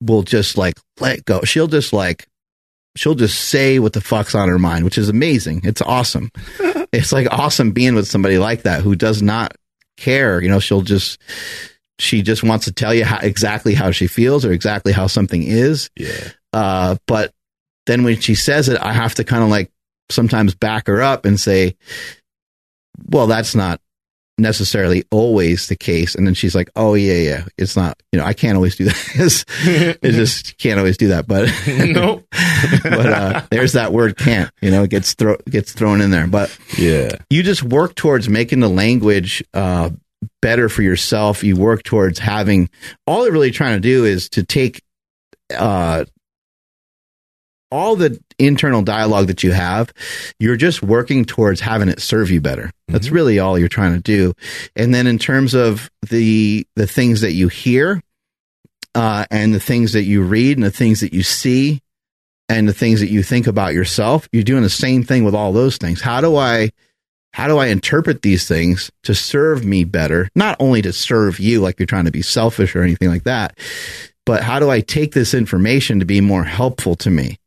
[0.00, 2.27] will just like let go she'll just like
[2.98, 5.60] she'll just say what the fuck's on her mind which is amazing.
[5.64, 6.30] It's awesome.
[6.90, 9.54] It's like awesome being with somebody like that who does not
[9.98, 10.40] care.
[10.40, 11.20] You know she'll just
[11.98, 15.42] she just wants to tell you how exactly how she feels or exactly how something
[15.42, 15.90] is.
[15.96, 16.30] Yeah.
[16.54, 17.34] uh, but
[17.86, 19.70] then when she says it, I have to kind of like
[20.10, 21.76] sometimes back her up and say,
[23.06, 23.80] well, that's not
[24.38, 26.14] necessarily always the case.
[26.14, 28.84] And then she's like, oh, yeah, yeah, it's not, you know, I can't always do
[28.86, 29.98] that.
[30.02, 31.26] it just can't always do that.
[31.26, 32.24] But, Nope.
[32.82, 36.26] but, uh, there's that word can't, you know, it gets, throw, gets thrown in there.
[36.26, 37.10] But Yeah.
[37.30, 39.90] you just work towards making the language uh,
[40.40, 41.42] better for yourself.
[41.44, 42.70] You work towards having
[43.06, 44.82] all they're really trying to do is to take
[45.56, 46.04] uh,
[47.70, 49.92] all the internal dialogue that you have.
[50.38, 52.70] You're just working towards having it serve you better.
[52.88, 53.12] That's Mhm.
[53.12, 54.32] really all you're trying to do.
[54.76, 58.00] And then in terms of the the things that you hear,
[58.94, 61.80] uh, and the things that you read and the things that you see
[62.48, 65.52] and the things that you think about yourself, you're doing the same thing with all
[65.52, 66.00] those things.
[66.00, 66.70] How do I
[67.34, 70.30] how do I interpret these things to serve me better?
[70.34, 73.56] Not only to serve you like you're trying to be selfish or anything like that,
[74.24, 77.38] but how do I take this information to be more helpful to me?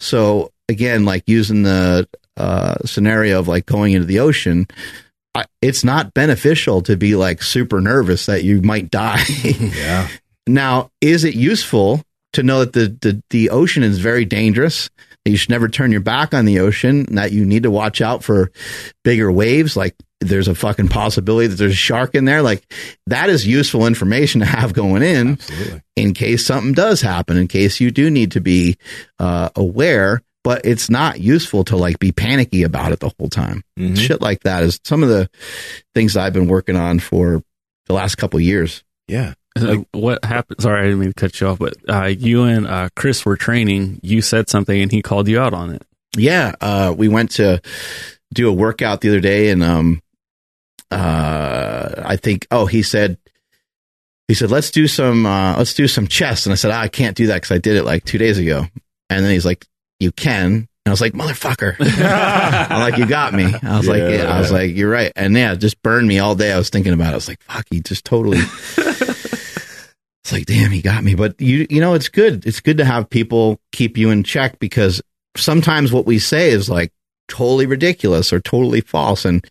[0.00, 4.66] So again, like using the uh, scenario of like going into the ocean,
[5.34, 9.22] I, it's not beneficial to be like super nervous that you might die.
[9.44, 10.08] Yeah.
[10.46, 12.02] Now, is it useful
[12.32, 14.88] to know that the, the, the ocean is very dangerous?
[15.24, 17.70] That you should never turn your back on the ocean, and that you need to
[17.70, 18.50] watch out for
[19.04, 19.76] bigger waves.
[19.76, 22.42] Like there's a fucking possibility that there's a shark in there.
[22.42, 22.64] Like
[23.06, 25.82] that is useful information to have going in Absolutely.
[25.96, 28.76] in case something does happen, in case you do need to be
[29.18, 30.22] uh, aware.
[30.44, 33.62] But it's not useful to like be panicky about it the whole time.
[33.78, 33.98] Mhm.
[33.98, 35.28] Shit like that is some of the
[35.94, 37.42] things I've been working on for
[37.86, 38.82] the last couple years.
[39.08, 39.34] Yeah.
[39.56, 40.60] Uh, what happened?
[40.62, 43.36] Sorry, I didn't mean to cut you off, but uh, you and uh, Chris were
[43.36, 43.98] training.
[44.02, 45.82] You said something, and he called you out on it.
[46.16, 47.60] Yeah, uh, we went to
[48.32, 50.00] do a workout the other day, and um,
[50.90, 53.18] uh, I think oh he said
[54.28, 56.88] he said let's do some uh, let's do some chest, and I said ah, I
[56.88, 58.66] can't do that because I did it like two days ago,
[59.10, 59.66] and then he's like
[60.00, 61.76] you can, I was like, motherfucker.
[62.70, 63.52] I'm like, you got me.
[63.62, 64.34] I was like, yeah.
[64.34, 65.12] I was like, you're right.
[65.14, 66.52] And yeah, it just burned me all day.
[66.52, 67.12] I was thinking about it.
[67.12, 68.38] I was like, fuck, he just totally.
[68.78, 71.14] it's like, damn, he got me.
[71.14, 72.46] But you, you know, it's good.
[72.46, 75.02] It's good to have people keep you in check because
[75.36, 76.92] sometimes what we say is like
[77.28, 79.24] totally ridiculous or totally false.
[79.24, 79.46] And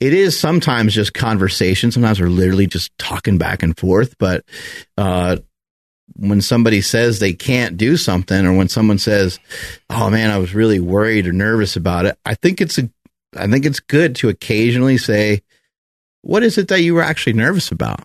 [0.00, 1.90] it is sometimes just conversation.
[1.90, 4.16] Sometimes we're literally just talking back and forth.
[4.18, 4.44] But
[4.98, 5.38] uh,
[6.14, 9.38] when somebody says they can't do something, or when someone says,
[9.88, 12.90] "Oh man, I was really worried or nervous about it," I think it's a,
[13.36, 15.42] I think it's good to occasionally say,
[16.22, 18.00] "What is it that you were actually nervous about?"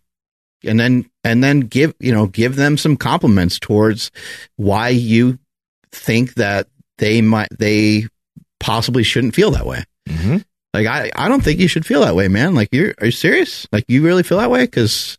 [0.64, 4.12] And then and then give you know give them some compliments towards
[4.56, 5.40] why you
[5.92, 6.68] think that
[7.00, 8.08] they might they
[8.62, 9.84] possibly shouldn't feel that way.
[10.08, 10.38] Mm-hmm.
[10.74, 12.56] Like I, I don't think you should feel that way, man.
[12.56, 13.68] Like you're, are you serious?
[13.72, 14.64] Like you really feel that way?
[14.64, 15.18] Because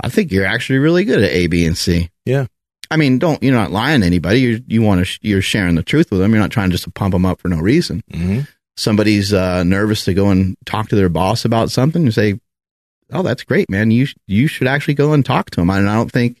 [0.00, 2.10] I think you're actually really good at A, B, and C.
[2.24, 2.46] Yeah.
[2.90, 4.40] I mean, don't you're not lying to anybody.
[4.40, 6.32] You you want to sh- you're sharing the truth with them.
[6.32, 8.02] You're not trying just to pump them up for no reason.
[8.12, 8.40] Mm-hmm.
[8.76, 12.04] Somebody's uh, nervous to go and talk to their boss about something.
[12.04, 12.38] You say,
[13.12, 13.90] "Oh, that's great, man.
[13.90, 16.40] You you should actually go and talk to them." I, I don't think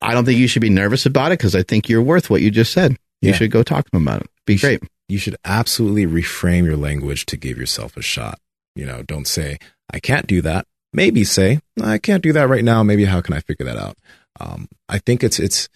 [0.00, 2.42] I don't think you should be nervous about it because I think you're worth what
[2.42, 2.92] you just said.
[3.22, 3.34] You yeah.
[3.34, 4.30] should go talk to them about it.
[4.46, 4.80] Be great.
[5.08, 8.38] You should absolutely reframe your language to give yourself a shot.
[8.74, 9.58] You know, don't say,
[9.92, 10.66] I can't do that.
[10.92, 12.82] Maybe say, I can't do that right now.
[12.82, 13.96] Maybe how can I figure that out?
[14.40, 15.68] Um, I think it's, it's,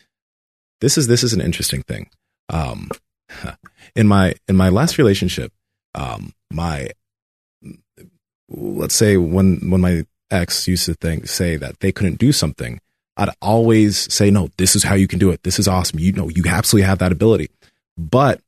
[0.80, 2.10] this is, this is an interesting thing.
[2.48, 2.90] Um,
[3.96, 5.52] in my, in my last relationship,
[5.94, 6.90] um, my,
[8.48, 12.80] let's say when, when my ex used to think, say that they couldn't do something,
[13.16, 15.42] I'd always say, no, this is how you can do it.
[15.42, 15.98] This is awesome.
[15.98, 17.50] You know, you absolutely have that ability.
[17.98, 18.40] But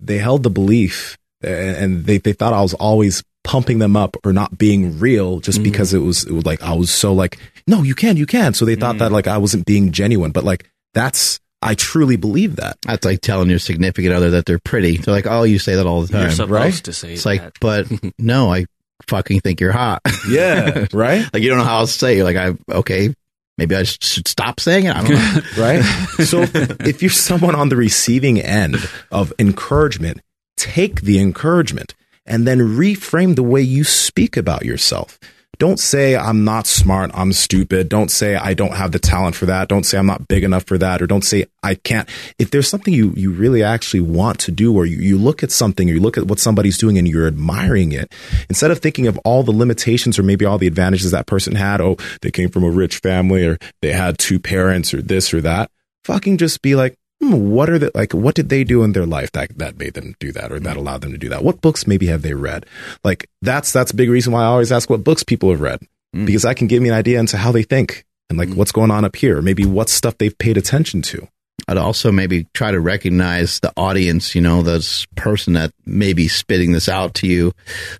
[0.00, 4.32] they held the belief and they, they thought I was always pumping them up or
[4.32, 5.64] not being real just mm.
[5.64, 8.54] because it was, it was like, I was so like, no, you can, you can.
[8.54, 8.98] So they thought mm.
[9.00, 12.78] that like I wasn't being genuine, but like that's, I truly believe that.
[12.82, 14.96] That's like telling your significant other that they're pretty.
[14.96, 16.22] They're like, oh, you say that all the time.
[16.22, 16.74] You're supposed right?
[16.74, 17.28] to say It's that.
[17.28, 17.86] like, but
[18.18, 18.66] no, I
[19.06, 20.00] fucking think you're hot.
[20.28, 20.86] Yeah.
[20.92, 21.26] right.
[21.32, 22.16] like you don't know how else to say.
[22.16, 23.14] You're like, I, okay,
[23.60, 24.96] maybe I should stop saying it.
[24.96, 25.40] I don't know.
[25.62, 25.82] right?
[26.24, 26.40] So
[26.80, 28.76] if you're someone on the receiving end
[29.12, 30.22] of encouragement,
[30.56, 35.18] take the encouragement and then reframe the way you speak about yourself.
[35.60, 37.90] Don't say I'm not smart, I'm stupid.
[37.90, 39.68] Don't say I don't have the talent for that.
[39.68, 42.08] Don't say I'm not big enough for that or don't say I can't.
[42.38, 45.52] If there's something you you really actually want to do or you, you look at
[45.52, 48.10] something or you look at what somebody's doing and you're admiring it,
[48.48, 51.82] instead of thinking of all the limitations or maybe all the advantages that person had,
[51.82, 55.42] oh, they came from a rich family or they had two parents or this or
[55.42, 55.70] that,
[56.04, 59.06] fucking just be like, hmm, what are the like what did they do in their
[59.06, 61.60] life that that made them do that or that allowed them to do that what
[61.60, 62.66] books maybe have they read
[63.04, 65.80] like that's that's a big reason why i always ask what books people have read
[66.14, 66.26] mm.
[66.26, 68.56] because i can give me an idea into how they think and like mm.
[68.56, 71.26] what's going on up here maybe what stuff they've paid attention to
[71.68, 76.26] I'd also maybe try to recognize the audience, you know, this person that may be
[76.26, 77.52] spitting this out to you.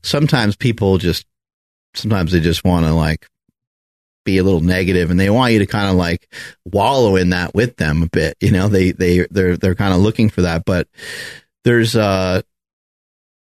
[0.03, 1.25] Sometimes people just,
[1.95, 3.27] sometimes they just want to like
[4.31, 6.32] be a little negative and they want you to kind of like
[6.65, 8.69] wallow in that with them a bit you know?
[8.69, 10.89] They they they're they're kind of looking for that but
[11.65, 12.43] there's uh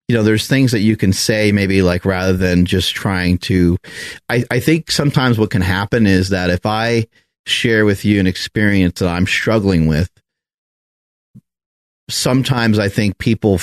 [0.08, 3.78] you know there's things that you can say maybe like rather than just trying to
[4.28, 7.06] i i think sometimes what can happen is that if i
[7.46, 10.10] share with you an experience that i'm struggling with
[12.08, 13.58] sometimes i think people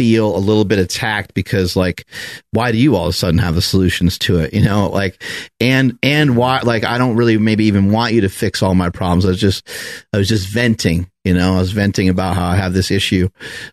[0.00, 2.06] feel a little bit attacked because like
[2.52, 4.54] why do you all of a sudden have the solutions to it?
[4.54, 5.22] You know like
[5.60, 8.88] and and why like i don't really maybe even want you to fix all my
[8.88, 9.26] problems.
[9.26, 9.68] I was just
[10.14, 13.28] i was just venting you know i was venting about how i have this issue.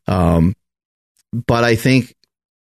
[0.06, 0.54] Um
[1.32, 2.14] but i think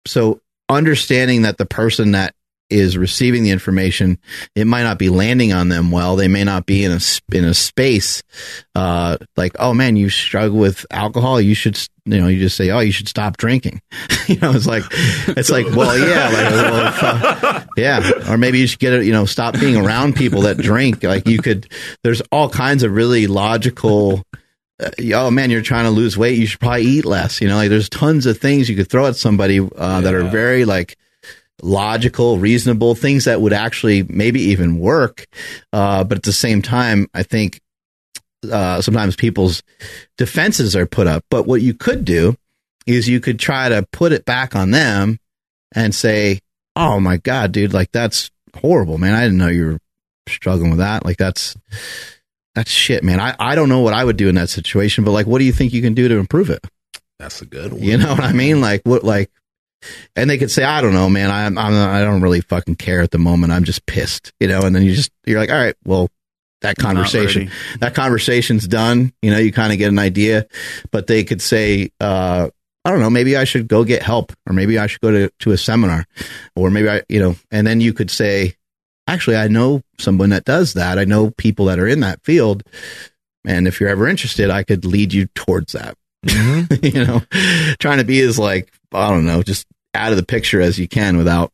[0.07, 2.35] so understanding that the person that
[2.71, 4.19] is receiving the information,
[4.55, 6.17] it might not be landing on them well.
[6.17, 7.01] They may not be in a
[7.33, 8.23] in a space
[8.75, 11.41] uh, like, oh man, you struggle with alcohol.
[11.41, 13.81] You should, you know, you just say, oh, you should stop drinking.
[14.27, 14.85] you know, it's like,
[15.29, 19.05] it's like, well, yeah, like, well, uh, yeah, or maybe you should get it.
[19.05, 21.03] You know, stop being around people that drink.
[21.03, 21.71] Like you could.
[22.05, 24.23] There's all kinds of really logical.
[24.81, 26.39] Uh, oh man, you're trying to lose weight.
[26.39, 27.41] You should probably eat less.
[27.41, 30.01] You know, like there's tons of things you could throw at somebody uh, yeah.
[30.03, 30.97] that are very like
[31.63, 35.27] logical, reasonable things that would actually maybe even work.
[35.73, 37.61] Uh, but at the same time, I think
[38.51, 39.63] uh, sometimes people's
[40.17, 41.25] defenses are put up.
[41.31, 42.37] But what you could do
[42.87, 45.19] is you could try to put it back on them
[45.75, 46.41] and say,
[46.77, 49.15] "Oh my god, dude, like that's horrible, man.
[49.15, 49.79] I didn't know you were
[50.29, 51.05] struggling with that.
[51.05, 51.57] Like that's."
[52.55, 53.21] That's shit, man.
[53.21, 55.45] I, I don't know what I would do in that situation, but like, what do
[55.45, 56.67] you think you can do to improve it?
[57.21, 57.83] That's a good one.
[57.83, 58.61] You know what I mean?
[58.61, 59.31] Like, what, like,
[60.17, 61.31] and they could say, I don't know, man.
[61.31, 63.53] I'm, I'm, I don't really fucking care at the moment.
[63.53, 64.63] I'm just pissed, you know.
[64.63, 66.09] And then you just, you're like, all right, well,
[66.61, 67.51] that conversation.
[67.81, 69.13] That conversation's done.
[69.23, 70.47] You know, you kind of get an idea,
[70.91, 72.51] but they could say, uh,
[72.85, 75.31] I don't know, maybe I should go get help, or maybe I should go to,
[75.41, 76.07] to a seminar,
[76.57, 78.55] or maybe I, you know, and then you could say,
[79.07, 80.99] actually, I know someone that does that.
[80.99, 82.63] I know people that are in that field.
[83.45, 85.97] And if you're ever interested, I could lead you towards that.
[86.83, 87.23] you know,
[87.79, 90.89] trying to be as like, I don't know, just out of the picture as you
[90.89, 91.53] can without,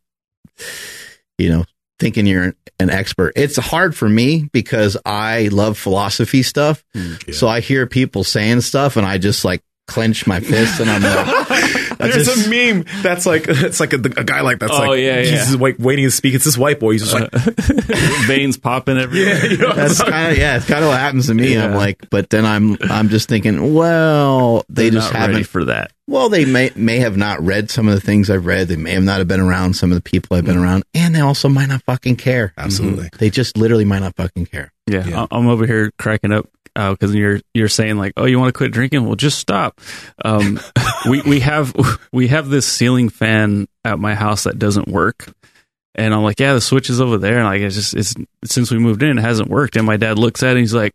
[1.38, 1.64] you know,
[1.98, 3.32] thinking you're an expert.
[3.36, 6.84] It's hard for me because I love philosophy stuff.
[6.94, 10.90] Mm, so I hear people saying stuff and I just like clench my fist and
[10.90, 11.50] I'm like,
[11.98, 15.00] There's just- a meme that's like it's like a, a guy like that's Oh, like
[15.00, 15.44] yeah, he's yeah.
[15.44, 16.34] just waiting to speak.
[16.34, 16.92] It's this white boy.
[16.92, 17.30] He's just like
[18.26, 19.46] Veins popping everywhere.
[19.46, 21.56] you know, that's kind of yeah, it's kind of what happens to me.
[21.58, 25.44] I'm like, but then I'm I'm just thinking, well, they They're just not haven't.
[25.46, 25.92] for that.
[26.06, 28.68] Well, they may may have not read some of the things I've read.
[28.68, 30.62] They may have not have been around some of the people I've been Mm-hmm.
[30.64, 32.52] around, and they also might not fucking care.
[32.58, 33.08] absolutely.
[33.18, 34.72] They just literally might not fucking care.
[34.86, 35.26] Yeah, Yeah.
[35.30, 38.56] I- I'm over here cracking up because you're you're saying like, oh, you want to
[38.56, 39.06] quit drinking?
[39.06, 39.80] Well, just stop.
[40.24, 40.60] Um,
[41.08, 41.74] we we have
[42.12, 45.32] we have this ceiling fan at my house that doesn't work,
[45.94, 48.14] and I'm like, yeah, the switch is over there, and like it's just it's
[48.44, 49.76] since we moved in, it hasn't worked.
[49.76, 50.94] And my dad looks at it, and he's like,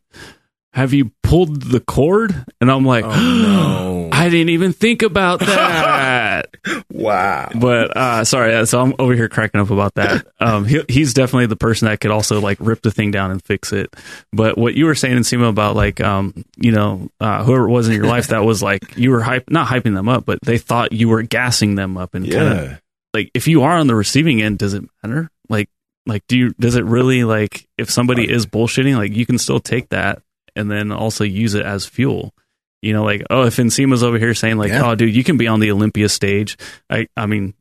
[0.74, 2.46] have you pulled the cord?
[2.62, 3.96] And I'm like, Oh, no.
[4.20, 6.50] I didn't even think about that.
[6.92, 7.50] Wow.
[7.56, 10.26] But uh, sorry, uh, so I'm over here cracking up about that.
[10.42, 13.44] Um, he, he's definitely the person that could also like rip the thing down and
[13.44, 13.94] fix it.
[14.32, 17.90] But what you were saying, Nsima, about like um, you know, uh, whoever it was
[17.90, 20.58] in your life that was like you were hype, not hyping them up, but they
[20.58, 22.78] thought you were gassing them up and kind of Yeah.
[23.14, 25.30] like if you are on the receiving end, does it matter?
[25.50, 25.70] Like,
[26.06, 29.60] like do you does it really like if somebody is bullshitting, like you can still
[29.60, 30.22] take that
[30.56, 32.34] and then also use it as fuel.
[32.82, 34.90] You know, like oh, if Nsima's over here saying like, Yeah.
[34.90, 36.58] oh, dude, you can be on the Olympia stage.
[36.90, 37.54] I, I mean,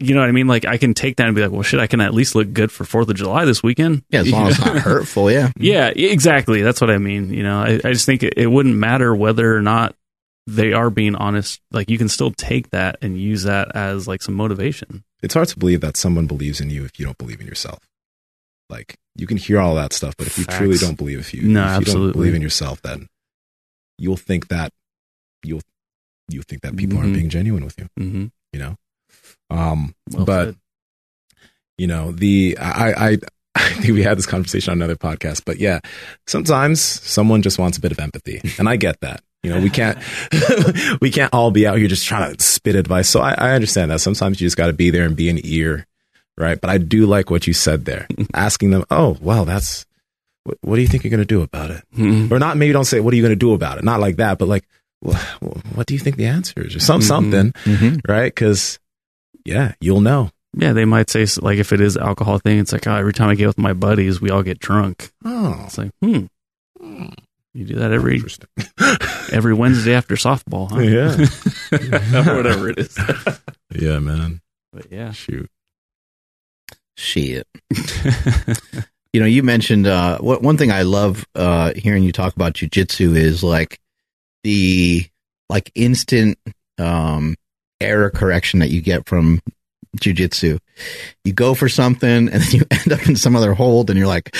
[0.00, 0.48] you know what I mean?
[0.48, 2.52] Like, I can take that and be like, well, shit, I can at least look
[2.52, 4.02] good for Fourth of July this weekend.
[4.10, 5.30] Yeah, as long as it's not hurtful.
[5.30, 6.62] Yeah, Yeah, exactly.
[6.62, 7.32] That's what I mean.
[7.32, 9.94] You know, I, I just think it, it wouldn't matter whether or not
[10.48, 11.60] they are being honest.
[11.70, 15.04] Like, you can still take that and use that as like some motivation.
[15.22, 17.78] It's hard to believe that someone believes in you if you don't believe in yourself.
[18.68, 20.58] Like you can hear all that stuff, but if you Facts.
[20.58, 22.06] truly don't believe if you, No, if you absolutely.
[22.06, 23.06] don't believe in yourself, then
[23.98, 24.72] you'll think that
[25.44, 25.62] you'll
[26.28, 27.00] you'll think that people Mhm.
[27.02, 27.88] aren't being genuine with you.
[27.98, 28.26] Mm-hmm.
[28.52, 28.76] You know.
[29.50, 30.56] Um, Well but said.
[31.78, 33.18] you know the I, I
[33.54, 35.80] I think we had this conversation on another podcast, but yeah,
[36.26, 39.22] sometimes someone just wants a bit of empathy, and I get that.
[39.42, 39.98] You know, we can't
[41.02, 43.08] we can't all be out here just trying to spit advice.
[43.10, 45.38] So I, I understand that sometimes you just got to be there and be an
[45.44, 45.86] ear,
[46.38, 46.60] right?
[46.60, 49.84] But I do like what you said there, asking them, "Oh, wow, that's
[50.44, 52.30] what, what do you think you're going to do about it?" Mhm.
[52.30, 54.16] Or not maybe don't say, "What are you going to do about it?" Not like
[54.16, 54.64] that, but like,
[55.02, 55.18] "Wha-
[55.74, 57.04] "What do you think the answer is?" Or some Mhm.
[57.04, 58.00] something, Mhm.
[58.08, 58.34] right?
[58.34, 58.78] Because
[59.44, 60.30] yeah, you'll know.
[60.56, 63.28] Yeah, they might say like if it is alcohol thing, it's like oh, every time
[63.30, 65.10] I get with my buddies, we all get drunk.
[65.24, 66.26] Oh, It's like, hmm,
[67.54, 68.22] you do that every
[69.32, 70.80] every Wednesday after softball, huh?
[70.80, 71.16] Yeah.
[72.36, 72.98] whatever it is.
[73.74, 74.42] Yeah, man.
[74.70, 75.48] But yeah, Shoot.
[76.94, 77.46] shit.
[79.12, 82.54] You know, you mentioned uh, what one thing I love uh, hearing you talk about
[82.54, 83.78] jujitsu is like
[84.42, 85.06] the
[85.48, 86.38] like instant
[86.78, 87.36] um,
[87.80, 89.40] error correction that you get from
[89.98, 90.58] jujitsu.
[91.24, 94.08] You go for something and then you end up in some other hold, and you're
[94.08, 94.34] like,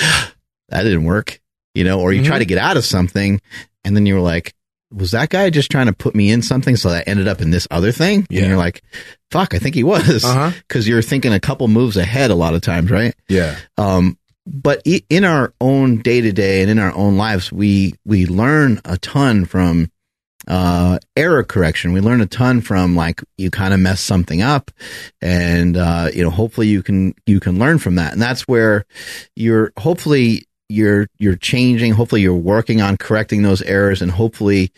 [0.69, 1.39] that didn't work,
[1.75, 3.41] you know, or you try to get out of something,
[3.83, 4.53] and then you're like.
[4.95, 7.41] Was that guy just trying to put me in something so that I ended up
[7.41, 8.27] in this other thing?
[8.29, 8.41] Yeah.
[8.41, 8.83] And you're like,
[9.31, 10.23] fuck, I think he was.
[10.67, 13.15] Because you're thinking a couple moves ahead a lot of times, right?
[13.27, 13.55] Yeah.
[13.79, 18.25] um, but in our own day to day and in our own lives, we we
[18.25, 19.89] learn a ton from
[20.47, 21.93] uh, error correction.
[21.93, 24.71] We learn a ton from like you kind of mess something up,
[25.21, 28.85] and uh, you know hopefully you can you can learn from that, and that's where
[29.35, 31.93] you're hopefully you're you're changing.
[31.93, 34.71] Hopefully you're working on correcting those errors, and hopefully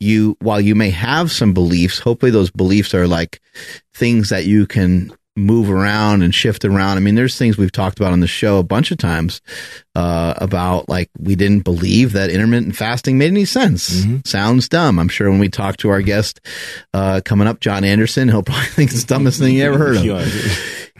[0.00, 3.40] you while you may have some beliefs, hopefully those beliefs are like
[3.92, 6.96] things that you can move around and shift around.
[6.96, 9.40] I mean, there's things we've talked about on the show a bunch of times
[9.94, 14.04] uh, about like we didn't believe that intermittent fasting made any sense.
[14.04, 14.26] Mhm.
[14.26, 14.98] Sounds dumb.
[14.98, 16.40] I'm sure when we talk to our guest
[16.94, 19.96] uh, coming up, John Anderson, he'll probably think it's the dumbest thing you ever heard
[19.96, 20.04] of.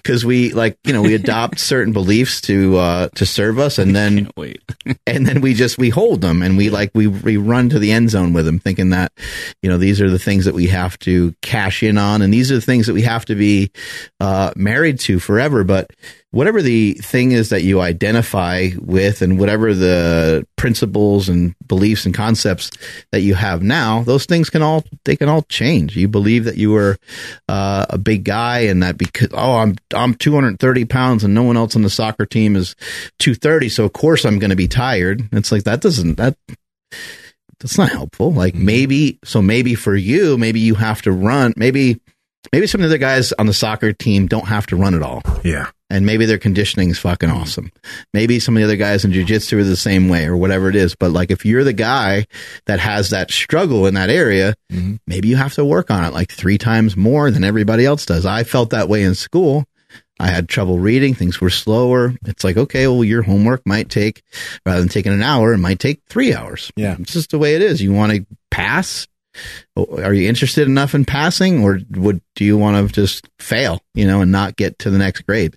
[0.08, 3.94] Because we like, you know, we adopt certain beliefs to uh, to serve us, and
[3.94, 4.62] then wait.
[5.06, 7.92] and then we just we hold them and we like we we run to the
[7.92, 9.12] end zone with them thinking that
[9.62, 12.50] you know these are the things that we have to cash in on and these
[12.50, 13.70] are the things that we have to be
[14.20, 15.90] uh married to forever but
[16.30, 22.14] whatever the thing is that you identify with and whatever the principles and beliefs and
[22.14, 22.70] concepts
[23.12, 25.96] that you have now those things can all they can all change.
[25.96, 26.98] You believe that you were
[27.48, 31.56] uh, a big guy and that because oh i'm i'm 230 pounds and no one
[31.56, 32.74] else on the soccer team is
[33.18, 35.22] 230 so of course i'm going to be tired.
[35.32, 36.36] It's like that doesn't that
[37.60, 38.32] that's not helpful.
[38.32, 42.00] Like maybe so maybe for you maybe you have to run maybe
[42.52, 45.02] maybe some of the other guys on the soccer team don't have to run at
[45.02, 45.22] all.
[45.42, 45.70] Yeah.
[45.90, 47.70] And maybe their conditioning is fucking awesome.
[48.12, 50.76] Maybe some of the other guys in jujitsu are the same way or whatever it
[50.76, 50.94] is.
[50.94, 52.26] But like if you're the guy
[52.66, 54.98] that has that struggle in that area, Mhm.
[55.06, 58.26] maybe you have to work on it like three times more than everybody else does.
[58.26, 59.64] I felt that way in school.
[60.20, 61.14] I had trouble reading.
[61.14, 62.12] Things were slower.
[62.26, 64.22] It's like, okay, well, your homework might take,
[64.66, 66.72] rather than taking an hour, it might take three hours.
[66.76, 66.96] Yeah.
[66.98, 67.80] It's just the way it is.
[67.80, 69.06] You want to pass?
[69.76, 74.06] Are you interested enough in passing or would, do you want to just fail, you
[74.06, 75.56] know, and not get to the next grade?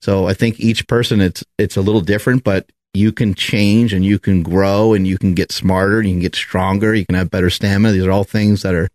[0.00, 4.04] So I think each person, it's, it's a little different, but you can change and
[4.04, 6.94] you can grow and you can get smarter and you can get stronger.
[6.94, 7.92] You can have better stamina.
[7.92, 8.88] These are all things that are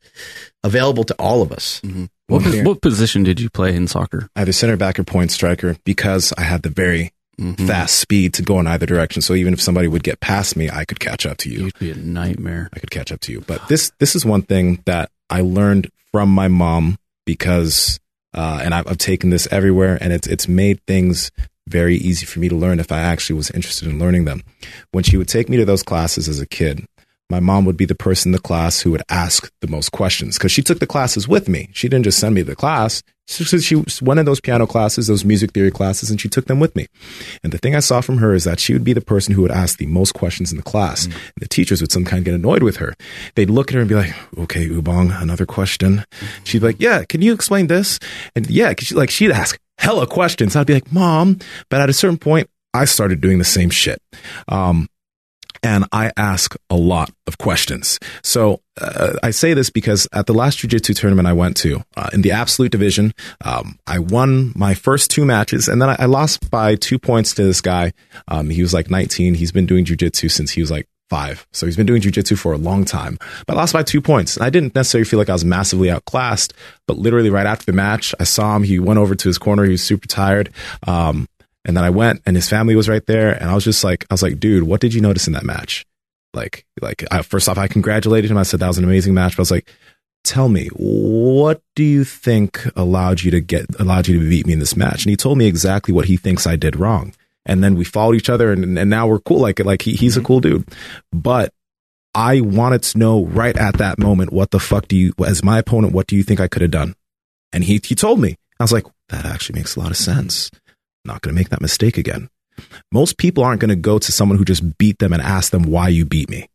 [0.64, 1.80] available to all of us.
[1.82, 2.06] Mm-hmm.
[2.28, 4.30] What, Well, what position did you play in soccer?
[4.36, 7.68] I was a center back or point striker because I had the very Mhm.
[7.68, 9.22] fast speed to go in either direction.
[9.22, 11.66] So even if somebody would get past me, I could catch up to you.
[11.66, 12.70] You'd be a nightmare.
[12.74, 13.42] I could catch up to you.
[13.42, 18.00] But this this is one thing that I learned from my mom because
[18.34, 21.32] uh, and I've, I've taken this everywhere, and it's it's made things
[21.68, 24.44] very easy for me to learn if I actually was interested in learning them.
[24.92, 26.86] When she would take me to those classes as a kid,
[27.30, 30.38] my mom would be the person in the class who would ask the most questions
[30.38, 31.70] because she took the classes with me.
[31.74, 33.02] She didn't just send me the class.
[33.28, 36.60] She, she went in those piano classes, those music theory classes, and she took them
[36.60, 36.86] with me.
[37.44, 39.42] And the thing I saw from her is that she would be the person who
[39.42, 41.06] would ask the most questions in the class.
[41.06, 42.94] And the teachers would sometimes get annoyed with her.
[43.34, 46.06] They'd look at her and be like, okay, Ubong, another question.
[46.44, 47.98] She'd be like, yeah, can you explain this?
[48.36, 50.56] And yeah, she, like she'd ask hella questions.
[50.56, 51.40] I'd be like, mom.
[51.70, 54.00] But at a certain point, I started doing the same shit.
[54.48, 54.88] Um,
[55.66, 58.00] and I ask a lot of questions.
[58.24, 62.12] So uh, I say this because at the last jiu-jitsu tournament I went to uh,
[62.14, 63.14] in the absolute division,
[63.44, 67.34] um, I won my first two matches, and then I, I lost by two points
[67.36, 67.94] to this guy.
[68.28, 69.34] Um, he was like 19.
[69.34, 72.54] He's been doing jiu-jitsu since he was like five, so he's been doing jiu-jitsu for
[72.54, 73.18] a long time.
[73.48, 74.40] But I lost by two points.
[74.40, 76.54] I didn't necessarily feel like I was massively outclassed,
[76.88, 78.62] but literally right after the match, I saw him.
[78.62, 79.64] He went over to his corner.
[79.64, 80.52] He was super tired.
[80.86, 81.28] Um,
[81.66, 83.32] and then I went and his family was right there.
[83.32, 85.44] And I was just like, I was like, dude, what did you notice in that
[85.44, 85.86] match?
[86.34, 88.38] Like, like, I, first off, I congratulated him.
[88.38, 89.36] I said that was an amazing match.
[89.36, 89.74] But I was like,
[90.24, 94.54] tell me, what do you think allowed you to get, allowed you to beat me
[94.54, 95.04] in this match?
[95.04, 97.14] And he told me exactly what he thinks I did wrong.
[97.48, 99.40] And then we followed each other and, and now we're cool.
[99.40, 100.28] Like, like he, he's a mm-hmm.
[100.28, 100.68] cool dude.
[101.12, 101.52] But
[102.14, 105.58] I wanted to know right at that moment, what the fuck do you, as my
[105.58, 106.96] opponent, what do you think I could have done?
[107.52, 110.52] And he, he told me, I was like, that actually makes a lot of sense
[111.06, 112.30] not going to make that mistake again.
[112.92, 115.64] Most people aren't going to go to someone who just beat them and ask them
[115.64, 116.48] why you beat me.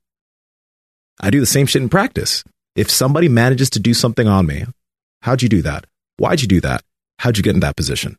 [1.21, 2.43] I do the same shit in practice.
[2.75, 4.65] If somebody manages to do something on me,
[5.23, 5.87] how'd you do that?
[6.17, 6.83] Why'd you do that?
[7.19, 8.17] How'd you get in that position?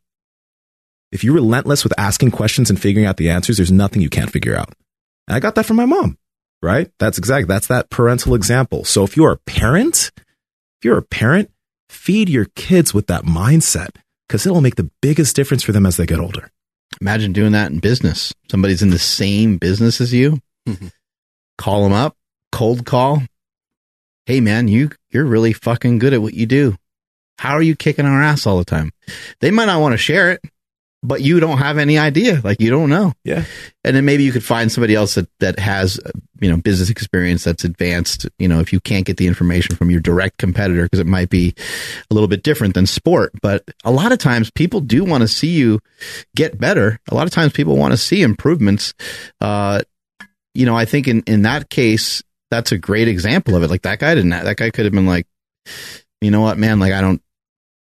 [1.12, 4.32] If you're relentless with asking questions and figuring out the answers, there's nothing you can't
[4.32, 4.74] figure out.
[5.28, 6.18] And I got that from my mom,
[6.62, 6.92] right?
[7.00, 8.86] That's exactly, that's that parental example.
[8.86, 11.52] So if you're a parent, if you're a parent,
[11.90, 13.96] feed your kids with that mindset
[14.32, 16.50] because it'll make the biggest difference for them as they get older.
[17.02, 18.34] Imagine doing that in business.
[18.50, 20.40] Somebody's in the same business as you.
[20.66, 20.94] Mhm.
[21.58, 22.16] Call them up,
[22.50, 23.24] cold call.
[24.26, 26.78] Hey man, you you're really fucking good at what you do.
[27.40, 28.92] How are you kicking our ass all the time?
[29.42, 30.42] They might not want to share it,
[31.04, 32.42] but you don't have any idea.
[32.44, 33.14] Like you don't know.
[33.24, 33.46] Yeah.
[33.84, 36.00] And then maybe you could find somebody else that that has
[36.40, 38.28] you know business experience that's advanced.
[38.38, 41.30] You know, if you can't get the information from your direct competitor because it might
[41.30, 41.56] be
[42.10, 43.32] a little bit different than sport.
[43.42, 45.80] But a lot of times people do want to see you
[46.36, 47.00] get better.
[47.10, 48.94] A lot of times people want to see improvements.
[49.40, 49.82] Uh,
[50.54, 52.22] you know, I think in in that case,
[52.52, 53.70] that's a great example of it.
[53.70, 54.30] Like that guy didn't.
[54.30, 55.26] That guy could have been like,
[56.20, 56.80] you know what, man?
[56.80, 57.22] Like I don't.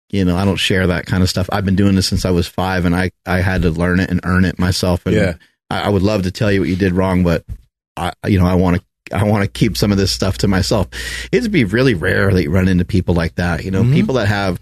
[0.09, 1.49] You know, I don't share that kind of stuff.
[1.51, 4.09] I've been doing this since I was five, and I I had to learn it
[4.09, 5.05] and earn it myself.
[5.05, 5.33] And Yeah.
[5.69, 7.43] I, I would love to tell you what you did wrong, but
[7.97, 10.47] I, you know, I want to, I want to keep some of this stuff to
[10.47, 10.87] myself.
[11.31, 13.65] It'd be really rare that you run into people like that.
[13.65, 13.93] You know, Mhm.
[13.93, 14.59] people that have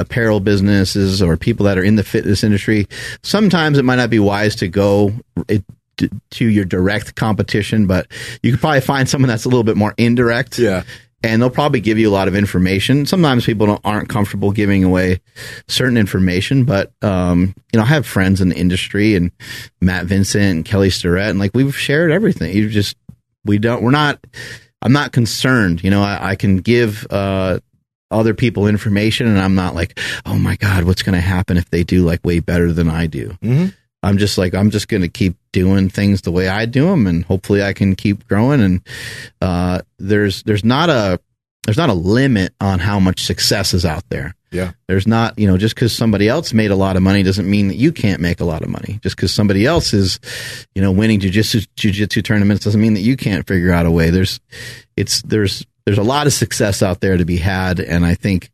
[0.00, 2.88] apparel businesses or people that are in the fitness industry.
[3.22, 5.12] Sometimes it might not be wise to go
[6.30, 8.06] to your direct competition, but
[8.42, 10.82] you could probably find someone that's a little bit more indirect Yeah.
[11.22, 13.06] And they'll probably give you a lot of information.
[13.06, 15.20] Sometimes people don't, aren't comfortable giving away
[15.66, 19.32] certain information, but um, you know, I have friends in the industry and
[19.80, 22.54] Matt Vincent and Kelly Starrett, and like we've shared everything.
[22.56, 22.96] You just
[23.44, 24.24] we don't we're not.
[24.80, 25.82] I'm not concerned.
[25.82, 27.58] You know, I, I can give uh,
[28.10, 31.68] other people information and I'm not like, oh my God, what's going to happen if
[31.70, 33.36] they do like way better than I do?
[33.42, 33.66] hmm
[34.02, 37.06] I'm just like, I'm just going to keep doing things the way I do them
[37.06, 38.60] and hopefully I can keep growing.
[38.60, 38.80] And,
[39.40, 41.20] uh, there's, there's not a,
[41.64, 44.34] there's not a limit on how much success is out there.
[44.50, 44.72] Yeah.
[44.86, 47.68] There's not, you know, just because somebody else made a lot of money doesn't mean
[47.68, 48.98] that you can't make a lot of money.
[49.02, 50.18] Just because somebody else is,
[50.74, 54.08] you know, winning jujitsu jujitsu tournaments doesn't mean that you can't figure out a way.
[54.08, 54.40] There's,
[54.96, 58.50] it's there's there's a lot of success out there to be had, and I think,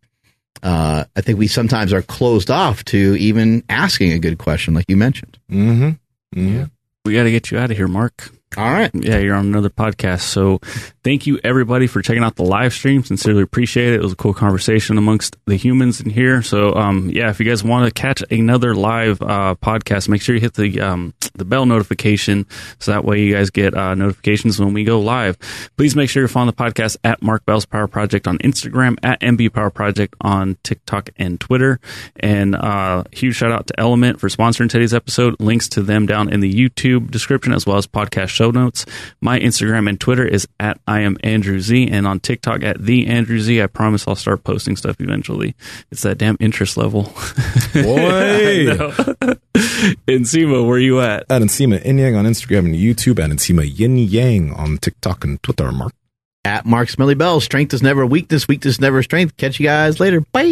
[0.64, 4.86] uh, I think we sometimes are closed off to even asking a good question, like
[4.88, 5.38] you mentioned.
[5.48, 5.90] hmm
[6.34, 6.64] hmm
[7.04, 8.30] We got to get you out of here, Mark.
[8.56, 10.20] All right, Yeah, you're on another podcast.
[10.20, 10.58] So
[11.02, 13.02] thank you everybody for checking out the live stream.
[13.02, 13.96] Sincerely appreciate it.
[13.96, 16.40] It was a cool conversation amongst the humans in here.
[16.40, 20.36] So um yeah, if you guys want to catch another live uh podcast, make sure
[20.36, 22.46] you hit the um the bell notification
[22.78, 25.36] so that way you guys get uh notifications when we go live.
[25.76, 29.20] Please make sure you're following the podcast at Mark Bell's Power Project on Instagram, at
[29.20, 31.80] MB Power Project on TikTok and Twitter.
[32.20, 35.34] And uh huge shout out to LMNT for sponsoring today's episode.
[35.40, 38.84] Links to them down in the YouTube description as well as podcast show notes.
[39.20, 43.06] My Instagram and Twitter is at I am Andrew Z and on TikTok at the
[43.06, 43.62] Andrew Z.
[43.62, 45.54] I promise I'll start posting stuff eventually.
[45.90, 47.02] It's that damn interest level.
[47.72, 48.66] Boy.
[50.06, 51.24] Nsima, where you at?
[51.30, 55.42] At Nsima Yin Yang on Instagram and YouTube, and Nsima Yin Yang on TikTok and
[55.42, 55.92] Twitter, Mark.
[56.44, 57.40] at Mark Smelly Bell.
[57.40, 58.46] Strength is never weakness.
[58.48, 59.36] Weakness is never strength.
[59.36, 60.20] Catch you guys later.
[60.32, 60.42] Bye.